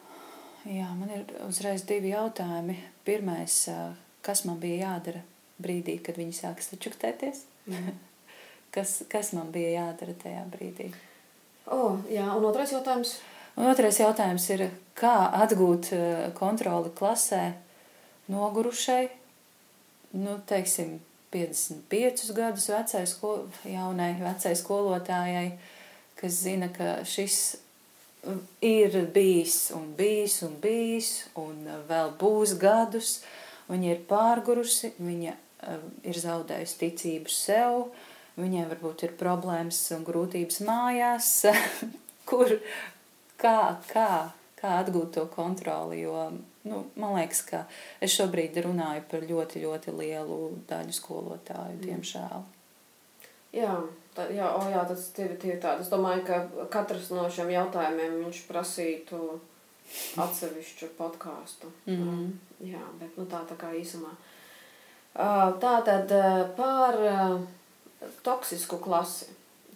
Jā, 0.68 0.88
man 0.96 1.10
ir 1.14 1.30
uzreiz 1.46 1.84
divi 1.86 2.12
jautājumi. 2.12 2.76
Pirmais, 3.06 3.62
uh, 3.70 3.94
kas 4.26 4.44
man 4.48 4.58
bija 4.62 4.88
jādara 4.88 5.22
brīdī, 5.62 5.98
kad 6.02 6.18
viņi 6.18 6.34
sāka 6.42 6.66
sačuktēties? 6.66 7.44
Mm. 7.70 7.94
kas, 8.74 9.02
kas 9.12 9.32
man 9.38 9.54
bija 9.54 9.76
jādara 9.78 10.16
tajā 10.18 10.44
brīdī? 10.50 10.90
Oh, 11.70 12.00
jā, 12.10 12.26
un 12.34 12.46
otrais 12.48 12.74
jautājums. 12.74 13.20
Un 13.56 13.68
otrais 13.68 13.98
jautājums 14.00 14.46
ir, 14.54 14.68
kā 14.96 15.14
atgūt 15.44 15.92
eh, 15.92 16.28
kontroli 16.36 16.92
klasē 16.96 17.52
nogurušai, 18.32 19.04
nu, 20.20 20.38
teiksim, 20.48 21.00
55 21.32 22.32
gadus 22.36 22.68
vecai, 22.68 23.04
skol, 23.08 23.46
jaunai 23.64 24.14
vecai 24.20 24.52
skolotājai, 24.56 25.46
kas 26.20 26.40
zina, 26.44 26.68
ka 26.72 26.98
šis 27.08 27.38
ir 28.62 28.98
bijis 29.14 29.72
un 29.74 29.94
bijis 29.98 30.42
un 30.46 30.58
bijis 30.62 31.12
un 31.40 31.64
vēl 31.88 32.12
būs 32.20 32.56
gadus. 32.60 33.20
Viņa 33.70 33.88
ir 33.94 34.00
pārgurusi, 34.08 34.92
viņa 35.00 35.32
eh, 35.32 35.84
ir 36.08 36.18
zaudējusi 36.24 36.80
ticību 36.80 37.32
sev, 37.32 37.86
viņai 38.40 38.66
varbūt 38.72 39.06
ir 39.06 39.16
problēmas 39.20 39.84
un 39.96 40.04
grūtības 40.08 40.60
mājās, 40.66 41.30
kur, 42.28 42.56
kā, 43.42 43.58
kā, 43.90 44.08
kā 44.60 44.78
atgūt 44.80 45.12
to 45.16 45.26
kontroli. 45.32 46.00
Jo, 46.04 46.30
nu, 46.68 46.84
man 46.94 47.16
liekas, 47.18 47.42
ka 47.48 47.64
es 48.00 48.14
šobrīd 48.14 48.60
runāju 48.64 49.04
par 49.10 49.26
ļoti, 49.28 49.62
ļoti 49.66 49.94
lielu 49.98 50.40
daļu 50.70 50.98
skolotāju, 50.98 51.78
mm. 51.78 51.84
diemžēl. 51.86 52.44
Jā, 53.52 53.72
tā, 54.16 54.30
jā, 54.32 54.48
o, 54.56 54.64
jā 54.72 54.82
tas 54.88 55.08
ir 55.20 55.34
tie 55.40 55.58
tādi. 55.60 55.84
Es 55.84 55.90
domāju, 55.92 56.24
ka 56.28 56.68
katrs 56.72 57.10
no 57.12 57.26
šiem 57.28 57.52
jautājumiem 57.52 58.22
viņš 58.24 58.44
prasītu 58.48 59.20
atsevišķu 60.22 60.88
podkāstu. 60.96 61.68
Mm 61.86 61.98
-hmm. 61.98 62.30
Jā, 62.72 62.84
bet 63.00 63.16
nu, 63.18 63.26
tā, 63.26 63.42
tā 63.48 63.56
kā 63.58 63.74
īsumā. 63.76 64.14
Tā 65.60 65.74
tad 65.84 66.12
par 66.56 66.96
toksisku 68.22 68.78
klasi. 68.78 69.26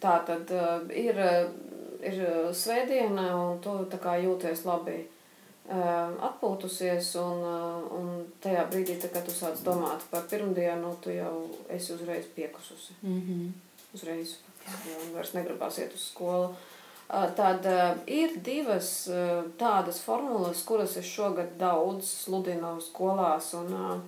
Tā 0.01 0.25
tad 0.27 0.51
ir 0.93 1.17
ir 2.03 2.23
eh, 2.23 2.49
svētdiena, 2.55 3.29
un 3.37 3.61
tu 3.65 3.75
jūties 4.23 4.65
labi 4.67 4.97
eh, 5.03 6.17
atpūtusies. 6.29 7.13
Un, 7.23 7.45
eh, 7.51 7.91
un 7.99 8.11
tajā 8.43 8.67
brīdī, 8.71 8.99
tā, 9.01 9.11
kad 9.13 9.27
tu 9.27 9.35
sāc 9.35 9.63
domāt 9.67 10.05
par 10.11 10.27
pirmdienu, 10.31 10.97
tu 11.01 11.15
jau 11.15 11.47
esi 11.69 11.93
uzreiz 11.95 12.27
piekususi. 12.35 12.99
Mm 13.03 13.21
-hmm. 13.21 13.53
Uzreiz 13.95 14.37
jau 14.67 15.13
vairs 15.15 15.33
negribās 15.35 15.79
iet 15.79 15.95
uz 15.95 16.11
skolu. 16.11 16.55
Tad 17.09 17.67
ir 18.07 18.31
divas 18.43 19.09
tādas 19.59 20.01
formulas, 20.03 20.63
kuras 20.63 20.97
es 20.97 21.05
šogad 21.05 21.57
daudz 21.59 22.05
sludinu 22.05 22.81
skolās. 22.81 23.55
Un, 23.55 23.73
uh, 23.75 24.01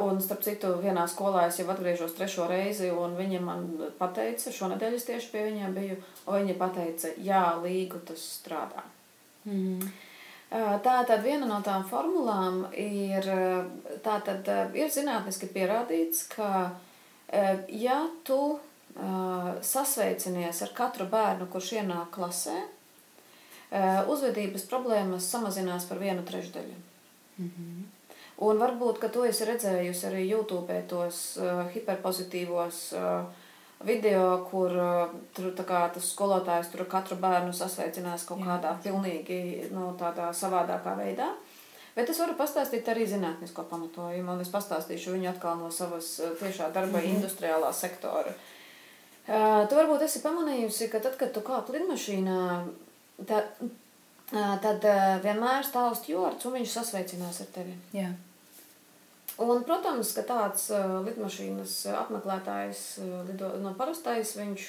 un, 0.00 0.20
starp 0.22 0.42
citu, 0.46 0.72
vienā 0.82 1.06
skolā 1.10 1.46
es 1.48 1.58
jau 1.60 1.66
atgriežos 1.72 2.14
trešo 2.16 2.46
reizi, 2.50 2.90
un 2.90 3.16
viņa 3.18 3.40
man 3.42 3.64
teica, 3.98 4.52
šonadēļ 4.52 4.98
es 4.98 5.06
tieši 5.08 5.30
pie 5.32 5.46
viņiem 5.48 5.74
biju, 5.76 5.96
un 6.26 6.38
viņa 6.42 6.68
teica, 6.76 7.14
jā, 7.18 7.44
līgu 7.62 8.02
tas 8.06 8.22
strādā. 8.38 8.84
Mm. 9.46 9.90
Tā 10.46 10.94
tad 11.08 11.24
viena 11.24 11.48
no 11.48 11.58
tām 11.66 11.82
formulām 11.88 12.66
ir, 12.78 13.26
tā 14.04 14.20
tad 14.22 14.46
ir 14.78 14.92
zinātniski 14.94 15.50
pierādīts, 15.50 16.28
ka 16.30 16.70
ja 17.68 17.98
tu 18.24 18.58
sasveicinies 19.66 20.62
ar 20.62 20.72
katru 20.76 21.08
bērnu, 21.10 21.50
kurš 21.50 21.72
ienāk 21.80 22.14
klasē, 22.14 22.60
uzvedības 24.06 24.68
problēmas 24.70 25.26
samazinās 25.26 25.88
par 25.90 25.98
vienu 25.98 26.22
trešdaļu. 26.22 26.78
Mm 27.36 27.50
-hmm. 27.50 27.95
Un 28.44 28.58
varbūt, 28.60 28.98
ka 29.00 29.08
tu 29.08 29.24
esi 29.24 29.46
redzējusi 29.48 30.06
arī 30.10 30.26
YouTube 30.28 30.74
tos 30.90 31.20
uh, 31.40 31.62
hiperpozitīvos 31.72 32.80
uh, 32.92 33.46
video, 33.88 34.26
kur 34.50 34.74
uh, 34.76 35.14
tur 35.36 35.54
kā, 35.56 35.86
tas 35.94 36.10
skolotājs 36.12 36.68
tur 36.72 36.84
katru 36.90 37.16
bērnu 37.20 37.54
sasveicinās 37.56 38.26
kaut 38.28 38.42
Jā. 38.42 38.50
kādā 38.50 38.74
pilnīgi 38.84 39.70
nu, 39.72 39.94
tādā 40.00 40.28
savādākā 40.36 40.92
veidā. 40.98 41.30
Bet 41.96 42.12
es 42.12 42.20
varu 42.20 42.34
pastāstīt 42.36 42.88
arī 42.92 43.06
zinātnisko 43.08 43.64
pamatojumu, 43.70 44.34
un 44.34 44.44
es 44.44 44.52
pastāstīšu 44.52 45.14
viņu 45.14 45.30
atkal 45.30 45.56
no 45.56 45.70
savas 45.72 46.18
tiešā 46.42 46.68
darba 46.74 46.98
mm 46.98 47.04
-hmm. 47.04 47.16
industriālā 47.16 47.72
sektora. 47.72 48.36
Uh, 49.26 49.64
tu 49.68 49.74
varbūt 49.74 50.02
esi 50.02 50.20
pamanījusi, 50.20 50.90
ka 50.90 51.00
tad, 51.00 51.16
kad 51.16 51.32
tu 51.32 51.40
kāp 51.40 51.72
lidmašīnā, 51.72 52.66
tā, 53.26 53.42
uh, 54.32 54.60
tad 54.62 54.84
uh, 54.84 55.18
vienmēr 55.24 55.64
stāv 55.64 55.96
stjords 55.96 56.44
un 56.44 56.52
viņš 56.52 56.70
sasveicinās 56.70 57.40
ar 57.40 57.46
tevi. 57.54 57.74
Jā. 57.92 58.12
Un, 59.42 59.60
protams, 59.68 60.14
ka 60.16 60.24
tāds 60.24 60.70
lidmašīnas 60.72 61.74
apmeklētājs, 61.92 62.82
lido, 63.28 63.50
no 63.60 63.74
parastais, 63.76 64.32
viņš 64.38 64.68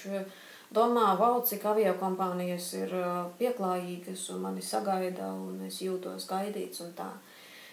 domā, 0.76 1.14
wow, 1.20 1.40
cik 1.48 1.64
avio 1.72 1.94
kompānijas 2.02 2.74
ir 2.76 2.92
pieklājīgas 3.40 4.26
un 4.36 4.44
mani 4.44 4.66
sagaida 4.66 5.32
un 5.32 5.64
es 5.70 5.80
jūtos 5.86 6.28
gaidīts 6.28 6.84
un 6.84 6.92
tā. 6.98 7.08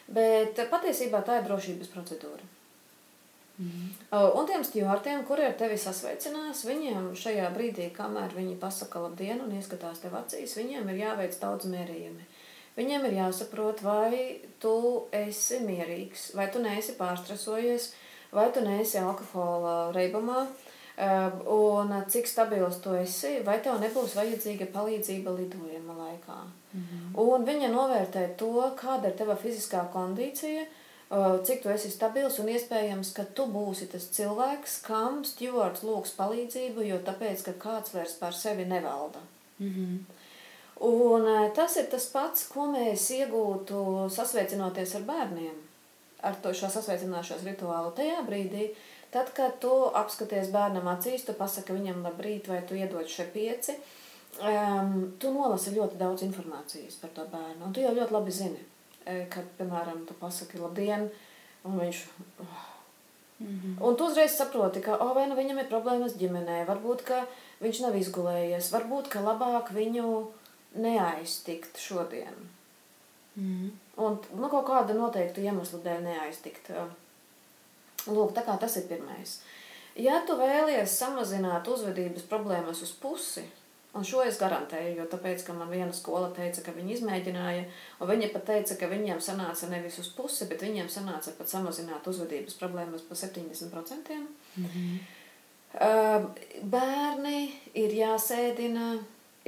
Bet 0.07 0.61
patiesībā 0.71 1.25
tā 1.27 1.41
ir 1.41 1.49
drošības 1.49 1.91
procedūra. 1.91 2.47
Mm 3.59 3.95
un 4.35 4.47
tiem 4.47 4.65
stjortiem, 4.65 5.25
kuri 5.25 5.47
ar 5.47 5.55
tevi 5.59 5.77
sasveicinās, 5.79 6.65
viņiem 6.67 7.13
šajā 7.19 7.51
brīdī, 7.55 7.91
kamēr 7.95 8.35
viņi 8.35 8.57
pasaka 8.61 9.03
labdien 9.07 9.41
un 9.45 9.53
ieskatās 9.55 10.03
tev 10.03 10.17
acīs, 10.19 10.57
viņiem 10.59 10.91
ir 10.91 11.01
jāveic 11.05 11.39
daudz 11.41 11.69
mērījumi. 11.71 12.27
Viņiem 12.75 13.05
ir 13.07 13.20
jāsaprot, 13.20 13.85
vai 13.87 14.41
tu 14.62 14.75
esi 15.14 15.61
mierīgs, 15.62 16.33
vai 16.35 16.49
tu 16.51 16.62
neesi 16.62 16.97
pārstresojies, 16.99 17.93
vai 18.35 18.49
tu 18.55 18.64
neesi 18.64 18.99
alkohola 18.99 19.93
reibumā, 19.95 20.47
eh, 20.97 21.37
un 21.55 21.95
cik 22.11 22.27
stabils 22.27 22.81
tu 22.83 22.97
esi, 22.99 23.37
vai 23.47 23.61
tev 23.62 23.79
nebūs 23.79 24.16
vajadzīga 24.18 24.66
palīdzība 24.75 25.37
lidojuma 25.37 25.95
laikā. 26.01 26.41
Mm 26.72 26.81
-hmm. 26.81 27.18
Un 27.27 27.47
viņa 27.47 27.68
novērtē 27.70 28.37
to, 28.37 28.75
kāda 28.83 29.07
ir 29.07 29.16
tava 29.18 29.37
fiziskā 29.37 29.85
kondīcija, 29.93 30.62
eh, 30.62 31.45
cik 31.45 31.62
tu 31.62 31.68
esi 31.68 31.91
stabils 31.91 32.39
un 32.39 32.49
iespējams, 32.49 33.12
ka 33.14 33.25
tu 33.25 33.47
būsi 33.47 33.87
tas 33.87 34.09
cilvēks, 34.16 34.83
kam 34.83 35.25
stewards 35.25 35.83
lūgs 35.83 36.11
palīdzību, 36.18 36.89
jo 36.89 36.99
tāpēc, 36.99 37.43
ka 37.45 37.53
kāds 37.53 37.95
vairs 37.95 38.12
par 38.12 38.33
sevi 38.33 38.64
nevalda. 38.64 39.20
Mm 39.61 39.70
-hmm. 39.70 40.14
Un 40.81 41.27
eh, 41.29 41.51
tas 41.55 41.77
ir 41.79 41.87
tas 41.91 42.07
pats, 42.11 42.49
ko 42.51 42.66
mēs 42.72 43.07
iegūtu 43.14 44.09
sasveicinoties 44.11 44.97
ar 44.99 45.07
bērniem, 45.07 45.55
ar 46.27 46.35
to 46.43 46.51
šo 46.57 46.70
sasveicināšanās 46.72 47.47
rituālu 47.47 47.95
tajā 47.95 48.25
brīdī. 48.27 48.72
Tad, 49.14 49.31
kad 49.37 49.61
tu 49.62 49.70
apskaties 49.95 50.51
bērnam 50.51 50.89
acīs, 50.91 51.22
tu 51.22 51.37
pasaki 51.39 51.77
viņam 51.77 52.03
labrīt, 52.03 52.49
vai 52.51 52.64
tu 52.66 52.75
iedod 52.75 53.07
šeit 53.07 53.31
pieci, 53.31 53.77
um, 54.43 55.12
tu 55.22 55.31
nolasi 55.31 55.77
ļoti 55.77 56.01
daudz 56.01 56.27
informācijas 56.27 56.99
par 56.99 57.14
to 57.14 57.29
bērnu. 57.31 57.61
Un 57.62 57.77
tu 57.77 57.85
jau 57.85 57.95
ļoti 57.95 58.16
labi 58.16 58.35
zini, 58.35 58.66
eh, 59.07 59.29
kad, 59.31 59.47
piemēram, 59.61 60.03
tu 60.09 60.18
pasaki 60.18 60.59
labdien, 60.59 61.11
un 61.64 61.83
viņš... 61.85 62.07
Oh. 62.43 62.62
Mm 63.39 63.61
-hmm. 63.61 63.87
Un 63.87 63.97
tu 63.97 64.05
uzreiz 64.07 64.37
saproti, 64.37 64.81
ka 64.81 64.97
oh, 64.97 65.14
vai 65.14 65.27
nu 65.29 65.35
viņam 65.35 65.59
ir 65.59 65.70
problēmas 65.70 66.14
ģimenē, 66.18 66.66
varbūt, 66.66 67.03
viņš 67.61 67.81
nav 67.81 67.97
izgulējies, 67.97 68.70
varbūt, 68.72 69.14
labāk 69.14 69.72
viņu 69.75 70.27
neaiztikt 70.75 71.79
šodien. 71.81 72.37
Mm. 73.35 73.72
Un 73.97 74.20
nu, 74.35 74.49
kaut 74.51 74.66
kāda 74.68 74.95
noteikta 74.97 75.43
iemesla 75.43 75.81
dēļ 75.85 76.07
neaiztikt. 76.07 76.70
Lūk, 78.11 78.35
tā 78.37 78.45
kā 78.47 78.57
tas 78.61 78.77
ir 78.79 78.89
pirmais. 78.91 79.39
Ja 79.99 80.20
tu 80.27 80.37
vēlies 80.39 80.97
samazināt 80.99 81.68
uzvedības 81.70 82.27
problēmas 82.31 82.83
uz 82.83 82.91
pusi, 82.99 83.45
un 83.95 84.07
šo 84.07 84.25
es 84.27 84.41
garantēju, 84.41 84.97
jo 84.99 85.07
tāpēc, 85.11 85.45
ka 85.47 85.55
man 85.55 85.70
viena 85.70 85.95
skola 85.95 86.33
teica, 86.35 86.64
ka 86.66 86.75
viņi 86.75 86.97
izmēģināja, 86.97 87.64
un 88.03 88.11
viņi 88.11 88.31
pat 88.35 88.49
teica, 88.51 88.77
ka 88.81 88.91
viņiem 88.91 89.22
sanāca 89.22 89.70
nevis 89.70 90.01
uz 90.03 90.11
pusi, 90.16 90.49
bet 90.51 90.66
viņiem 90.66 90.91
sanāca 90.91 91.35
pat 91.39 91.53
samazināt 91.53 92.07
uzvedības 92.11 92.59
problēmas 92.59 93.07
pa 93.07 93.14
70%. 93.14 94.18
Mm 94.57 94.66
-hmm. 94.75 94.99
Bērni 96.70 97.55
ir 97.75 97.95
jāsēdina 97.99 98.99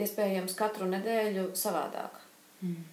iespējams 0.01 0.55
katru 0.59 0.89
nedēļu 0.91 1.51
savādāk. 1.57 2.21
Mm. 2.63 2.85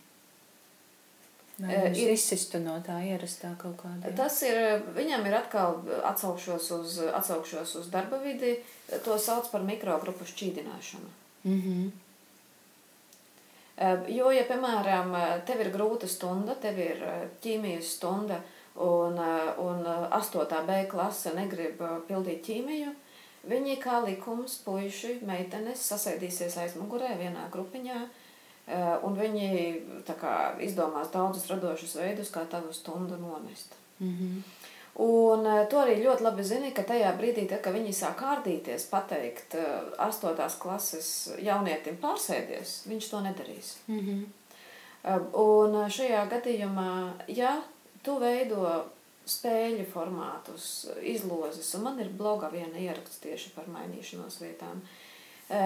Vai 1.64 1.76
jūs 1.94 2.00
ir 2.02 2.12
izsistu 2.16 2.60
no 2.64 2.80
tā 2.86 2.96
ierastā 3.06 3.52
kaut 3.62 3.76
kādā? 3.84 4.10
Tas 4.18 4.40
ir, 4.46 4.58
viņam 4.96 5.28
ir 5.30 5.36
atkal 5.38 5.84
atsaukšos 6.10 6.70
uz, 6.80 6.96
atsaukšos 7.14 7.76
uz 7.82 7.92
darba 7.94 8.18
vidi, 8.24 8.56
to 9.06 9.20
sauc 9.22 9.52
par 9.52 9.62
mikrogrupu 9.68 10.26
šķīdināšanu. 10.26 11.12
Mm 11.44 11.62
-hmm. 11.62 11.92
Jo, 14.08 14.32
ja, 14.32 14.44
piemēram, 14.50 15.14
tev 15.46 15.62
ir 15.62 15.72
grūta 15.74 16.08
stunda, 16.08 16.56
tev 16.56 16.78
ir 16.80 17.00
ķīmijas 17.44 17.96
stunda, 17.98 18.42
un, 18.76 19.18
un 19.58 19.86
8. 20.12 20.66
B 20.68 20.86
klase 20.92 21.34
negrib 21.34 21.82
pildīt 22.08 22.46
ķīmiju, 22.46 22.94
Viņi 23.44 23.76
kā 23.84 23.98
likums, 24.06 24.56
puiši, 24.64 25.18
meitenes 25.28 25.82
sasēdīsies 25.90 26.56
aizmugurē 26.64 27.10
vienā 27.20 27.50
grupiņā, 27.52 27.98
eh, 28.68 28.92
un 29.04 29.18
viņi 29.20 29.50
kā, 30.08 30.36
izdomās 30.64 31.12
daudzus 31.12 31.50
radošus 31.52 31.98
veidus, 32.00 32.32
kā 32.32 32.46
tavu 32.48 32.74
stundu 32.74 33.18
nonest. 33.18 33.76
Mm 34.00 34.14
-hmm. 34.18 34.42
Un 34.96 35.46
eh, 35.46 35.68
to 35.70 35.78
arī 35.78 35.98
ļoti 36.06 36.22
labi 36.22 36.44
zini, 36.44 36.72
ka 36.72 36.84
tajā 36.84 37.18
brīdī, 37.18 37.48
tad, 37.50 37.62
kad 37.62 37.74
viņi 37.74 37.94
sāk 37.94 38.16
kārdīties, 38.16 38.90
pateikt, 38.90 39.56
eh, 39.56 39.82
astotās 39.98 40.56
klases 40.60 41.30
jaunietim 41.40 41.98
pārsēdies, 41.98 42.88
viņš 42.88 43.10
to 43.10 43.20
nedarīs. 43.20 43.78
Mm 43.88 44.00
-hmm. 44.00 44.26
Un 45.34 45.90
šajā 45.90 46.30
gadījumā, 46.30 47.12
ja 47.28 47.62
tu 48.04 48.20
veido 48.20 48.86
spēļu 49.26 49.86
formātus, 49.94 50.68
izlozes, 51.02 51.72
un 51.78 51.88
man 51.88 52.00
ir 52.04 52.12
bloga 52.18 52.50
viena 52.52 52.78
ieraksts 52.80 53.22
tieši 53.24 53.54
par 53.56 53.70
mainīšanos 53.72 54.40
vietām. 54.44 54.84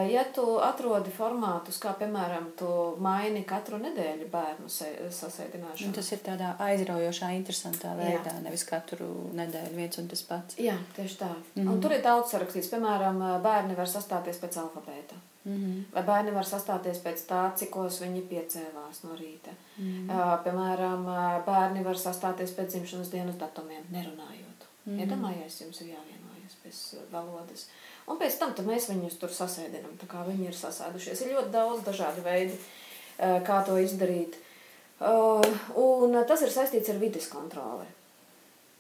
Ja 0.10 0.24
tu 0.34 0.44
atrodi 0.60 1.12
formātus, 1.14 1.78
kā 1.80 1.92
piemēram, 2.00 2.50
tu 2.60 2.68
maini 3.04 3.44
katru 3.48 3.78
nedēļu 3.80 4.26
bērnu 4.34 4.72
sasēdināšanu. 4.74 5.86
Un 5.88 5.94
tas 5.96 6.10
ir 6.12 6.24
tādā 6.26 6.56
aizraujošā, 6.66 7.30
interesantā 7.38 7.94
veidā, 8.00 8.34
Jā. 8.34 8.42
nevis 8.44 8.66
katru 8.68 9.08
nedēļu 9.38 9.78
viens 9.78 10.02
un 10.02 10.10
tas 10.12 10.26
pats. 10.28 10.58
Jā, 10.60 10.76
tieši 10.98 11.20
tā. 11.22 11.30
Mm 11.30 11.62
-hmm. 11.62 11.72
Un 11.72 11.82
tur 11.82 11.94
ir 11.94 12.02
daudz 12.04 12.34
sarakstīts. 12.34 12.74
Piemēram, 12.74 13.22
bērni 13.42 13.78
var 13.78 13.88
sastāties 13.88 14.42
pēc 14.42 14.58
alfabēta. 14.66 15.22
Mm 15.48 15.56
-hmm. 15.56 15.84
Vai 15.94 16.04
bērni 16.04 16.32
var 16.32 16.46
sastāties 16.46 16.98
pēc 17.04 17.22
tā, 17.28 17.42
cikos 17.56 18.02
viņi 18.02 18.22
piecēlās 18.32 18.98
no 19.04 19.16
rīta. 19.16 19.52
Mm 19.78 19.86
-hmm. 19.86 20.10
uh, 20.16 20.44
piemēram, 20.44 21.06
bērni 21.46 21.84
var 21.84 21.98
sastāties 21.98 22.52
pēc 22.58 22.68
dzimšanas 22.68 23.12
dienas 23.12 23.36
datumiem, 23.36 23.84
nerunājot. 23.92 24.60
Mm 24.86 24.94
-hmm. 24.94 25.00
Iedomājies, 25.00 25.62
jums 25.62 25.82
ir 25.82 25.88
jāvienojas 25.88 26.56
bez 26.64 26.96
valodas. 27.12 27.68
Un 28.08 28.18
pēc 28.18 28.38
tam 28.40 28.54
mēs 28.66 28.90
viņus 28.90 29.20
tur 29.20 29.30
sasēdinām, 29.30 29.96
tā 30.02 30.08
kā 30.08 30.28
viņi 30.28 30.48
ir 30.48 30.54
sasēdušies. 30.54 31.22
Ir 31.22 31.34
ļoti 31.34 31.50
daudz 31.52 31.84
dažādu 31.84 32.22
veidu, 32.24 32.54
uh, 32.54 33.42
kā 33.48 33.66
to 33.66 33.78
izdarīt. 33.78 34.36
Uh, 35.00 35.58
un 35.76 36.26
tas 36.28 36.42
ir 36.42 36.50
saistīts 36.50 36.90
ar 36.90 36.98
vidas 36.98 37.28
kontroli. 37.28 37.86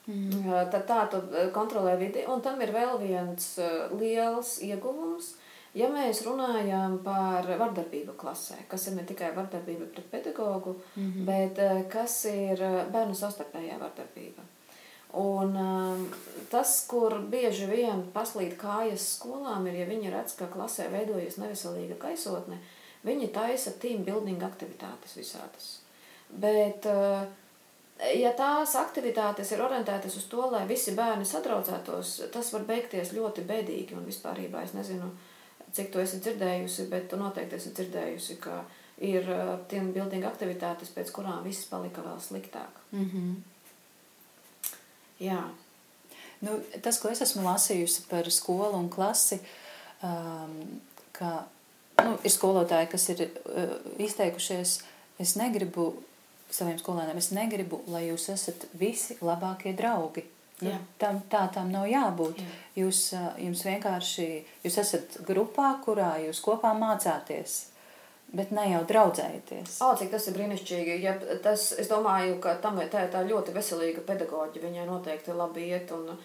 Mm. 0.07 0.29
Uh, 0.49 0.71
tad 0.71 0.87
tā 0.87 1.09
tu 1.11 1.17
kontrolē 1.53 1.97
vidi, 1.97 2.25
un 2.27 2.41
tam 2.41 2.61
ir 2.61 2.71
vēl 2.71 2.99
viens 3.07 3.59
liels 3.99 4.61
ieguvums– 4.61 5.33
Ja 5.77 5.87
mēs 5.93 6.23
runājam 6.25 6.97
par 7.05 7.45
vardarbību 7.59 8.15
klasē, 8.17 8.63
kas 8.71 8.87
ir 8.89 8.95
ne 8.97 9.03
tikai 9.05 9.29
vardarbība 9.35 9.89
pret 9.93 10.11
pedagogu, 10.11 10.77
mm 10.95 11.11
-hmm. 11.11 11.25
bet 11.25 11.59
eh, 11.59 11.83
kas 11.89 12.25
ir 12.25 12.61
eh, 12.61 12.85
bērnu 12.91 13.15
savstarpējā 13.15 13.77
vardarbība. 13.79 14.45
Un 15.13 15.55
um, 15.55 16.09
tas, 16.51 16.85
kur 16.87 17.13
bieži 17.31 17.65
vien 17.65 18.03
paslīd 18.13 18.57
kājas 18.59 19.05
skolām, 19.15 19.67
ir, 19.67 19.79
ja 19.79 19.85
viņi 19.87 20.11
redz, 20.11 20.35
ka 20.35 20.49
klasē 20.51 20.89
veidojas 20.91 21.37
neveselīga 21.39 21.95
gaisotne, 22.01 22.59
viņi 23.07 23.31
taisa 23.33 23.71
team 23.71 24.03
building 24.03 24.43
aktivitātes 24.43 25.15
visādas. 25.15 25.69
Bet, 26.29 26.85
uh, 26.85 27.23
ja 28.19 28.33
tās 28.35 28.75
aktivitātes 28.75 29.51
ir 29.51 29.63
orientētas 29.63 30.19
uz 30.19 30.27
to, 30.27 30.43
lai 30.51 30.65
visi 30.67 30.91
bērni 30.91 31.25
sadraudzētos, 31.25 32.17
tas 32.33 32.53
var 32.53 32.67
beigties 32.67 33.15
ļoti 33.15 33.47
bēdīgi 33.47 33.95
un 33.95 34.05
vispārībā 34.05 34.63
es 34.67 34.75
nezinu, 34.75 35.11
cik 35.73 35.91
tu 35.93 35.99
esi 35.99 36.19
dzirdējusi, 36.23 36.87
bet 36.91 37.09
tu 37.09 37.19
noteikti 37.19 37.57
esi 37.57 37.73
dzirdējusi, 37.75 38.37
ka 38.43 38.63
ir 39.03 39.27
tiem 39.69 39.91
building 39.93 40.25
aktivitātes, 40.25 40.91
pēc 40.95 41.11
kurām 41.13 41.43
viss 41.45 41.67
palika 41.69 42.01
vēl 42.01 42.19
sliktāk. 42.21 42.81
Mm 42.91 43.09
-hmm. 43.11 43.35
Jā. 45.19 45.41
Nu, 46.41 46.59
tas, 46.81 46.99
ko 47.01 47.09
es 47.09 47.21
esmu 47.21 47.43
lasījusi 47.43 48.05
par 48.09 48.31
skolu 48.31 48.77
un 48.77 48.89
klasi, 48.89 49.39
um, 50.03 50.81
ka 51.11 51.45
nu, 52.05 52.17
ir 52.23 52.31
skolotāji, 52.31 52.89
kas 52.91 53.09
ir 53.09 53.23
uh, 53.25 53.73
izteikušies, 53.97 54.81
es 55.19 55.35
negribu 55.35 55.93
saviem 56.51 56.77
skolēniem, 56.77 57.17
es 57.17 57.31
negribu, 57.31 57.81
lai 57.87 58.07
jūs 58.07 58.29
esat 58.29 58.67
visi 58.79 59.17
labākie 59.21 59.73
draugi. 59.77 60.23
Nu, 60.65 60.73
tam, 60.97 61.19
tā 61.29 61.43
tam 61.53 61.69
nav 61.69 61.85
jābūt. 61.85 62.39
Jā. 62.41 62.53
Jūs, 62.81 63.01
jums 63.41 63.63
vienkārši 63.65 64.27
jūs 64.63 64.77
esat 64.81 65.19
grupā, 65.27 65.75
kurā 65.85 66.15
jūs 66.23 66.41
kopā 66.41 66.71
mācāties. 66.77 67.59
Bet 68.27 68.49
ne 68.51 68.65
jau 68.73 68.81
draudzēties. 68.89 69.77
O, 69.85 69.93
cik 69.95 70.09
tas 70.11 70.25
ir 70.27 70.35
brīnišķīgi. 70.35 70.97
Ja 70.99 71.13
tas, 71.43 71.69
es 71.79 71.87
domāju, 71.87 72.39
ka 72.43 72.57
tam 72.63 72.81
ir 72.83 72.89
tā, 72.91 73.05
tā 73.11 73.21
ļoti 73.23 73.53
veselīga 73.55 74.03
pedagoģija. 74.07 74.65
Viņai 74.65 74.87
noteikti 74.89 75.35
labi 75.37 75.69
iet. 75.69 75.93
Un, 75.95 76.17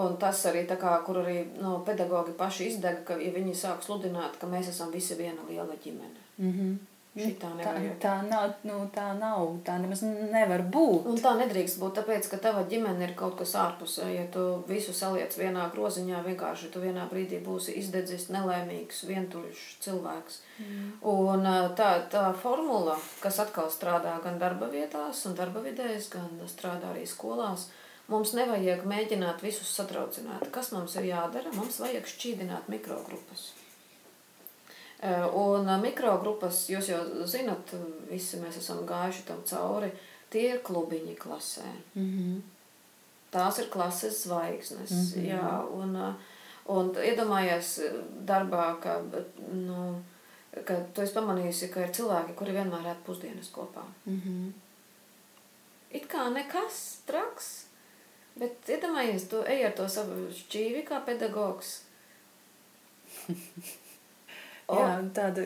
un 0.00 0.16
tas 0.22 0.40
arī, 0.48 0.64
kā, 0.70 0.94
kur 1.04 1.20
arī 1.20 1.42
no, 1.58 1.66
nu, 1.66 1.74
pedagogi 1.84 2.32
paši 2.38 2.70
izdega, 2.70 3.02
ka 3.10 3.18
ja 3.20 3.34
viņi 3.34 3.58
sāk 3.58 3.84
sludināt, 3.84 4.38
ka 4.40 4.48
mēs 4.48 4.70
esam 4.72 4.94
visi 4.94 5.18
viena 5.18 5.44
liela 5.50 5.76
ģimene. 5.84 6.24
Mm 6.38 6.54
-hmm. 6.54 6.78
Šitā 7.10 7.48
tā, 7.58 7.72
tā 7.98 8.12
nav, 8.22 8.52
nu, 8.62 8.84
tā 8.94 9.08
nav, 9.18 9.48
tā 9.66 9.74
nemaz 9.82 10.04
nevar 10.06 10.62
būt. 10.70 11.08
Un 11.10 11.16
tā 11.18 11.32
nedrīkst 11.40 11.80
būt, 11.82 11.96
tāpēc, 11.98 12.28
ka 12.30 12.38
tava 12.38 12.62
ģimene 12.70 13.02
ir 13.02 13.16
kaut 13.18 13.34
kas 13.40 13.56
ārpusē. 13.58 14.06
Ja 14.14 14.28
tu 14.30 14.44
visu 14.68 14.94
saliec 14.94 15.34
vienā 15.34 15.64
groziņā, 15.74 16.20
vienkārši 16.28 16.70
tu 16.70 16.84
vienā 16.84 17.08
brīdī 17.10 17.40
būsi 17.42 17.74
izdedzis, 17.82 18.28
nelēmīgs, 18.30 19.02
vientuļš 19.10 19.64
cilvēks. 19.82 20.38
Mm. 20.62 20.88
Un 21.10 21.50
tā, 21.80 21.90
tā 22.14 22.28
formula, 22.44 22.94
kas 23.24 23.42
atkal 23.42 23.72
strādā 23.74 24.14
gan 24.22 24.38
darba 24.38 24.70
vietās, 24.70 25.24
un 25.26 25.34
darba 25.34 25.64
vidēs, 25.66 26.12
gan 26.14 26.30
strādā 26.46 26.92
arī 26.94 27.08
skolās, 27.10 27.72
mums 28.06 28.36
nevajag 28.38 28.86
mēģināt 28.86 29.42
visus 29.42 29.74
satraucināt. 29.74 30.46
Kas 30.54 30.70
mums 30.76 30.94
ir 31.02 31.10
jādara? 31.10 31.50
Mums 31.58 31.82
vajag 31.82 32.06
šķīdināt 32.06 32.70
mikrogrupas. 32.70 33.50
Eh, 35.02 35.26
un 35.34 35.64
eh, 35.64 35.78
mikrogrupas, 35.80 36.66
jūs 36.68 36.90
jau 36.90 37.00
zinat, 37.28 37.72
visi 38.10 38.36
mēs 38.36 38.58
esam 38.60 38.82
gājuši 38.88 39.22
tam 39.30 39.40
cauri, 39.48 39.88
tie 40.32 40.42
ir 40.50 40.60
klubiņi 40.66 41.14
klasē. 41.16 41.68
Mm 41.94 42.10
-hmm. 42.10 42.40
Tās 43.32 43.58
ir 43.58 43.70
klases 43.70 44.22
zvaigznes. 44.24 44.90
Mm 44.90 45.06
-hmm. 45.06 45.28
Jā, 45.30 45.68
un, 45.72 45.96
eh, 45.96 46.14
un 46.66 46.92
iedomājies 46.94 47.80
darbā, 48.26 48.80
ka, 48.80 49.00
nu, 49.52 50.02
ka 50.64 50.74
tu 50.94 51.02
esi 51.02 51.14
pamanījusi, 51.14 51.72
ka 51.72 51.80
ir 51.80 51.94
cilvēki, 51.94 52.34
kuri 52.34 52.52
vienmēr 52.52 52.92
ēd 52.92 53.02
pusdienas 53.06 53.50
kopā. 53.50 53.84
Mm 54.06 54.20
-hmm. 54.24 54.52
It 55.90 56.08
kā 56.08 56.32
nekas 56.32 56.98
traks, 57.06 57.64
bet 58.36 58.68
iedomājies, 58.68 59.28
tu 59.28 59.44
ej 59.46 59.64
ar 59.66 59.72
to 59.72 59.88
savu 59.88 60.28
šķīvi 60.30 60.84
kā 60.88 61.04
pedagogs. 61.04 61.82
Jā, 64.78 64.88
tāda 65.16 65.44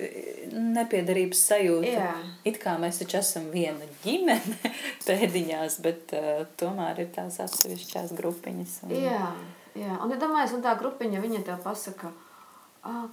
nepiedarības 0.53 1.43
sajūta. 1.49 1.93
Jā. 1.95 2.15
It 2.49 2.59
kā 2.63 2.75
mēs 2.81 3.01
taču 3.01 3.19
esam 3.21 3.49
viena 3.53 3.89
ģimene 4.05 4.73
pēdiņās, 5.07 5.79
bet 5.85 6.15
uh, 6.17 6.43
tomēr 6.61 7.05
ir 7.05 7.13
tās 7.15 7.41
atsevišķās 7.45 8.15
grupiņas. 8.19 8.77
Un... 8.87 8.97
Jā, 8.99 9.31
jā, 9.79 9.95
un 10.01 10.13
ja 10.13 10.21
domājies, 10.21 10.57
un 10.57 10.65
tā 10.67 10.75
grupiņa, 10.81 11.23
viņa 11.25 11.45
tev 11.49 11.63
pasaka, 11.65 12.13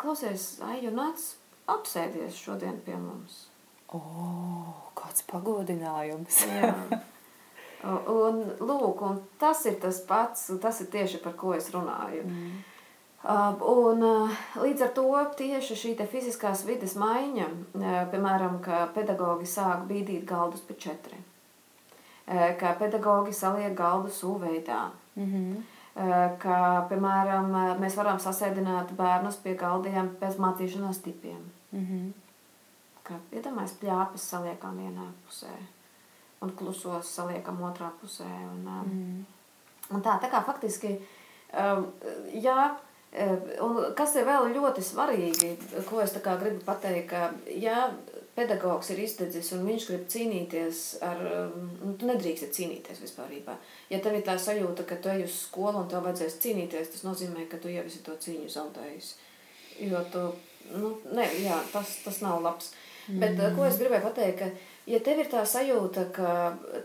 klausies, 0.02 0.58
Aiju, 0.68 0.92
nāc 0.96 1.32
apsēdies 1.72 2.36
šodien 2.36 2.82
pie 2.86 2.98
mums. 3.00 3.46
O, 3.92 4.02
kāds 4.98 5.24
pagodinājums. 5.32 6.44
jā. 6.48 6.76
Un, 7.82 8.44
lūk, 8.62 9.00
un 9.02 9.16
tas 9.42 9.64
ir 9.66 9.80
tas 9.82 10.04
pats, 10.06 10.52
tas 10.62 10.82
ir 10.84 10.90
tieši 10.94 11.18
par 11.24 11.34
ko 11.34 11.56
es 11.58 11.72
runāju. 11.74 12.28
Mm. 12.28 12.60
Un, 13.22 14.02
līdz 14.58 14.82
ar 14.82 14.94
to 14.98 15.10
tieši 15.38 15.76
šī 15.78 15.92
fiziskās 16.10 16.64
vidas 16.66 16.96
maiņa, 16.98 17.50
piemēram, 18.10 18.58
ka 18.66 18.88
pedagogi 18.96 19.46
sāk 19.46 19.86
bīdīt 19.90 20.26
galdus 20.26 20.64
pa 20.66 20.74
četri, 20.74 21.20
ka 22.26 22.74
pedagogi 22.80 23.34
saliek 23.34 23.76
galdus 23.78 24.24
U-veidā, 24.24 24.90
mm 25.16 25.28
-hmm. 25.34 25.62
ka, 26.42 26.88
piemēram, 26.90 27.54
mēs 27.80 27.98
varam 27.98 28.18
sasēdināt 28.18 28.96
bērnus 28.98 29.36
pie 29.36 29.56
galdiem 29.56 30.10
pēc 30.20 30.38
mācīšanās 30.38 31.04
tipiem. 31.04 31.52
Mm 31.72 31.86
-hmm. 31.86 32.12
Ka, 33.04 33.14
iedomājies, 33.32 33.78
pļāpes 33.82 34.30
saliekam 34.30 34.78
vienā 34.78 35.12
pusē 35.28 35.54
un 36.42 36.52
klusos 36.52 37.16
saliekam 37.16 37.62
otrā 37.62 37.90
pusē. 38.02 38.30
Un, 38.52 38.62
mm 38.64 38.84
-hmm. 38.86 39.96
un 39.96 40.02
tā, 40.02 40.20
tā 40.22 40.32
kā 40.32 40.44
faktiski, 40.46 41.00
jā, 42.34 42.72
Un 43.12 43.80
kas 43.98 44.14
ir 44.16 44.24
vēl 44.24 44.54
ļoti 44.56 44.84
svarīgi, 44.88 45.50
ko 45.90 46.00
es 46.00 46.14
gribu 46.16 46.62
pateikt, 46.64 47.10
ka, 47.10 47.32
ja 47.60 47.90
pedagogs 48.38 48.90
ir 48.94 49.02
izteicis 49.04 49.50
un 49.58 49.66
viņš 49.68 49.88
grib 49.90 50.06
cīnīties 50.14 50.84
ar, 51.04 51.20
nu, 51.82 51.92
tu 52.00 52.08
nedrīkst 52.08 52.54
cīnīties 52.56 53.02
vispār. 53.04 53.34
Ja 53.92 54.00
tev 54.00 54.16
ir 54.16 54.24
tā 54.24 54.38
sajūta, 54.40 54.86
ka 54.88 54.96
tu 55.04 55.12
ej 55.12 55.26
uz 55.26 55.42
skolu 55.44 55.84
un 55.84 55.90
tev 55.92 56.06
vajadzēs 56.06 56.40
cīnīties, 56.44 56.94
tas 56.94 57.04
nozīmē, 57.04 57.50
ka 57.52 57.60
tu 57.60 57.72
jau 57.74 57.84
esi 57.84 58.00
to 58.06 58.16
cīņu 58.16 58.48
zaudējis. 58.54 59.10
Jo 59.90 60.04
tu, 60.14 60.22
nu, 60.72 60.94
ne, 61.12 61.26
jā, 61.44 61.58
tas, 61.74 61.98
tas 62.06 62.22
nav 62.24 62.40
labs. 62.46 62.72
Mm. 63.10 63.20
Bet 63.20 63.58
ko 63.58 63.66
es 63.68 63.82
gribēju 63.82 64.06
pateikt, 64.06 64.40
ka, 64.40 64.78
ja 64.88 65.02
tev 65.04 65.20
ir 65.20 65.32
tā 65.34 65.44
sajūta, 65.44 66.06
ka 66.16 66.32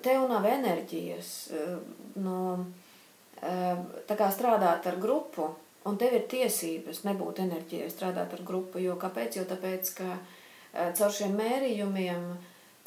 tev 0.03 0.27
nav 0.27 0.49
enerģijas, 0.51 1.31
no, 2.18 2.41
tā 3.39 4.18
kā 4.18 4.33
strādāt 4.35 4.91
ar 4.91 4.99
grupu, 4.99 5.53
Un 5.87 5.99
tev 6.01 6.16
ir 6.16 6.26
tiesības 6.30 7.05
nebūt 7.07 7.41
enerģijai, 7.45 7.91
strādāt 7.93 8.34
ar 8.34 8.43
grupu. 8.47 8.80
Jo 8.82 8.97
kāpēc? 8.99 9.39
Jo 9.39 9.45
tāpēc, 9.47 9.93
ka 10.01 10.09
e, 10.16 10.89
caur 10.99 11.12
šiem 11.14 11.37
mērījumiem, 11.39 12.24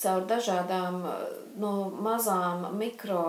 caur 0.04 0.26
dažādām 0.28 1.00
e, 1.08 1.14
no 1.64 1.74
mazām 2.04 2.68
mikro 2.80 3.22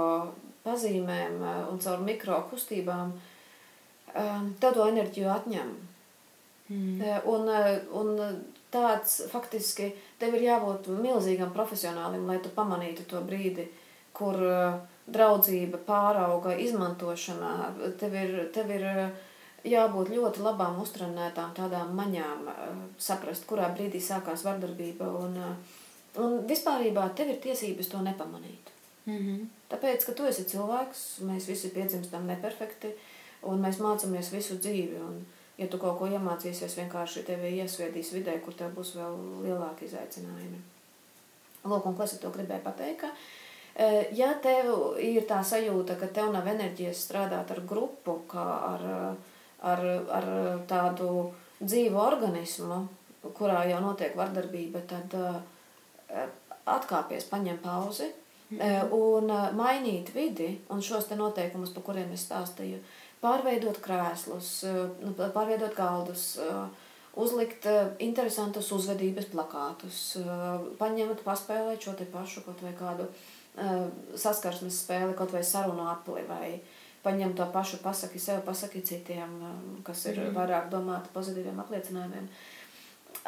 pazīmēm 0.64 1.38
e, 1.38 1.54
un 1.70 1.78
caur 1.82 2.02
mikro 2.06 2.42
kustībām, 2.50 3.14
tev 4.10 4.72
to 4.74 4.88
enerģiju 4.90 5.28
atņem. 5.30 5.68
Mm. 6.70 7.02
Un, 7.30 7.44
un 7.94 8.08
tāds 8.74 9.20
faktiski 9.30 9.92
tev 10.18 10.34
ir 10.34 10.48
jābūt 10.48 10.88
milzīgam 10.90 11.52
profesionālim, 11.54 12.24
lai 12.26 12.40
tu 12.42 12.50
pamanītu 12.56 13.06
to 13.06 13.22
brīdi, 13.22 13.68
kur 14.10 14.34
draudzība 15.06 15.78
pārauga 15.86 16.56
izmantošanā. 16.58 17.54
Tev 18.02 18.18
ir, 18.18 18.34
tev 18.54 18.74
ir 18.74 18.88
jābūt 19.66 20.10
ļoti 20.14 20.42
labām 20.44 20.80
uztrenētām 20.80 21.52
tādām 21.56 21.92
maņām, 21.96 22.48
eh, 22.48 22.74
saprast, 22.98 23.46
kurā 23.46 23.70
brīdī 23.76 24.00
sākās 24.00 24.44
vardarbība. 24.44 25.08
Un, 25.22 25.36
eh, 25.36 26.20
un 26.20 26.46
vispārībā 26.46 27.14
tev 27.14 27.28
ir 27.28 27.40
tiesības 27.40 27.90
to 27.90 27.98
nepamanīt. 27.98 28.72
Mm 29.06 29.18
-hmm. 29.18 29.46
Tāpēc, 29.70 30.06
ka 30.06 30.12
tu 30.12 30.24
esi 30.24 30.44
cilvēks, 30.44 31.20
mēs 31.20 31.46
visi 31.46 31.68
piedzimstam 31.68 32.26
neperfekti, 32.26 32.94
un 33.42 33.62
mēs 33.62 33.78
mācāmies 33.78 34.32
visu 34.32 34.54
dzīvi. 34.54 35.00
Un, 35.00 35.26
ja 35.58 35.66
tu 35.66 35.78
kaut 35.78 35.98
ko 35.98 36.06
iemācīsies, 36.06 36.76
vienkārši 36.76 37.24
tevi 37.24 37.56
iesviedīs 37.62 38.12
vidē, 38.12 38.40
kur 38.40 38.54
tev 38.54 38.70
būs 38.76 38.96
vēl 38.96 39.16
lielāki 39.44 39.84
izaicinājumi. 39.84 40.60
Lūk, 41.64 41.86
un 41.86 41.96
ko 41.96 42.02
es 42.02 42.18
to 42.18 42.30
gribēju 42.30 42.62
pateikt? 42.62 43.00
Ka, 43.00 43.06
eh, 43.76 44.06
ja 44.12 44.34
tev 44.34 44.96
ir 44.98 45.22
tā 45.22 45.44
sajūta, 45.44 45.98
ka 46.00 46.06
tev 46.06 46.32
nav 46.32 46.46
enerģijas 46.46 47.08
strādāt 47.08 47.50
ar 47.50 47.60
grupu, 47.60 48.20
kā 48.28 48.46
ar 48.74 49.16
ar, 49.62 49.82
ar 50.12 50.26
tādu 50.68 51.30
dzīvu 51.60 52.00
organismu, 52.00 52.80
kurā 53.36 53.64
jau 53.68 53.80
notiek 53.84 54.16
vardarbība, 54.16 54.82
tad 54.88 55.14
uh, 55.18 55.40
atkāpies, 56.70 57.28
paņem 57.30 57.60
pauzi 57.62 58.08
mm. 58.54 58.92
un 58.96 59.30
uh, 59.30 59.48
mainīt 59.56 60.12
vidi 60.16 60.54
un 60.72 60.82
šos 60.84 61.10
te 61.10 61.18
noteikumus, 61.20 61.74
par 61.76 61.84
kuriem 61.90 62.12
es 62.16 62.24
stāstīju, 62.28 62.80
pārveidot 63.20 63.80
krēslus, 63.84 64.52
uh, 64.68 65.10
pārveidot 65.20 65.76
galdus, 65.76 66.32
uzlikt 67.20 67.66
interesantus 68.00 68.68
uzvedības 68.72 69.26
plakātus, 69.32 69.96
paņemt, 70.78 71.24
paspēlēt 71.26 71.82
šo 71.82 71.96
te 71.98 72.06
pašu 72.08 72.44
kaut 72.46 72.62
vai 72.62 72.70
kādu 72.78 73.08
saskarsmes 74.16 74.78
spēli, 74.84 75.16
kaut 75.18 75.34
vai 75.34 75.42
sarunu 75.44 75.88
apli 75.90 76.22
vai 76.28 76.52
uh, 76.54 76.76
paņem 77.04 77.34
to 77.36 77.46
pašu, 77.52 77.80
pasaki 77.82 78.20
sev, 78.20 78.42
pasaki 78.46 78.82
citiem, 78.84 79.32
um, 79.40 79.80
kas 79.86 80.04
ir 80.10 80.20
mm. 80.20 80.36
vairāk 80.36 80.68
domāti 80.72 81.12
pozitīviem 81.14 81.60
apliecinājumiem. 81.62 82.28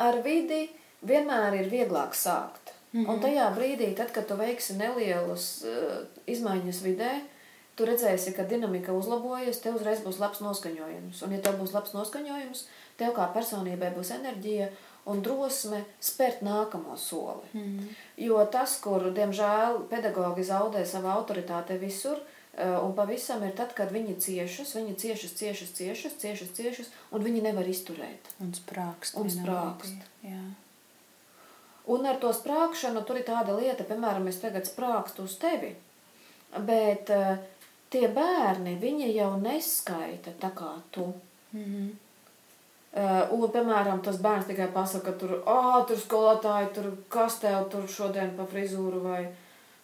Ar 0.03 0.21
vidi 0.25 0.67
vienmēr 1.09 1.59
ir 1.63 1.71
vieglāk 1.73 2.17
sākt. 2.17 2.75
Mm 2.93 3.05
-hmm. 3.05 3.11
Un 3.11 3.21
tajā 3.21 3.47
brīdī, 3.57 3.95
tad, 3.97 4.13
kad 4.13 4.27
tu 4.29 4.37
veiksi 4.37 4.77
nelielus 4.77 5.65
uh, 5.65 6.05
izmaiņas 6.27 6.83
vidē, 6.85 7.13
tu 7.77 7.85
redzēsi, 7.85 8.35
ka 8.37 8.43
dinamika 8.43 8.93
uzlabojas, 8.93 9.61
tev 9.61 9.77
uzreiz 9.77 10.01
būs 10.05 10.21
labs 10.21 10.41
noskaņojums. 10.41 11.23
Un, 11.23 11.33
ja 11.33 11.41
tev 11.41 11.57
būs 11.61 11.73
labs 11.73 11.93
noskaņojums, 11.93 12.67
tev 12.97 13.15
kā 13.17 13.33
personībai 13.33 13.95
būs 13.97 14.11
enerģija 14.11 14.69
un 15.07 15.23
drosme 15.23 15.85
spērt 16.01 16.43
nākamo 16.43 16.97
soli. 16.97 17.49
Mm. 17.53 17.89
Jo 18.17 18.45
tas, 18.45 18.81
kur, 18.81 19.11
diemžēl, 19.15 19.89
pedagogi 19.89 20.45
zaudē 20.45 20.85
savu 20.87 21.09
autoritāti 21.09 21.79
visur, 21.79 22.19
Eh, 22.19 22.32
un 22.59 22.93
pavisam 22.93 23.41
ir 23.47 23.55
tad, 23.57 23.73
kad 23.73 23.93
viņi 23.95 24.19
ciešas, 24.21 24.75
viņi 24.77 24.97
ciešas, 25.01 25.37
ciešas, 25.39 25.71
ciešas, 25.79 26.19
ciešas, 26.21 26.51
ciešas, 26.59 26.91
un 27.11 27.25
viņi 27.25 27.41
nevar 27.47 27.69
izturēt. 27.69 28.29
Un 28.45 28.53
sprākst. 28.53 29.17
Un 29.17 29.33
sprākst. 29.33 30.05
Jā. 30.27 30.43
Un 31.93 32.07
ar 32.07 32.21
to 32.23 32.31
sprākšanu 32.37 33.03
tur 33.09 33.19
ir 33.19 33.27
tāda 33.27 33.57
lieta, 33.57 33.87
piemēram, 33.89 34.29
es 34.31 34.39
tagad 34.43 34.69
sprākstu 34.69 35.25
uz 35.27 35.35
tevi, 35.41 35.73
bet 36.69 37.11
uh, 37.11 37.41
tie 37.91 38.07
bērni, 38.13 38.77
viņi 38.79 39.11
jau 39.17 39.33
neskaita 39.41 40.37
tā 40.41 40.53
kā 40.55 40.77
tu. 40.91 41.13
Mm 41.53 41.65
-hmm. 41.65 41.91
Uh, 42.93 43.33
un, 43.33 43.49
piemēram, 43.49 44.03
tas 44.05 44.17
bērns 44.21 44.47
tikai 44.47 44.69
pasaka, 44.69 45.13
ka 45.13 45.19
tur, 45.19 45.43
ah, 45.47 45.85
tur 45.89 45.97
skolotāji, 45.97 46.75
tur 46.75 46.97
kas 47.09 47.39
tev 47.41 47.71
tur 47.71 47.89
šodien 47.89 48.37
pa 48.37 48.45
frizūru, 48.45 49.01
vai 49.01 49.29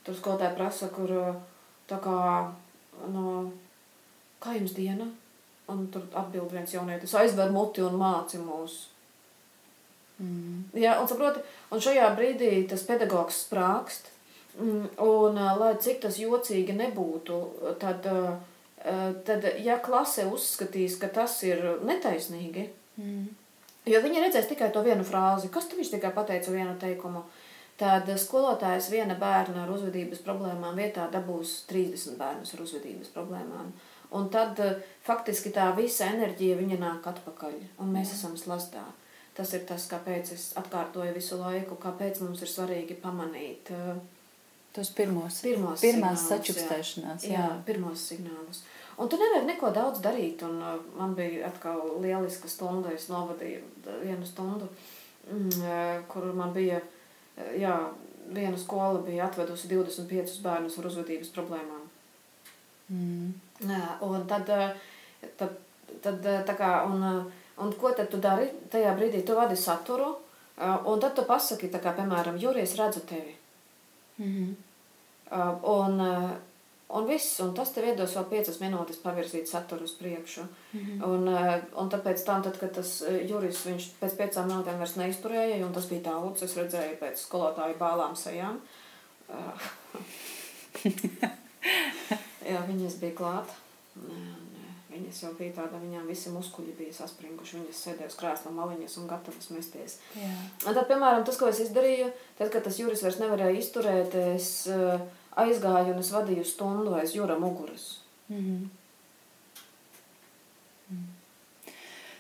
tur 0.04 0.14
skolotāji 0.14 0.54
prasa, 0.54 0.88
kur 0.88 1.10
tā 1.88 1.98
kā, 2.04 2.18
no, 3.14 3.32
kā 4.42 4.54
jums 4.58 4.76
diena? 4.76 5.08
Un 5.68 5.88
tur 5.92 6.06
atbild 6.16 6.52
viens 6.52 6.70
jaunietis, 6.72 7.12
aizver 7.20 7.50
muti 7.52 7.82
un 7.84 7.98
māci 8.00 8.40
mūs. 8.40 8.78
Mm. 10.18 10.62
Jā, 10.80 10.96
un 11.00 11.10
saproti, 11.10 11.42
un 11.74 11.82
šajā 11.84 12.08
brīdī 12.16 12.62
tas 12.70 12.86
pedagogs 12.88 13.42
sprākst, 13.44 14.08
mm, 14.56 14.96
un 15.04 15.42
lai 15.60 15.74
cik 15.76 16.00
tas 16.06 16.16
jocīgi 16.18 16.74
nebūtu, 16.78 17.36
tad, 17.82 18.08
tad 19.28 19.46
ja 19.62 19.76
klase 19.84 20.24
uzskatīs, 20.32 20.96
ka 21.02 21.12
tas 21.20 21.36
ir 21.46 21.62
netaisnīgi, 21.84 22.66
Mm. 22.98 23.28
Jo 23.88 24.00
viņi 24.04 24.24
redzēs 24.24 24.48
tikai 24.50 24.68
to 24.74 24.82
vienu 24.84 25.06
frāzi, 25.06 25.50
kas 25.52 25.68
viņš 25.70 25.94
tikai 25.94 26.10
pateica 26.16 26.52
vienu 26.52 26.74
teikumu. 26.80 27.22
Tad 27.78 28.08
skolotājs 28.18 28.88
viena 28.90 29.14
bērna 29.14 29.62
ar 29.62 29.70
uzvedības 29.70 30.24
problēmām 30.26 30.74
vietā 30.80 31.04
dabūs 31.12 31.60
30 31.70 32.16
bērnus 32.18 32.56
ar 32.56 32.64
uzvedības 32.64 33.12
problēmām. 33.14 33.70
Un 34.18 34.26
tad 34.32 34.58
eh, 34.64 34.80
faktiski 35.06 35.52
tā 35.54 35.68
visa 35.76 36.08
enerģija 36.10 36.56
viņa 36.58 36.78
nāk 36.80 37.06
atpakaļ, 37.10 37.54
un 37.84 37.92
mēs 37.94 38.14
Jā. 38.14 38.18
esam 38.18 38.34
slazdā. 38.40 38.82
Tas 39.36 39.52
ir 39.54 39.62
tas, 39.68 39.84
kāpēc 39.86 40.32
es 40.34 40.48
atkārtoju 40.58 41.14
visu 41.14 41.38
laiku, 41.38 41.76
kāpēc 41.78 42.18
mums 42.24 42.42
ir 42.42 42.50
svarīgi 42.50 42.96
pamanīt 42.98 43.70
uh, 43.70 43.92
tos 44.74 44.90
pirmos, 44.96 45.38
pirmos 45.44 45.84
pirmās 45.84 46.24
sačukstēšanās. 46.32 47.28
Jā, 47.28 47.36
jā. 47.36 47.44
jā, 47.44 47.58
pirmos 47.68 48.08
signālus. 48.10 48.64
Un 48.98 49.06
tur 49.06 49.22
nevajag 49.22 49.46
neko 49.52 49.70
daudz 49.76 50.02
darīt. 50.02 50.42
Un, 50.48 50.58
uh, 50.58 50.80
man 50.98 51.14
bija 51.14 51.46
atkal 51.52 51.84
lieliska 52.02 52.50
stunda. 52.50 52.90
Es 52.90 53.06
novadīju 53.12 53.62
vienu 54.02 54.26
stundu, 54.26 54.66
mm, 55.30 56.08
kur 56.10 56.26
man 56.34 56.50
bija 56.56 56.80
jā, 57.58 57.74
viena 58.34 58.58
skola 58.58 59.00
bija 59.06 59.26
atvedusi 59.26 59.70
25 59.70 60.40
bērnus 60.44 60.78
ar 60.78 60.88
uzvedības 60.90 61.32
problēmām. 61.34 61.84
Mm. 62.92 63.32
Jā, 63.68 63.98
un 64.06 64.24
tad, 64.30 64.48
uh, 64.52 65.28
tad, 65.40 65.58
tad 66.04 66.28
tā 66.48 66.56
kā, 66.56 66.72
un, 66.88 67.04
un 67.58 67.74
ko 67.80 67.92
tad 67.96 68.10
tu 68.12 68.20
dari? 68.22 68.48
Tajā 68.72 68.94
brīdī 68.96 69.24
tu 69.26 69.36
vadi 69.36 69.56
saturu, 69.56 70.14
un 70.58 71.00
tad 71.02 71.14
tu 71.16 71.24
pasaki, 71.28 71.70
tā 71.72 71.80
kā, 71.82 71.94
piemēram, 71.96 72.38
Jurijas 72.40 72.76
redzu 72.78 73.00
tevi. 73.06 73.36
Mm 74.18 74.32
-hmm. 74.34 74.54
Un, 75.62 76.00
Un 76.88 77.04
viss, 77.04 77.34
un 77.44 77.50
tas 77.52 77.68
tev 77.76 77.84
iedos 77.90 78.14
vēl 78.16 78.24
piecas 78.30 78.62
minūtes 78.62 78.96
pavirzīt 79.02 79.50
saturu 79.50 79.84
uz 79.84 79.92
priekšu. 79.98 80.46
Mm 80.72 80.80
-hmm. 80.80 81.02
un, 81.08 81.28
eh, 81.28 81.62
un 81.82 81.90
tāpēc, 81.92 82.24
tam, 82.24 82.42
tad, 82.42 82.58
kad 82.58 82.72
tas 82.74 83.02
eh, 83.02 83.28
juris 83.28 83.66
viņš 83.66 83.84
pēc 84.00 84.16
piecām 84.16 84.48
minūtēm 84.48 84.78
vairs 84.78 84.96
neizturēja, 84.96 85.66
un 85.66 85.72
tas 85.72 85.86
bija 85.86 86.02
daudz, 86.02 86.42
es 86.42 86.56
redzēju 86.56 86.96
pēc 87.00 87.16
skolotāju 87.16 87.78
bālām 87.78 88.16
sejām. 88.16 88.60
Jā, 92.50 92.60
viņas 92.68 92.94
bija 93.00 93.14
klāt. 93.14 93.48
Viņas 94.88 95.22
jau 95.22 95.32
bija 95.38 95.52
tāda, 95.52 95.78
viņām 95.82 96.06
visi 96.08 96.30
muskuļi 96.32 96.72
bija 96.78 96.92
saspringuši. 96.96 97.58
Viņas 97.58 97.82
sēdēja 97.84 98.08
uz 98.08 98.16
krēsla 98.16 98.50
maliņas 98.56 98.96
un 98.96 99.06
gatavas 99.06 99.50
mesties. 99.50 99.98
Jā. 100.16 100.32
Un 100.64 100.74
tad, 100.74 100.86
piemēram, 100.88 101.24
tas, 101.28 101.36
ko 101.36 101.50
es 101.52 101.60
izdarīju, 101.60 102.08
tad, 102.38 102.48
kad 102.54 102.64
tas 102.64 102.78
juris 102.80 103.02
vairs 103.04 103.20
nevarēja 103.20 103.60
izturēt, 103.60 104.16
es 104.34 104.48
uh, 104.72 104.96
aizgāju 105.44 105.94
un 105.94 106.02
es 106.02 106.10
vadīju 106.14 106.44
stundu 106.44 106.94
aiz 106.98 107.14
jūra 107.16 107.38
muguras. 107.38 107.98
Mm 108.28 108.42
-hmm. 108.44 108.66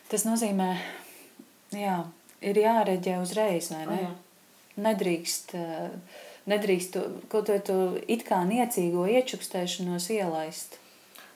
Tas 0.08 0.24
nozīmē, 0.24 0.70
jā, 1.76 1.98
ir 2.40 2.56
jāreģē 2.56 3.18
uzreiz, 3.20 3.70
vai 3.70 3.84
ne? 3.86 4.00
Jā. 4.02 4.12
Nedrīkst, 4.88 5.54
eh, 5.54 5.90
nedrīkst 6.46 6.98
kaut 7.28 7.46
ko 7.50 7.58
to 7.58 7.78
it 8.08 8.24
kā 8.28 8.40
niecīgo 8.48 9.04
iečukstēšanos 9.04 10.10
ielaist. 10.10 10.78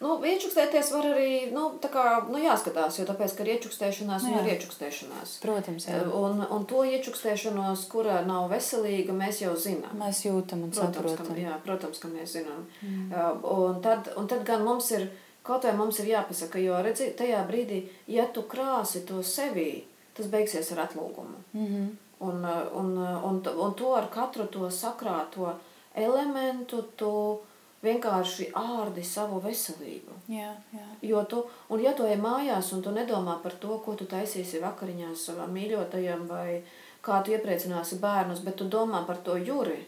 Nu, 0.02 0.16
iečukstēties 0.26 0.88
var 0.90 1.06
arī, 1.12 1.30
nu, 1.54 1.68
tā 1.82 1.88
kā, 1.92 2.04
nu, 2.26 2.40
jāskatās, 2.42 2.96
jo 2.98 3.04
tāpēc, 3.06 3.34
ka 3.38 3.44
ir 3.44 3.50
iečukstēšanās 3.54 4.24
un 4.26 4.38
ir 4.40 4.48
iečukstēšanās. 4.56 5.36
Protams, 5.44 5.86
jā. 5.86 6.00
Un, 6.18 6.42
un 6.42 6.64
to 6.70 6.82
iečukstēšanos, 6.88 7.84
kura 7.92 8.18
nav 8.26 8.48
veselīga, 8.50 9.14
mēs 9.14 9.44
jau 9.44 9.52
zinām. 9.54 9.94
Mēs 10.00 10.24
jūtam 10.26 10.64
un 10.66 10.72
protams, 10.74 10.96
saprotam. 10.98 11.30
Ka, 11.30 11.38
jā, 11.38 11.58
protams, 11.66 12.02
ka 12.02 12.10
mēs 12.10 12.34
zinām. 12.34 12.64
Mm. 12.82 13.44
Un, 13.52 13.78
tad, 13.84 14.10
un 14.18 14.26
tad 14.30 14.42
gan 14.48 14.66
mums 14.66 14.90
ir, 14.96 15.06
kaut 15.46 15.68
vai 15.68 15.76
mums 15.78 16.02
ir 16.02 16.10
jāpasaka, 16.16 16.58
jo 16.64 16.82
redzi, 16.82 17.12
tajā 17.18 17.44
brīdī, 17.46 17.84
ja 18.10 18.26
tu 18.34 18.42
krāsi 18.50 19.04
to 19.06 19.22
sevī, 19.22 19.84
tas 20.18 20.26
beigsies 20.32 20.74
ar 20.74 20.88
atlūgumu. 20.88 21.46
Mm 21.52 21.66
-hmm. 21.66 21.86
un, 22.26 22.44
un, 22.44 22.98
un, 22.98 23.14
un, 23.30 23.42
un 23.66 23.74
to 23.74 23.94
ar 23.94 24.10
katru 24.10 24.46
to 24.46 24.70
sakrāto 24.70 25.54
elementu 25.94 26.82
tu 26.96 27.40
vienkārši 27.82 28.50
ārdi 28.58 29.02
savu 29.06 29.40
veselību. 29.42 30.16
Jā, 30.30 30.52
jā. 30.74 30.86
Jo 31.02 31.24
tu, 31.28 31.42
un 31.74 31.82
ja 31.82 31.94
tu 31.98 32.06
ej 32.06 32.18
mājās 32.22 32.70
un 32.76 32.82
tu 32.84 32.92
nedomā 32.94 33.38
par 33.42 33.56
to, 33.62 33.78
ko 33.84 33.96
tu 33.98 34.06
taisīsi 34.10 34.62
vakariņās 34.62 35.26
savam 35.30 35.50
mīļotajam 35.56 36.28
vai 36.30 36.62
kā 37.02 37.18
tu 37.24 37.34
iepriecināsi 37.34 37.98
bērnus, 38.02 38.44
bet 38.46 38.60
tu 38.60 38.68
domā 38.70 39.02
par 39.06 39.18
to 39.26 39.34
jūri, 39.38 39.80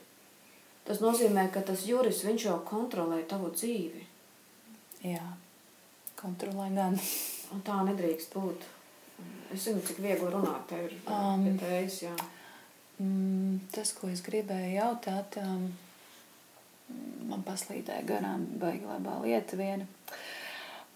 tas 0.89 1.01
nozīmē, 1.05 1.47
ka 1.55 1.63
tas 1.63 1.87
jūris, 1.87 2.25
viņš 2.27 2.49
jau 2.49 2.59
kontrolē 2.67 3.23
tavu 3.31 3.53
dzīvi. 3.55 4.03
Jā, 5.05 5.25
kontrolē 6.19 6.71
gan. 6.75 6.99
Un 7.55 7.61
tā 7.63 7.77
nedrīkst 7.87 8.33
būt. 8.35 8.65
Es 9.55 9.69
zinu, 9.69 9.83
cik 9.87 10.01
viegli 10.03 10.27
runāt 10.33 10.65
tev 10.67 10.89
ir 10.89 10.95
um, 11.07 11.45
pie 11.45 11.53
tējas, 11.61 11.99
jā. 12.09 12.15
Mm, 12.99 13.61
tas, 13.75 13.93
ko 13.95 14.09
es 14.11 14.23
gribēju 14.27 14.73
jautāt, 14.75 15.37
um, 15.45 15.69
man 17.29 17.45
paslīdēja 17.47 18.07
garām, 18.09 18.47
baigi 18.61 18.87
labā 18.89 19.19
lieta 19.25 19.59
viena. 19.59 19.87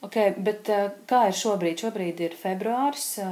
Okay, 0.07 0.31
bet 0.39 0.69
eh, 0.71 0.93
kā 1.11 1.25
ir 1.27 1.35
šobrīd? 1.35 1.81
Šobrīd 1.83 2.21
ir 2.23 2.35
februāris, 2.39 3.17
eh, 3.19 3.31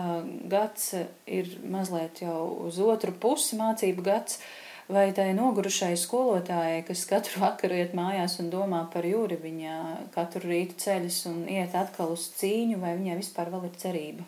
gads 0.50 0.94
ir 1.30 1.50
mazliet 1.62 2.24
jau 2.24 2.40
uz 2.66 2.80
otru 2.82 3.14
pusi 3.14 3.58
mācību 3.58 4.06
gads. 4.06 4.40
Vai 4.86 5.08
tai 5.10 5.32
nogurušai 5.34 5.96
skolotājai, 5.98 6.82
kas 6.86 7.04
katru 7.10 7.40
vakaru 7.44 7.78
iet 7.78 7.94
mājās 7.98 8.38
un 8.42 8.50
domā 8.50 8.84
par 8.90 9.06
jūri, 9.06 9.38
viņa 9.42 9.76
katru 10.14 10.46
rītu 10.46 10.78
ceļas 10.82 11.20
un 11.30 11.40
iet 11.50 11.74
atkal 11.74 12.14
uz 12.14 12.28
cīņu, 12.38 12.78
vai 12.82 12.94
viņai 12.98 13.16
vispār 13.18 13.50
vēl 13.54 13.66
ir 13.66 13.80
cerība? 13.82 14.26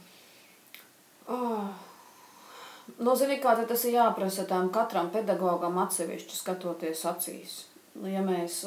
Oh. 1.29 1.69
Nu, 2.99 3.15
zini, 3.19 3.37
kā 3.43 3.53
tas 3.69 3.85
ir 3.87 3.99
jāprasa 3.99 4.47
tam 4.49 4.71
katram 4.75 5.11
pedagogam 5.15 5.79
atsevišķi 5.83 6.39
skatoties 6.39 7.05
acīs. 7.07 7.59
Nu, 8.03 8.09
ja 8.11 8.23
mēs 8.23 8.63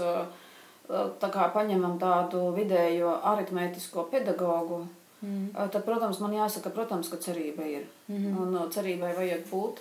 tā 1.21 1.29
kā 1.31 1.47
paņemam 1.53 1.97
tādu 2.01 2.49
vidējo 2.55 3.13
aritmētisko 3.31 4.07
pedagogu, 4.11 4.81
mm. 5.21 5.53
tad, 5.55 5.83
protams, 5.85 6.19
man 6.23 6.35
jāsaka, 6.35 6.73
protams, 6.75 7.11
ka 7.11 7.17
cerība 7.17 7.67
ir. 7.67 7.85
Mm 8.07 8.17
-hmm. 8.17 8.41
Un 8.41 8.71
cerībai 8.71 9.15
vajag 9.15 9.45
būt. 9.51 9.79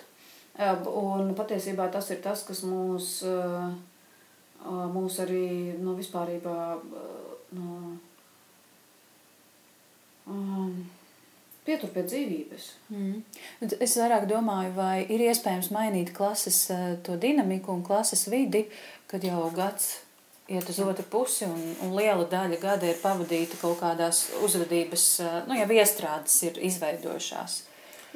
Un 0.85 1.35
patiesībā 1.35 1.91
tas 1.91 2.09
ir 2.11 2.21
tas, 2.21 2.43
kas 2.43 2.63
mūs, 2.63 3.23
mūs 4.95 5.19
arī 5.19 5.79
nu, 5.79 5.95
vispārībā 5.95 6.77
nu, 7.51 7.97
um, 10.27 10.89
pietur 11.71 11.95
pie 11.95 12.03
dzīvības. 12.03 12.69
Mm. 12.91 13.23
Es 13.79 13.95
vairāk 13.95 14.27
domāju, 14.29 14.75
vai 14.75 15.01
ir 15.07 15.23
iespējams 15.31 15.71
mainīt 15.71 16.11
klases 16.15 16.65
to 17.07 17.15
dinamiku 17.15 17.71
un 17.71 17.83
klases 17.87 18.27
vidi, 18.31 18.67
kad 19.07 19.23
jau 19.23 19.47
gads 19.55 19.93
iet 20.51 20.69
uz 20.69 20.79
otru 20.83 21.05
pusi, 21.07 21.47
un, 21.47 21.59
un 21.85 21.95
liela 21.95 22.25
daļa 22.27 22.59
gada 22.59 22.87
ir 22.89 22.99
pavadīta 23.01 23.59
kaut 23.61 23.79
kādās 23.79 24.25
uzvedības, 24.43 25.07
nu, 25.47 25.55
jau 25.55 25.67
iestrādes 25.77 26.37
ir 26.49 26.59
izveidojušās. 26.69 27.61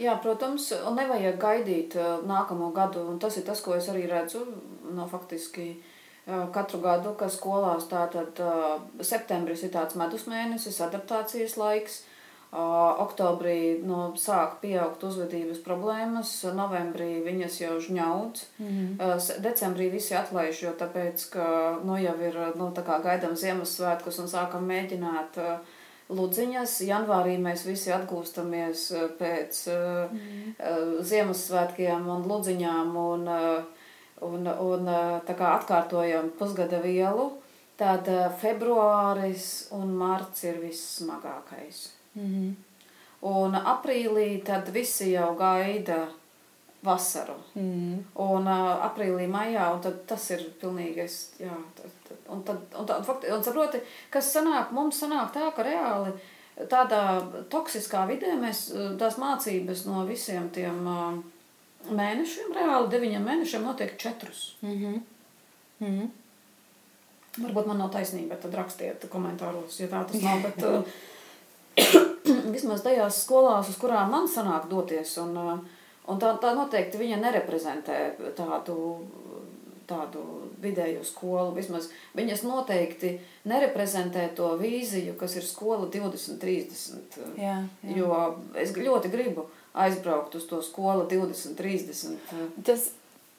Jā, 0.01 0.17
protams, 0.19 0.67
un 0.83 0.97
nevajag 0.99 1.37
gaidīt 1.39 1.95
nākamo 2.27 2.73
gadu, 2.75 3.05
un 3.13 3.19
tas 3.23 3.37
ir 3.39 3.45
tas, 3.47 3.61
ko 3.63 3.77
es 3.77 3.87
arī 3.91 4.03
redzu, 4.11 4.41
no 4.91 5.07
faktiski 5.07 5.69
katru 6.25 6.81
gadu, 6.83 7.13
ka 7.15 7.29
skolās 7.31 7.87
tātad 7.87 8.41
septembris 8.99 9.63
ir 9.63 9.71
tāds 9.71 9.95
medus 9.95 10.25
mēnesis, 10.27 10.81
adaptācijas 10.83 11.55
laiks, 11.61 12.01
Oktobrī 12.55 13.81
nu, 13.83 14.13
sāk 14.15 14.61
pieaugt 14.61 15.01
uzvedības 15.03 15.59
problēmas, 15.65 16.29
novembrī 16.55 17.19
viņas 17.25 17.57
jau 17.59 17.79
žņauc. 17.83 18.43
Mm 18.59 18.67
-hmm. 18.67 19.41
Decembrī 19.43 19.89
visi 19.91 20.15
atlaiž, 20.15 20.61
jo 20.63 20.71
tāpēc, 20.71 21.29
ka 21.31 21.79
nu, 21.83 21.97
jau 21.97 22.15
ir 22.21 22.37
nu, 22.55 22.71
gaidām 23.03 23.35
Ziemassvētkus 23.35 24.19
un 24.19 24.27
sākam 24.27 24.63
mēģināt 24.67 25.39
ludziņas. 26.09 26.81
Janvārī 26.81 27.37
mēs 27.37 27.65
visi 27.65 27.91
atgūstamies 27.91 28.91
pēc 29.19 29.67
mm 30.11 30.17
-hmm. 30.17 31.01
Ziemassvētkiem 31.01 32.07
un 32.07 32.23
ludziņām 32.27 32.95
un, 32.95 33.27
un, 34.21 34.47
un 34.47 34.85
tā 35.27 35.35
kā 35.35 35.59
atkārtojam 35.59 36.29
pusgada 36.39 36.79
vielu. 36.79 37.31
Tad 37.77 38.07
februāris 38.41 39.67
un 39.71 39.87
marts 39.97 40.43
ir 40.43 40.55
vissmagākais. 40.63 42.04
-hmm. 42.15 42.55
Un 43.25 43.55
aprīlī 43.55 44.43
tad 44.45 44.69
visi 44.69 45.11
jau 45.11 45.35
gaida 45.35 46.07
vasaru. 46.85 47.35
Mm. 47.55 48.03
Un 48.21 48.47
uh, 48.47 48.85
aprīlī, 48.85 49.27
maijā, 49.31 49.73
un 49.73 49.81
tad 49.81 50.03
tas 50.09 50.29
ir 50.35 50.43
pilnīgais, 50.61 51.15
jā, 51.41 51.55
tad, 51.79 51.93
tad, 52.07 52.19
un 52.29 52.43
tad, 52.47 52.59
un 52.79 52.89
tā, 52.89 52.99
fakti, 53.07 53.31
un 53.33 53.43
saproti, 53.43 53.81
kas 54.13 54.29
sanāk, 54.35 54.73
mums 54.75 54.99
sanāk 55.01 55.33
tā, 55.33 55.49
ka 55.55 55.65
reāli 55.65 56.13
tādā 56.71 56.99
toksiskā 57.51 58.05
vidē 58.07 58.35
mēs 58.39 58.69
tās 58.99 59.17
mācības 59.19 59.81
no 59.89 60.05
visiem 60.07 60.47
tiem 60.55 60.85
uh, 60.87 61.17
mēnešiem, 61.89 62.53
reāli 62.55 62.93
deviņiem 62.93 63.27
mēnešiem 63.31 63.65
notiek 63.65 63.97
četrus. 63.97 64.55
Mm 64.61 64.77
-hmm. 64.77 65.01
Mm 65.79 65.99
-hmm. 65.99 66.07
Varbūt 67.43 67.67
man 67.67 67.77
nav 67.77 67.91
taisnība, 67.91 68.29
bet 68.29 68.41
tad 68.41 68.53
rakstiet 68.53 69.05
komentāros, 69.09 69.79
ja 69.79 69.87
tā 69.87 70.05
tas 70.07 70.21
nav, 70.21 70.41
bet 70.41 70.63
uh, 70.63 70.83
vismaz 72.55 72.83
tajās 72.85 73.21
skolās, 73.25 73.69
uz 73.71 73.79
kurām 73.81 74.13
man 74.13 74.29
sanāk 74.31 74.69
doties, 74.71 75.17
un, 75.21 75.35
uh, 75.37 75.83
un 76.11 76.21
tā, 76.21 76.35
tā 76.41 76.53
noteikti 76.57 77.01
viņa 77.01 77.19
nereprezentē 77.23 77.99
tādu, 78.37 78.77
tādu 79.89 80.23
vidējo 80.63 81.03
skolu, 81.05 81.53
vismaz 81.55 81.89
viņas 82.17 82.43
noteikti 82.47 83.15
nereprezentē 83.49 84.27
to 84.37 84.53
vīziju, 84.59 85.15
kas 85.19 85.37
ir 85.37 85.45
skola 85.45 85.89
2030, 85.93 87.21
Jā, 87.37 87.59
jā. 87.83 87.97
jo 87.99 88.19
es 88.57 88.73
ļoti 88.75 89.11
gribu 89.13 89.47
aizbraukt 89.75 90.35
uz 90.39 90.45
to 90.49 90.61
skolu 90.63 91.05
2030. 91.11 92.15
Tas 92.65 92.89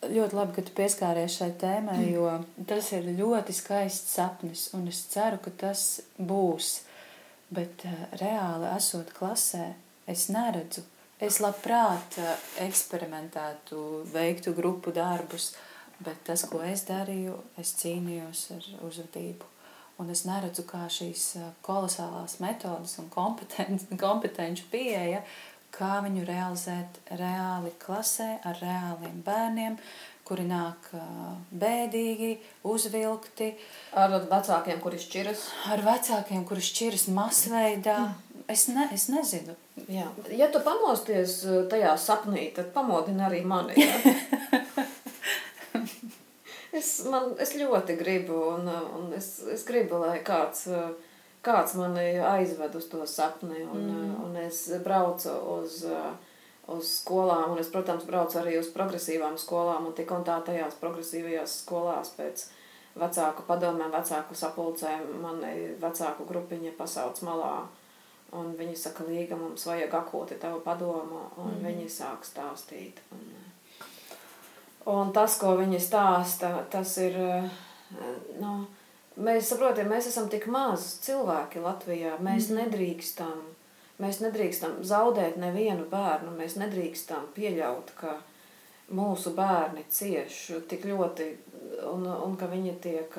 ļoti 0.05 0.37
labi, 0.37 0.55
ka 0.57 0.64
tu 0.66 0.74
pieskāries 0.76 1.39
šai 1.39 1.51
tēmai, 1.61 2.01
jo 2.12 2.28
tas 2.68 2.93
ir 2.95 3.09
ļoti 3.16 3.55
skaists 3.57 4.16
sapnis, 4.18 4.68
un 4.76 4.87
es 4.93 5.03
ceru, 5.12 5.41
ka 5.43 5.53
tas 5.66 5.87
būs. 6.18 6.80
Bet 7.55 7.84
uh, 7.86 8.05
reāli 8.20 8.70
esot 8.74 9.12
klasē, 9.14 9.70
es 10.11 10.26
neredzu. 10.34 10.82
Es 11.22 11.38
labprāt 11.40 12.18
uh, 12.20 12.32
eksperimentētu, 12.64 13.82
veiktu 14.12 14.53
grupu 14.57 14.92
darbus, 14.92 15.53
bet 16.03 16.24
tas, 16.26 16.44
ko 16.51 16.61
es 16.66 16.84
darīju, 16.88 17.36
es 17.62 17.72
cīnījos 17.78 18.47
ar 18.57 18.66
uzvedību. 18.88 19.53
Un 20.03 20.11
es 20.12 20.26
neredzu, 20.28 20.66
kā 20.68 20.82
šīs 20.92 21.28
uh, 21.40 21.53
kolosālās 21.64 22.40
metodas 22.44 22.99
un 23.01 23.09
kompeten- 23.14 23.80
kompetenci 24.05 24.66
pieeja, 24.72 25.22
kā 25.76 26.01
viņu 26.05 26.26
realizēt 26.26 27.01
reāli 27.20 27.72
klasē 27.80 28.36
ar 28.49 28.59
reāliem 28.61 29.22
bērniem, 29.24 29.78
kuri 30.27 30.47
nāk 30.49 30.91
bēdīgi, 31.55 32.33
uzvilkti, 32.66 33.53
Ar 33.97 34.18
vecākiem, 34.31 34.81
kuri 34.83 34.99
šķiras. 35.01 35.47
ar 35.72 35.85
vecākiem, 35.87 36.45
kuri 36.49 36.64
šķiras 36.66 37.07
masveidā. 37.14 37.99
Es, 38.51 38.68
ne, 38.70 38.89
es 38.95 39.09
nezinu. 39.11 39.57
Jā. 39.91 40.07
Ja 40.35 40.47
tu 40.55 40.61
pamosties 40.62 41.41
tajā 41.70 41.97
sapnī, 41.99 42.51
tad 42.55 42.70
pamodini 42.74 43.24
arī 43.27 43.43
mani. 43.47 43.74
Es, 46.77 46.89
man, 47.09 47.31
es 47.41 47.55
ļoti 47.57 47.97
gribu, 47.97 48.37
un, 48.53 48.66
un 48.68 49.12
es, 49.16 49.39
es 49.53 49.62
gribu, 49.64 49.97
lai 50.03 50.18
kāds, 50.27 50.66
kāds 51.47 51.77
mani 51.79 52.18
aizved 52.20 52.74
uz 52.77 52.89
to 52.93 53.07
sapni. 53.09 53.62
Un, 53.64 53.87
mm. 53.87 54.11
un 54.27 54.37
es 54.43 54.59
braucu 54.85 55.33
uz, 55.57 55.79
uh, 55.89 56.11
uz 56.73 56.91
skolām, 57.01 57.53
un 57.55 57.62
es, 57.62 57.71
protams, 57.71 58.07
braucu 58.09 58.41
arī 58.41 58.57
uz 58.59 58.69
progresīvām 58.75 59.39
skolām, 59.39 59.87
un 59.87 59.95
tik 59.95 60.11
un 60.14 60.25
tā 60.27 60.39
tajās 60.47 60.79
progresīvajās 60.81 61.61
skolās 61.62 62.11
pēc 62.19 62.47
vecāku 62.99 63.45
padomēm, 63.47 63.93
vecāku 63.93 64.37
sapulcēm, 64.37 65.09
mani 65.23 65.53
vecāku 65.81 66.27
grupiņa 66.29 66.75
pasauc 66.79 67.21
malā. 67.27 67.57
Un 68.37 68.57
viņi 68.59 68.75
saka, 68.77 69.05
Līga, 69.07 69.37
mums 69.39 69.64
vajag 69.69 69.93
akūti 69.95 70.41
tavu 70.43 70.59
padomu, 70.64 71.29
un 71.39 71.53
mm. 71.53 71.61
viņi 71.62 71.87
sāk 71.93 72.27
stāstīt. 72.27 72.99
Un, 73.14 73.29
un 74.91 75.12
tas, 75.14 75.37
ko 75.39 75.55
viņi 75.61 75.79
stāsta, 75.81 76.51
tas 76.73 76.97
ir, 77.05 77.14
eh, 77.14 77.47
nu, 78.43 78.57
mēs 79.14 79.53
saprotam, 79.53 79.93
mēs 79.95 80.11
esam 80.11 80.27
tik 80.33 80.49
maz 80.51 80.97
cilvēki 81.07 81.62
Latvijā, 81.62 82.17
mēs 82.19 82.51
mm. 82.51 82.59
nedrīkstam, 82.64 83.39
mēs 84.03 84.20
nedrīkstam 84.24 84.80
zaudēt 84.86 85.36
nevienu 85.40 85.88
bērnu, 85.90 86.34
mēs 86.36 86.57
nedrīkstam 86.61 87.30
pieļaut, 87.36 87.92
ka 87.99 88.18
mūsu 88.94 89.32
bērni 89.34 89.84
cieš 89.90 90.40
tik 90.70 90.86
ļoti, 90.86 91.30
un, 91.90 92.07
un 92.07 92.36
ka 92.38 92.47
viņi 92.51 92.76
tiek, 92.82 93.18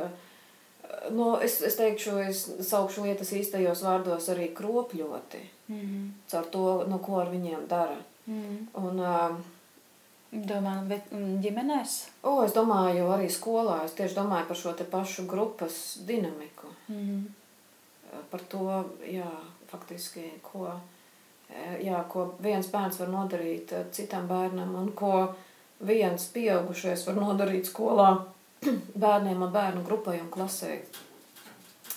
nu, 1.11 1.35
es, 1.43 1.59
es 1.65 1.75
teikšu, 1.79 2.17
es 2.29 2.45
saukšu 2.69 3.03
lietas 3.07 3.33
īstajos 3.35 3.83
vārdos 3.83 4.31
arī 4.33 4.51
kropļoti, 4.55 5.43
Mm 5.67 5.81
-hmm. 5.81 6.11
caur 6.31 6.45
to, 6.51 6.85
nu, 6.87 6.99
ko 6.99 7.19
ar 7.19 7.27
viņiem 7.27 7.67
dara. 7.67 7.97
Mm. 8.27 8.67
Un, 8.73 8.99
uh, 8.99 9.37
Domā, 10.31 10.87
bet 10.87 11.01
ģimenēs? 11.43 12.07
o, 12.23 12.43
es 12.43 12.51
domāju, 12.51 13.07
arī 13.15 13.29
skolā, 13.31 13.85
es 13.85 13.91
tieši 13.91 14.15
domāju 14.15 14.47
par 14.47 14.57
šo 14.57 14.73
te 14.73 14.83
pašu 14.83 15.25
grupas 15.27 15.97
dinamiku. 16.07 16.67
Mm. 16.87 17.25
Par 18.31 18.41
to, 18.51 18.83
jā, 19.07 19.31
faktiski, 19.71 20.25
ko, 20.43 20.69
eh, 21.49 21.77
jā, 21.85 22.03
ko 22.11 22.29
viens 22.43 22.69
bērns 22.71 22.99
var 23.01 23.11
nodarīt 23.13 23.73
eh, 23.73 23.85
citam 23.91 24.27
bērnam 24.27 24.75
un 24.75 24.91
ko 24.95 25.13
viens 25.87 26.29
pieaugušais 26.33 27.07
var 27.07 27.19
nodarīt 27.19 27.69
skolā 27.69 28.09
bērniem 29.05 29.43
un 29.43 29.51
bērnu 29.53 29.83
grupai 29.85 30.19
un 30.21 30.31
klasē. 30.33 30.79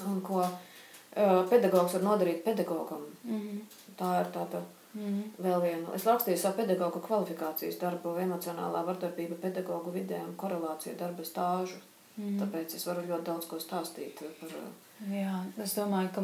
Un 0.09 0.21
ko 0.25 0.41
uh, 0.41 1.41
pedagogs 1.49 1.93
var 1.97 2.05
nodarīt 2.05 2.39
pedagogam. 2.45 3.03
Mm. 3.25 3.59
Tā 3.99 4.13
ir 4.23 4.31
tāda 4.33 4.63
Mm. 4.95 5.31
vēl 5.39 5.61
viena. 5.63 5.93
Es 5.95 6.05
rakstīju 6.09 6.39
savu 6.41 6.65
pedagogu 6.65 6.99
kvalifikācijas 7.05 7.79
darbu, 7.79 8.17
emocionālā 8.25 8.83
vardarbība 8.89 9.39
pedagogu 9.39 9.93
vidē 9.95 10.19
un 10.25 10.35
korelācija 10.39 10.97
darba 10.99 11.27
stāžu. 11.27 11.79
Mm. 12.17 12.41
Tāpēc 12.41 12.75
es 12.75 12.87
varu 12.89 13.07
ļoti 13.07 13.27
daudz 13.29 13.47
ko 13.47 13.61
stāstīt 13.63 14.19
par 14.19 14.57
Jā, 15.09 15.39
es 15.65 15.73
domāju, 15.79 16.11
ka 16.13 16.23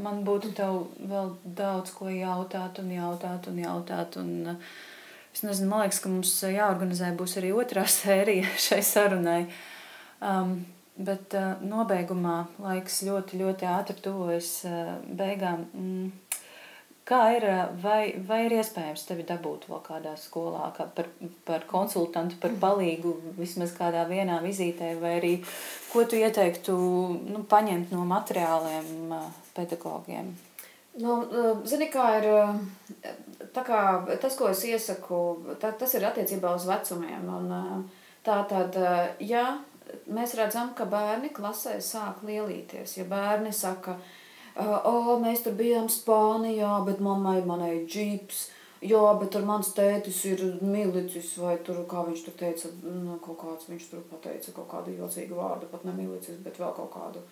man 0.00 0.22
būtu 0.24 0.54
tev 0.56 0.78
vēl 1.10 1.34
daudz 1.58 1.92
ko 1.92 2.08
jautāt 2.08 2.80
un 2.80 2.88
jautāt 2.94 3.50
un 3.50 3.58
jautāt. 3.60 4.16
Un, 4.16 4.54
uh, 4.54 4.78
es 5.34 5.44
nezinu, 5.44 5.68
man 5.68 5.84
liekas, 5.84 6.00
ka 6.00 6.12
mums 6.12 6.32
jāorganizē 6.40 7.12
būs 7.18 7.36
arī 7.40 7.52
otrā 7.52 7.84
sērija 7.98 8.54
šai 8.56 8.80
sarunai. 8.86 9.42
Um, 10.24 10.62
bet 10.96 11.36
uh, 11.36 11.60
nobeigumā 11.60 12.38
laiks 12.64 13.02
ļoti, 13.06 13.42
ļoti 13.42 13.68
ātri 13.70 14.00
tuvojas 14.02 14.54
uh, 14.70 14.96
beigām. 15.04 15.68
Mm. 15.76 16.08
Kā 17.08 17.20
ir, 17.32 17.44
uh, 17.48 17.68
vai, 17.80 18.18
vai 18.28 18.42
ir 18.44 18.58
iespējams 18.58 19.06
tevi 19.08 19.24
dabūt 19.28 19.64
vēl 19.70 19.80
kādā 19.86 20.12
skolā, 20.20 20.66
kā 20.76 20.84
par, 20.92 21.06
par 21.48 21.64
konsultantu, 21.70 22.36
par 22.42 22.52
palīgu, 22.60 23.14
vismaz 23.38 23.72
kādā 23.76 24.02
vienā 24.10 24.42
vizītē, 24.44 24.90
vai 25.00 25.14
arī 25.16 25.30
ko 25.88 26.04
tu 26.04 26.20
ieteiktu 26.20 26.76
nu, 27.30 27.46
paņemt 27.48 27.94
no 27.96 28.04
materiāliem 28.10 29.14
uh, 29.16 29.24
pedagogiem? 29.56 30.34
Nu, 31.00 31.16
uh, 31.22 31.64
zini, 31.68 31.88
kā 31.92 32.10
ir 32.18 32.28
tā 33.56 33.64
kā 33.64 33.80
tas, 34.20 34.36
ko 34.36 34.52
es 34.52 34.66
iesaku, 34.68 35.22
tā, 35.62 35.72
tas 35.80 35.96
ir 35.96 36.04
attiecībā 36.10 36.52
uz 36.60 36.68
vecumiem. 36.68 37.24
Un, 37.38 37.88
tā 38.26 38.42
tad, 38.52 38.76
ja 39.24 39.48
mēs 40.12 40.36
redzam, 40.36 40.74
ka 40.76 40.84
bērni 40.84 41.32
klasē 41.32 41.78
sāk 41.80 42.20
lielīties, 42.28 42.98
ja 43.00 43.08
bērni 43.08 43.54
saka, 43.56 43.96
uh, 43.96 44.16
o, 44.58 45.18
mēs 45.22 45.44
tur 45.44 45.54
bijām 45.58 45.88
Spānijā, 45.92 46.70
bet 46.86 47.02
mammai 47.04 47.40
manai 47.46 47.84
džips, 47.86 48.48
jā, 48.82 49.02
bet 49.20 49.30
tur 49.34 49.44
mans 49.46 49.70
tētis 49.74 50.20
ir 50.30 50.44
milicis, 50.62 51.32
vai 51.38 51.56
tur, 51.66 51.80
kā 51.90 52.04
viņš 52.08 52.24
tur 52.26 52.36
teica, 52.40 52.70
nu, 52.82 53.18
kaut 53.24 53.38
kāds, 53.42 53.68
viņš 53.70 53.90
tur 53.90 54.04
pateica 54.10 54.54
kaut 54.56 54.70
kādu 54.72 54.96
jocīgu 54.98 55.38
vārdu, 55.38 55.70
pat 55.70 55.86
ne 55.86 55.94
milicis, 55.96 56.40
bet 56.44 56.58
vēl 56.58 56.74
kaut 56.76 56.90
kādu. 56.94 57.22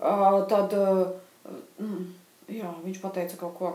Uh, 0.00 0.42
tad, 0.48 0.76
uh, 0.76 1.54
mm, 1.80 2.04
jā, 2.52 2.74
viņš 2.84 3.00
pateica 3.02 3.40
kaut 3.40 3.56
ko. 3.58 3.72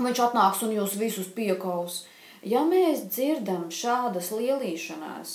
Viņš 0.00 0.24
atnāks 0.24 0.64
un 0.64 0.74
jūs 0.76 0.96
visus 1.00 1.28
piekaus. 1.36 2.04
Ja 2.44 2.62
mēs 2.64 3.04
dzirdam 3.12 3.68
šādas 3.72 4.30
lielīšanās, 4.32 5.34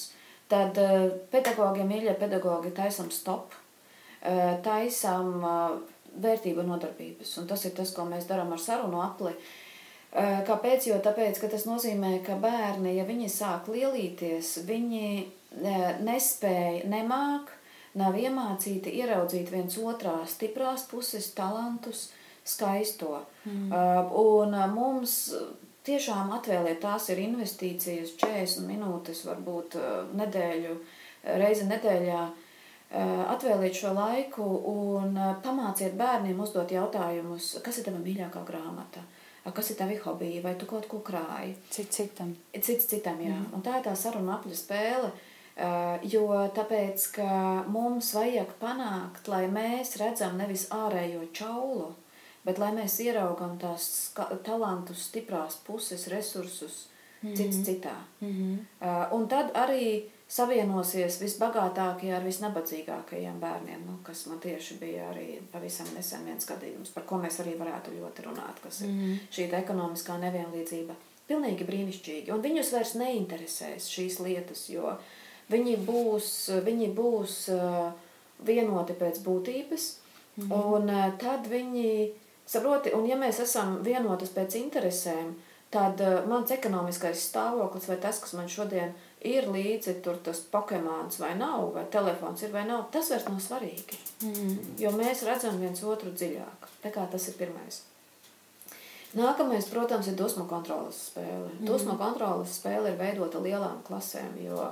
tad 0.49 0.77
uh, 0.81 1.11
pedagogiem, 1.33 1.89
mīļie 1.89 2.15
pedagogi, 2.21 2.73
taisam 2.73 3.11
stop, 3.13 3.53
uh, 3.53 4.55
taisam 4.65 5.35
uh, 5.41 5.75
vērtību 6.21 6.65
nodarbības. 6.65 7.35
Un 7.41 7.47
tas 7.49 7.65
ir 7.67 7.75
tas, 7.77 7.91
ko 7.95 8.05
mēs 8.09 8.27
darām 8.29 8.53
ar 8.55 8.61
sarunu 8.61 9.01
apli. 9.03 9.33
Uh, 9.35 10.41
Kāpēc? 10.47 10.87
Jo 10.87 11.01
tāpēc, 11.03 11.41
ka 11.41 11.49
tas 11.51 11.65
nozīmē, 11.67 12.19
ka 12.23 12.37
bērni, 12.39 12.95
ja 12.95 13.03
viņi 13.07 13.27
sāk 13.31 13.67
lielīties, 13.71 14.61
viņi 14.67 15.07
uh, 15.19 15.89
nespēja, 16.05 16.85
nemāk, 16.91 17.51
nav 17.99 18.15
iemācīti 18.19 18.93
ieraudzīt 19.01 19.51
viens 19.51 19.75
otrā 19.79 20.21
stiprās 20.27 20.87
puses, 20.87 21.27
talantus, 21.35 22.09
skaisto. 22.47 23.25
Mm. 23.43 23.67
Uh, 23.73 24.15
un 24.21 24.55
mums 24.75 25.17
tiešām 25.85 26.31
atvēliet, 26.39 26.79
tās 26.83 27.09
ir 27.11 27.21
investīcijas, 27.25 28.15
40 28.21 28.65
minūtes, 28.69 29.25
varbūt 29.27 29.75
nedēļu, 30.17 30.79
reizi 31.43 31.67
nedēļā. 31.69 32.23
Uh, 32.95 33.25
Atvēliet 33.27 33.75
šo 33.75 33.89
laiku 33.91 34.43
un 34.71 35.17
uh, 35.19 35.33
pamāciet 35.43 35.97
bērniem 35.99 36.37
uzdot 36.39 36.69
jautājumus, 36.71 37.57
kas 37.65 37.81
ir 37.81 37.89
tava 37.89 37.99
mīļākā 37.99 38.43
grāmata, 38.47 39.01
kas 39.51 39.73
ir 39.73 39.79
tavi 39.81 39.97
hobiji, 39.99 40.39
vai 40.45 40.53
tu 40.55 40.67
kaut 40.69 40.87
ko 40.87 41.01
krāji. 41.03 41.57
Cits 41.75 41.99
citam. 41.99 42.31
Cits 42.55 42.87
citam, 42.87 43.19
jā. 43.19 43.35
Mm. 43.35 43.49
Un 43.57 43.65
tā 43.65 43.81
ir 43.81 43.83
tā 43.89 43.97
saruna 43.99 44.37
apļa 44.37 44.55
spēle, 44.55 45.11
jo 46.07 46.23
tāpēc, 46.55 47.09
ka 47.17 47.27
mums 47.67 48.13
vajag 48.15 48.55
panākt, 48.63 49.27
lai 49.27 49.43
mēs 49.51 49.97
redzam 49.99 50.39
nevis 50.39 50.69
ārējo 50.71 51.27
čaulu, 51.35 51.91
bet 52.47 52.63
lai 52.63 52.71
mēs 52.79 52.95
ieraugam 53.03 53.59
tās 53.59 54.15
talantus, 54.47 55.09
stiprās 55.09 55.59
puses, 55.67 56.07
resursus, 56.07 56.87
mm 57.21 57.29
-hmm. 57.29 57.35
cits 57.35 57.67
citā. 57.67 57.97
Mm 58.21 58.31
-hmm. 58.31 59.13
un 59.13 59.27
tad 59.27 59.51
arī 59.53 60.14
savienosies 60.27 61.19
visbagātākie 61.21 62.09
ar 62.15 62.23
visnabadzīgākajiem 62.25 63.37
bērniem, 63.41 63.83
nu, 63.85 63.97
kas 64.05 64.25
man 64.29 64.39
tieši 64.41 64.79
bija 64.81 65.09
arī 65.11 65.39
pavisam 65.51 65.89
nesen 65.93 66.25
viens 66.25 66.47
gadījums, 66.49 66.93
par 66.95 67.05
ko 67.05 67.19
mēs 67.21 67.37
arī 67.43 67.53
varētu 67.59 67.93
ļoti 67.99 68.25
runāt, 68.25 68.61
kas 68.63 68.81
ir 68.81 68.89
mm 68.89 69.01
-hmm. 69.01 69.19
šī 69.37 69.49
ekonomiskā 69.61 70.17
nevienlīdzība. 70.23 70.95
Pilnīgi 71.27 71.65
brīnišķīgi. 71.65 72.33
Un 72.33 72.41
viņus 72.41 72.71
vairs 72.73 72.93
neinteresēs 72.95 73.89
šīs 73.89 74.19
lietas, 74.19 74.69
jo 74.69 74.97
viņi 75.49 75.77
būs, 75.77 76.49
viņi 76.65 76.89
būs 76.93 77.49
uh, 77.53 77.93
vienoti 78.45 78.93
pēc 78.93 79.21
būtības, 79.25 79.95
mm 80.37 80.43
-hmm. 80.43 80.65
un 80.73 80.89
uh, 80.89 81.17
tad 81.17 81.47
viņi, 81.47 82.11
saproti, 82.45 82.93
un 82.93 83.05
ja 83.05 83.15
mēs 83.15 83.39
esam 83.39 83.83
vienotas 83.83 84.29
pēc 84.29 84.55
interesēm, 84.55 85.35
tad 85.69 86.01
uh, 86.01 86.27
mans 86.27 86.51
ekonomiskais 86.51 87.29
stāvoklis 87.29 87.87
vai 87.87 87.97
tas, 87.97 88.19
kas 88.19 88.33
man 88.33 88.49
šodien 88.49 88.89
ir, 88.89 88.93
ir 89.25 89.47
līdzi 89.49 89.99
tur 90.05 90.19
tas 90.23 90.41
Pokemons 90.51 91.19
vai 91.21 91.33
nav, 91.39 91.71
vai 91.75 91.85
telefons 91.91 92.43
ir 92.45 92.53
vai 92.53 92.65
nav, 92.67 92.87
tas 92.93 93.09
vairs 93.13 93.27
nav 93.29 93.41
svarīgi. 93.43 93.99
Mm. 94.27 94.55
Jo 94.81 94.93
mēs 94.95 95.25
redzam 95.27 95.59
viens 95.61 95.83
otru 95.83 96.13
dziļāk. 96.13 96.69
Tā 96.83 96.93
kā 96.93 97.05
tas 97.11 97.27
ir 97.31 97.37
pirmais. 97.39 97.83
Nākamais, 99.15 99.69
protams, 99.71 100.09
ir 100.11 100.17
dusmu 100.19 100.43
kontrolas 100.49 101.05
spēle. 101.09 101.47
Mm. 101.53 101.69
Dusmu 101.69 101.95
kontrolas 101.99 102.57
spēle 102.59 102.91
ir 102.91 102.99
veidota 102.99 103.39
lielām 103.39 103.79
klasēm, 103.87 104.33
jo 104.43 104.67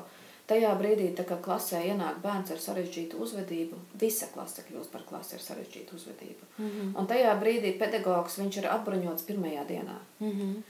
tajā 0.49 0.73
brīdī, 0.75 1.07
kad 1.15 1.39
klasē 1.45 1.79
ienāk 1.87 2.19
bērns 2.21 2.51
ar 2.51 2.59
sarežģītu 2.59 3.21
uzvedību, 3.23 3.79
visa 4.01 4.27
klase 4.33 4.65
kļūst 4.67 4.91
par 4.91 5.05
klasi 5.07 5.37
ar 5.37 5.45
sarežģītu 5.45 5.95
uzvedību. 5.95 6.51
Mm. 6.59 6.91
Un 6.99 7.07
tajā 7.09 7.31
brīdī 7.39 7.71
pedagogs 7.79 8.37
viņš 8.41 8.59
ir 8.59 8.69
apbruņots 8.75 9.27
pirmajā 9.29 9.65
dienā. 9.71 9.97
Mm 10.19 10.61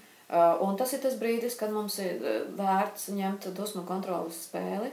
un 0.62 0.78
tas 0.80 0.94
ir 0.94 1.02
tas 1.04 1.18
brīdis, 1.20 1.58
kad 1.60 1.74
mums 1.74 2.00
ir 2.00 2.22
uh, 2.22 2.46
vērts 2.58 3.10
ņemt 3.14 3.50
dusmu 3.58 3.84
kontrolas 3.88 4.46
spēli. 4.48 4.92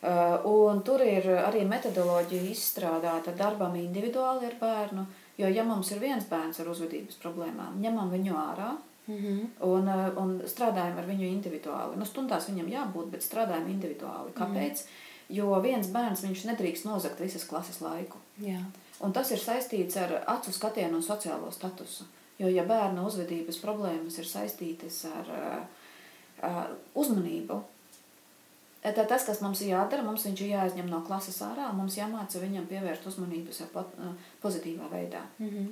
Uh, 0.00 0.38
un 0.48 0.80
tur 0.80 1.02
ir 1.04 1.26
arī 1.42 1.66
metodoloģija 1.68 2.46
izstrādāta 2.48 3.34
darbam 3.36 3.74
individuāli 3.76 4.48
ar 4.48 4.54
bērnu. 4.60 5.04
Jo, 5.40 5.48
ja 5.48 5.64
mums 5.64 5.90
ir 5.92 6.00
viens 6.00 6.24
bērns 6.28 6.60
ar 6.60 6.70
uzvedības 6.72 7.18
problēmām, 7.20 7.78
ņemam 7.80 8.10
viņu 8.12 8.36
ārā 8.36 8.70
mm 9.06 9.18
-hmm. 9.18 9.46
un, 9.68 9.88
un 10.22 10.32
strādājam 10.48 10.98
ar 11.00 11.06
viņu 11.08 11.28
individuāli. 11.28 11.96
Nu, 11.96 12.04
stundās 12.04 12.48
viņam 12.48 12.68
jābūt, 12.68 13.10
bet 13.10 13.24
strādājam 13.24 13.68
individuāli. 13.68 14.32
Kāpēc? 14.36 14.84
Mm 14.84 14.86
-hmm. 14.86 15.08
Jo 15.30 15.60
viens 15.60 15.86
bērns 15.86 16.22
nedrīkst 16.22 16.84
nozagt 16.84 17.20
visas 17.20 17.44
klases 17.44 17.80
laiku. 17.80 18.16
Jā. 18.42 18.64
Un 19.00 19.12
tas 19.12 19.30
ir 19.30 19.38
saistīts 19.38 19.96
ar 19.96 20.22
acu 20.26 20.52
skatienu 20.52 20.96
un 20.96 21.02
sociālo 21.02 21.52
statusu. 21.52 22.04
Mm 22.04 22.19
Jo, 22.40 22.48
ja 22.48 22.64
bērna 22.64 23.04
uzvedības 23.04 23.60
problēmas 23.60 24.16
ir 24.20 24.28
saistītas 24.28 25.02
ar 25.10 25.34
uh, 25.36 26.70
uzmanību, 26.96 27.58
tad 28.80 29.02
tas, 29.10 29.26
kas 29.28 29.42
mums 29.44 29.60
ir 29.60 29.74
jādara, 29.74 30.06
mums 30.06 30.24
viņš 30.24 30.40
ir 30.40 30.54
jāizņem 30.54 30.88
no 30.88 31.02
klases 31.04 31.36
ārā, 31.44 31.68
mums 31.76 31.98
jāmāca 32.00 32.40
viņam 32.40 32.68
pievērst 32.70 33.06
uzmanību 33.12 33.52
sev 33.52 33.76
pozitīvā 34.40 34.88
veidā. 34.92 35.26
Mm 35.38 35.48
-hmm. 35.48 35.70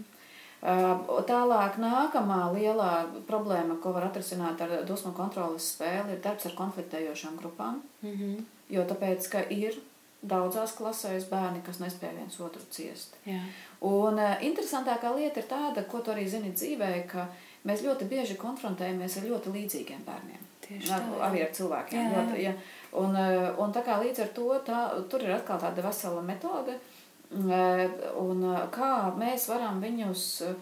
Uh, 0.58 1.22
tālāk, 1.22 1.76
nākamā 1.78 2.40
lielā 2.50 3.06
problēma, 3.28 3.76
ko 3.80 3.92
var 3.94 4.08
atrisināt 4.08 4.60
ar 4.60 4.84
dusmu 4.84 5.12
kontrolas 5.14 5.68
spēli, 5.74 6.16
ir 6.16 6.20
darbs 6.20 6.46
ar 6.46 6.52
konfliktējošām 6.58 7.36
grupām. 7.38 7.82
Mm 8.02 8.14
-hmm. 8.14 8.44
Jo 8.68 8.82
tāpēc, 8.82 9.28
ka 9.30 9.42
ir 9.50 9.78
daudzās 10.22 10.74
klasēs 10.78 11.28
bērni, 11.30 11.62
kas 11.66 11.78
nespēja 11.82 12.16
viens 12.16 12.38
otru 12.42 12.62
ciest. 12.74 13.14
Jā. 13.28 13.38
Un 13.86 14.18
uh, 14.18 14.34
interesantākā 14.42 15.12
lieta 15.14 15.42
ir 15.42 15.48
tāda, 15.50 15.84
ko 15.86 16.02
tu 16.02 16.12
arī 16.14 16.26
zini 16.30 16.50
dzīvē, 16.54 16.90
ka 17.10 17.28
mēs 17.68 17.84
ļoti 17.86 18.08
bieži 18.10 18.38
konfrontējamies 18.40 19.18
ar 19.20 19.28
ļoti 19.30 19.54
līdzīgiem 19.54 20.02
bērniem. 20.06 20.46
Tieši 20.66 20.90
ar, 20.92 21.04
tā, 21.06 21.20
arī 21.28 21.42
ar 21.44 21.52
cilvēkiem. 21.54 22.00
Jā. 22.02 22.14
Ļoti, 22.16 22.40
ja. 22.42 22.54
un, 23.00 23.14
uh, 23.14 23.50
un 23.62 23.74
tā 23.76 23.84
kā 23.86 24.00
līdz 24.02 24.24
ar 24.24 24.32
to 24.34 24.48
tā, 24.66 24.80
tur 25.10 25.26
ir 25.26 25.36
atkal 25.36 25.62
tāda 25.62 25.84
vesela 25.86 26.24
metode, 26.26 26.74
uh, 26.74 27.84
un 28.24 28.42
uh, 28.50 28.64
kā 28.74 28.92
mēs 29.18 29.46
varam 29.52 29.78
viņus 29.84 30.26
uh, 30.48 30.58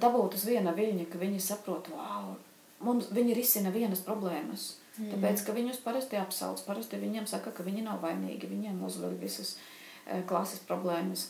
dabūt 0.00 0.36
uz 0.36 0.44
viena 0.48 0.76
viļņa, 0.76 1.08
ka 1.08 1.22
viņi 1.24 1.40
saprot, 1.42 1.88
wow, 1.94 2.34
mums, 2.84 3.08
viņi 3.16 3.40
risina 3.40 3.72
vienas 3.74 4.04
problēmas. 4.04 4.74
Mm. 4.98 5.10
Tāpēc, 5.14 5.42
ka 5.46 5.54
viņus 5.56 5.82
parasti 5.84 6.18
apsauc, 6.20 6.62
parasti 6.66 7.00
viņiem 7.00 7.26
saka, 7.30 7.54
ka 7.54 7.66
viņi 7.66 7.86
nav 7.86 8.02
vainīgi, 8.02 8.50
viņiem 8.50 8.80
uzveļ 8.88 9.18
visas 9.20 9.54
uh, 9.56 10.22
klases 10.28 10.62
problēmas 10.66 11.28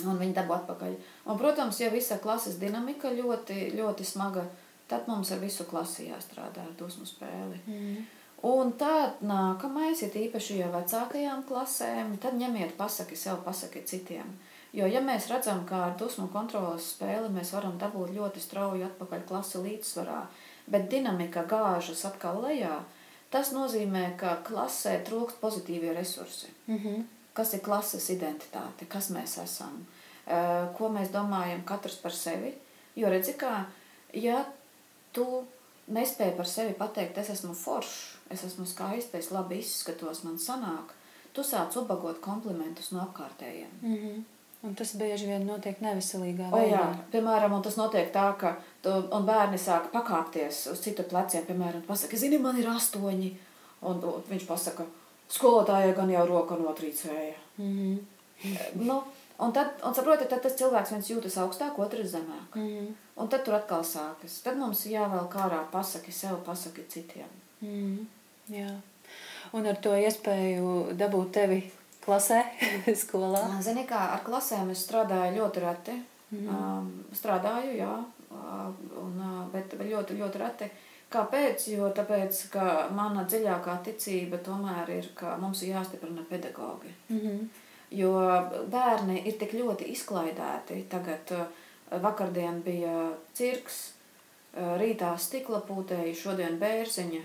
un 0.00 0.16
viņi 0.16 0.36
dabū 0.36 0.56
atpakaļ. 0.56 0.96
Un, 1.28 1.38
protams, 1.40 1.80
ja 1.82 1.90
visa 1.92 2.16
klases 2.22 2.56
dinamika 2.60 3.12
ļoti, 3.12 3.74
ļoti 3.76 4.06
smaga, 4.08 4.46
tad 4.88 5.08
mums 5.10 5.32
ar 5.34 5.42
visu 5.42 5.66
klasi 5.68 6.08
jāstrādā 6.08 6.64
ar 6.64 6.72
dusmu 6.78 7.04
spēli. 7.08 7.60
Mm. 7.66 8.02
Un 8.42 8.72
tad 8.74 9.20
nākamais 9.22 10.00
ir 10.02 10.16
īpaši 10.24 10.56
jau 10.58 10.72
vecākajām 10.72 11.44
klasēm, 11.46 12.16
tad 12.22 12.34
ņemiet 12.40 12.74
pasaki 12.78 13.14
sev, 13.18 13.38
pasaki 13.44 13.84
citiem. 13.86 14.32
Jo, 14.74 14.88
ja 14.88 15.02
mēs 15.04 15.28
redzam, 15.30 15.62
ka 15.68 15.84
ar 15.90 15.94
dusmu 16.00 16.26
kontrolas 16.32 16.88
spēli 16.94 17.28
mēs 17.30 17.52
varam 17.54 17.76
dabūt 17.78 18.14
ļoti 18.16 18.42
strauji 18.42 18.86
atpakaļ 18.88 19.22
klasi 19.28 19.60
līdzsvarā, 19.62 20.22
bet 20.66 20.90
dinamika 20.90 21.44
gāžas 21.48 22.04
atkal 22.04 22.42
lejā, 22.42 22.84
tas 23.30 23.52
nozīmē, 23.52 24.16
ka 24.16 24.36
klasē 24.46 25.00
trūkst 25.04 25.40
pozitīvie 25.40 25.94
resursi. 25.96 26.48
Mm 26.66 26.78
-hmm 26.78 27.02
kas 27.36 27.54
ir 27.56 27.62
klases 27.64 28.08
identitāte, 28.12 28.86
kas 28.88 29.10
mēs 29.14 29.38
esam, 29.42 29.82
ko 30.76 30.90
mēs 30.92 31.12
domājam 31.14 31.64
katrs 31.68 31.98
par 32.02 32.14
sevi. 32.16 32.52
Jo 32.96 33.10
redzi, 33.12 33.34
kā, 33.40 33.64
ja 34.12 34.42
tu 35.16 35.26
nespēji 35.92 36.36
par 36.36 36.48
sevi 36.48 36.76
pateikt, 36.76 37.18
es 37.22 37.32
esmu 37.32 37.54
foršs, 37.56 37.96
es 38.32 38.44
esmu 38.48 38.66
skaists, 38.68 39.14
es 39.16 39.30
labi 39.32 39.62
izskatos, 39.62 40.22
man 40.26 40.36
sanāk, 40.40 40.92
tu 41.32 41.44
sāc 41.46 41.76
ubagot 41.80 42.20
komplimentus 42.24 42.92
no 42.92 43.00
apkārtējiem. 43.06 43.72
Mm 43.80 43.96
-hmm. 43.96 44.22
Un 44.62 44.74
tas 44.74 44.94
bieži 44.94 45.26
vien 45.26 45.46
notiek 45.46 45.80
neveselīgā 45.80 46.50
veidā. 46.50 46.54
O, 46.54 46.68
jā, 46.70 46.96
piemēram, 47.12 47.62
tas 47.62 47.76
notiek 47.76 48.12
tā, 48.12 48.36
ka 48.38 48.56
un 48.86 49.26
bērni 49.26 49.58
sāk 49.58 49.90
pakāpties 49.92 50.66
uz 50.72 50.80
citu 50.80 51.02
pleciem, 51.02 51.44
piemēram, 51.46 51.82
pasaka, 51.86 52.16
zini, 52.16 52.38
man 52.38 52.58
ir 52.58 52.68
astoņi, 52.72 53.30
un, 53.82 54.02
un 54.02 54.24
viņš 54.28 54.46
pasaka, 54.48 54.86
Skolotājai 55.32 55.94
gan 55.96 56.10
jau 56.12 56.22
roka 56.28 56.56
notrīcēja. 56.60 57.34
Mm 57.56 57.72
-hmm. 57.72 58.84
nu, 58.88 59.02
un 59.38 59.52
tad, 59.52 59.66
un 59.86 59.94
saprotiet, 59.94 60.28
tad 60.28 60.42
tas 60.42 60.56
cilvēks 60.60 60.92
viens 60.92 61.10
jūtas 61.10 61.38
augstāk, 61.40 61.78
otrs 61.78 62.12
zemāk. 62.12 62.54
Mm 62.54 62.68
-hmm. 62.68 62.94
Un 63.16 63.28
tad 63.28 63.44
tur 63.44 63.54
atkal 63.54 63.84
sākas. 63.84 64.42
Tad 64.44 64.56
mums 64.56 64.86
jāvēl 64.86 65.28
kārā 65.28 65.64
pasaki 65.72 66.12
sev, 66.12 66.36
pasaki 66.44 66.84
citiem. 66.88 67.32
Mm 67.60 67.68
-hmm. 67.68 68.06
Jā. 68.56 68.80
Un 69.52 69.66
ar 69.66 69.76
to 69.76 69.90
iespēju 69.96 70.96
dabūt 70.96 71.30
tevi 71.30 71.72
klasē, 72.04 72.44
skolā? 73.02 73.62
Zini 73.62 73.86
kā, 73.86 74.00
ar 74.12 74.20
klasēm 74.24 74.70
es 74.70 74.88
strādāju 74.88 75.36
ļoti 75.36 75.60
reti. 75.60 76.02
Mm 76.30 76.48
um, 76.48 77.04
strādāju, 77.12 77.76
jā, 77.76 78.04
un, 79.02 79.20
bet 79.52 79.74
ļoti, 79.78 80.16
ļoti 80.20 80.42
reti. 80.42 80.70
Kāpēc? 81.12 81.66
Jo 81.68 81.90
tāpēc, 81.92 82.38
ka 82.52 82.88
mana 82.96 83.26
dziļākā 83.28 83.76
ticība 83.84 84.38
tomēr 84.44 84.90
ir, 84.94 85.10
ka 85.14 85.36
mums 85.40 85.62
ir 85.62 85.74
jāstiprina 85.74 86.24
pedagogi. 86.28 86.94
Mm 87.08 87.18
-hmm. 87.18 87.48
Jo 87.90 88.12
bērni 88.72 89.22
ir 89.28 89.36
tik 89.38 89.52
ļoti 89.52 89.90
izklaidēti. 89.92 90.84
Tagad 90.88 91.32
vakardien 92.00 92.62
bija 92.62 93.12
cirks, 93.34 93.92
rītā 94.56 95.12
stikla 95.18 95.60
pūtēji, 95.68 96.16
šodien 96.16 96.58
bērziņa. 96.58 97.20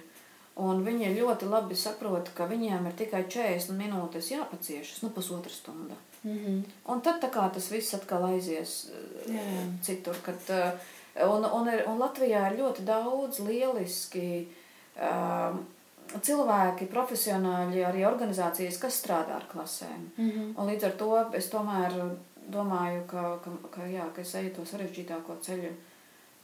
Un 0.58 0.82
viņi 0.86 1.14
ļoti 1.14 1.46
labi 1.46 1.76
saprot, 1.76 2.32
ka 2.34 2.48
viņiem 2.50 2.88
ir 2.90 2.94
tikai 2.98 3.24
40 3.30 3.78
minūtes 3.78 4.32
jāpaciešas, 4.32 5.04
nu 5.04 5.10
pusotra 5.10 5.52
stunda. 5.54 5.96
Mm 6.24 6.38
-hmm. 6.38 6.64
Un 6.86 7.02
tad 7.02 7.22
tā 7.22 7.30
kā 7.30 7.54
tas 7.54 7.72
viss 7.72 7.94
atkal 7.94 8.26
aizies 8.26 8.90
Jā. 9.28 9.44
citur, 9.82 10.16
kad 10.26 10.50
uh, 10.50 10.80
Un, 11.26 11.46
un, 11.46 11.68
ir, 11.74 11.84
un 11.90 11.98
Latvijā 11.98 12.44
ir 12.52 12.60
ļoti 12.60 12.84
daudz 12.86 13.40
lieliski 13.40 14.48
um, 15.02 15.66
cilvēki, 16.24 16.88
profesionāļi, 16.92 17.84
arī 17.86 18.06
organizācijas, 18.08 18.80
kas 18.82 19.02
strādā 19.02 19.36
ar 19.40 19.46
klasēm. 19.52 20.10
Mm 20.18 20.30
-hmm. 20.30 20.54
Un 20.58 20.70
līdz 20.72 20.86
ar 20.86 20.92
to 20.92 21.12
es 21.34 21.50
tomēr 21.50 21.94
domāju, 22.48 23.04
ka, 23.08 23.38
ka, 23.44 23.52
ka, 23.72 23.86
jā, 23.86 24.08
ka 24.16 24.22
es 24.22 24.36
eju 24.36 24.54
to 24.56 24.66
sarežģītāko 24.66 25.36
ceļu, 25.42 25.72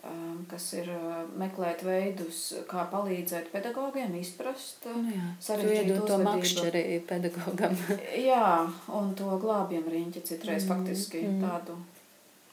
um, 0.03 0.45
kas 0.49 0.73
ir 0.73 0.89
uh, 0.89 1.23
meklēt 1.39 1.83
veidus, 1.83 2.53
kā 2.67 2.87
palīdzēt 2.91 3.51
pedagogiem 3.51 4.15
izprast 4.15 4.85
nu 4.85 5.11
jā, 5.15 5.27
sarežģītu 5.39 6.07
to 6.07 6.17
makšķeri 6.17 6.99
pedagogam. 7.07 7.77
jā, 8.31 8.69
un 8.87 9.15
to 9.15 9.37
glābjam 9.39 9.87
riņķi 9.87 10.21
citreiz 10.21 10.65
mm 10.65 10.69
-hmm. 10.69 10.75
faktiski 10.75 11.21
mm 11.21 11.41
-hmm. 11.41 11.49
tādu 11.49 11.77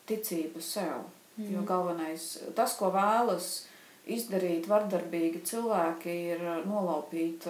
ticību 0.07 0.61
sev. 0.61 1.20
Mm. 1.37 1.53
Jo 1.55 1.63
galvenais, 1.67 2.27
tas, 2.57 2.75
ko 2.77 2.91
vēlas 2.95 3.51
izdarīt 4.11 4.67
vardarbīgi 4.69 5.45
cilvēki, 5.47 6.17
ir 6.35 6.43
nolaupīt 6.67 7.47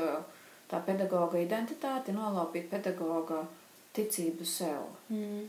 tā 0.70 0.82
pedagoga 0.86 1.40
identitāti, 1.40 2.14
nolaupīt 2.14 2.68
pedagoga 2.70 3.42
ticību 3.96 4.46
sev. 4.46 4.84
Mm. 5.10 5.48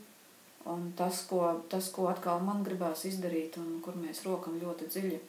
Un 0.71 0.91
tas 0.97 1.23
ko, 1.29 1.41
tas, 1.69 1.89
ko 1.93 2.07
atkal 2.11 2.41
man 2.45 2.61
gribās 2.65 3.05
izdarīt, 3.09 3.57
un 3.57 3.79
kur 3.86 3.97
mēs 3.97 4.21
rokam 4.27 4.59
ļoti 4.61 4.89
dziļi, 4.93 5.21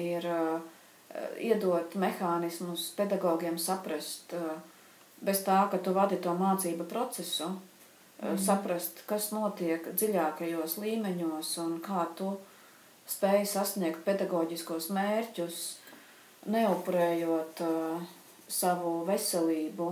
ir 0.00 0.28
uh, 0.30 0.62
iedot 1.36 1.96
mehānismus 2.00 2.86
pedagogiem 2.96 3.58
saprast, 3.60 4.32
uh, 4.36 4.56
bez 5.24 5.44
tā, 5.44 5.58
ka 5.72 5.80
tu 5.84 5.92
vadi 5.96 6.16
to 6.24 6.32
mācību 6.38 6.88
procesu, 6.88 7.50
mm. 7.52 7.73
Saprast, 8.20 9.02
kas 9.08 9.30
notiek 9.34 9.86
dziļākajos 9.92 10.78
līmeņos 10.80 11.54
un 11.64 11.78
kā 11.84 12.06
tu 12.18 12.34
spēj 13.10 13.44
sasniegt 13.50 14.04
pedagoģiskos 14.06 14.88
mērķus, 14.94 15.62
neupurējot 16.54 17.62
uh, 17.64 18.04
savu 18.48 19.04
veselību 19.08 19.88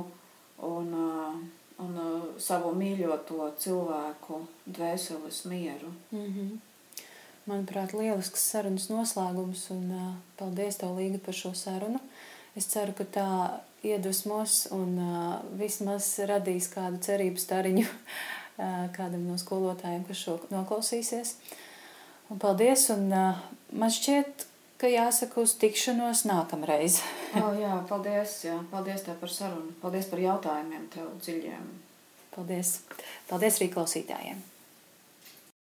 un, 0.69 0.93
uh, 0.95 1.39
un 1.85 1.99
uh, 2.01 2.29
savu 2.41 2.73
mīļoto 2.77 3.51
cilvēku 3.61 4.43
dvēseles 4.67 5.45
mieru. 5.51 5.93
Mm 6.13 6.29
-hmm. 6.29 6.61
Manuprāt, 7.47 7.93
lielisks 7.93 8.45
sarunas 8.53 8.89
noslēgums, 8.89 9.67
un 9.75 9.91
uh, 9.91 10.15
paldies 10.39 10.77
tev, 10.79 10.97
Līga, 10.97 11.19
par 11.19 11.35
šo 11.35 11.55
sarunu. 11.55 12.01
Es 12.57 12.67
ceru, 12.71 12.93
ka 12.93 13.05
tā 13.05 13.29
iedvesmos 13.87 14.67
un 14.75 14.95
uh, 15.01 15.41
vismaz 15.59 16.15
radīs 16.29 16.69
kādu 16.73 17.01
cerību 17.03 17.43
stariņu 17.43 17.85
uh, 17.87 18.87
kādam 18.95 19.27
no 19.27 19.39
skolotājiem, 19.41 20.05
kas 20.09 20.23
šo 20.23 20.39
noklausīsies. 20.53 21.37
Un 22.33 22.41
paldies, 22.43 22.87
un 22.95 23.09
uh, 23.11 23.43
man 23.75 23.93
šķiet, 23.93 24.47
ka 24.83 24.91
jāsaka 24.91 25.43
uz 25.43 25.57
tikšanos 25.63 26.25
nākamreiz. 26.31 27.01
oh, 27.43 27.53
jā, 27.59 27.75
paldies, 27.91 28.39
jā, 28.47 28.57
paldies 28.71 29.05
tev 29.07 29.19
par 29.23 29.35
sarunu. 29.35 29.75
Paldies 29.83 30.09
par 30.11 30.23
jautājumiem 30.23 30.89
tev 30.95 31.11
dziļiem. 31.23 31.69
Paldies. 32.33 32.79
Paldies 33.29 33.61
arī 33.61 33.71
klausītājiem. 33.75 34.52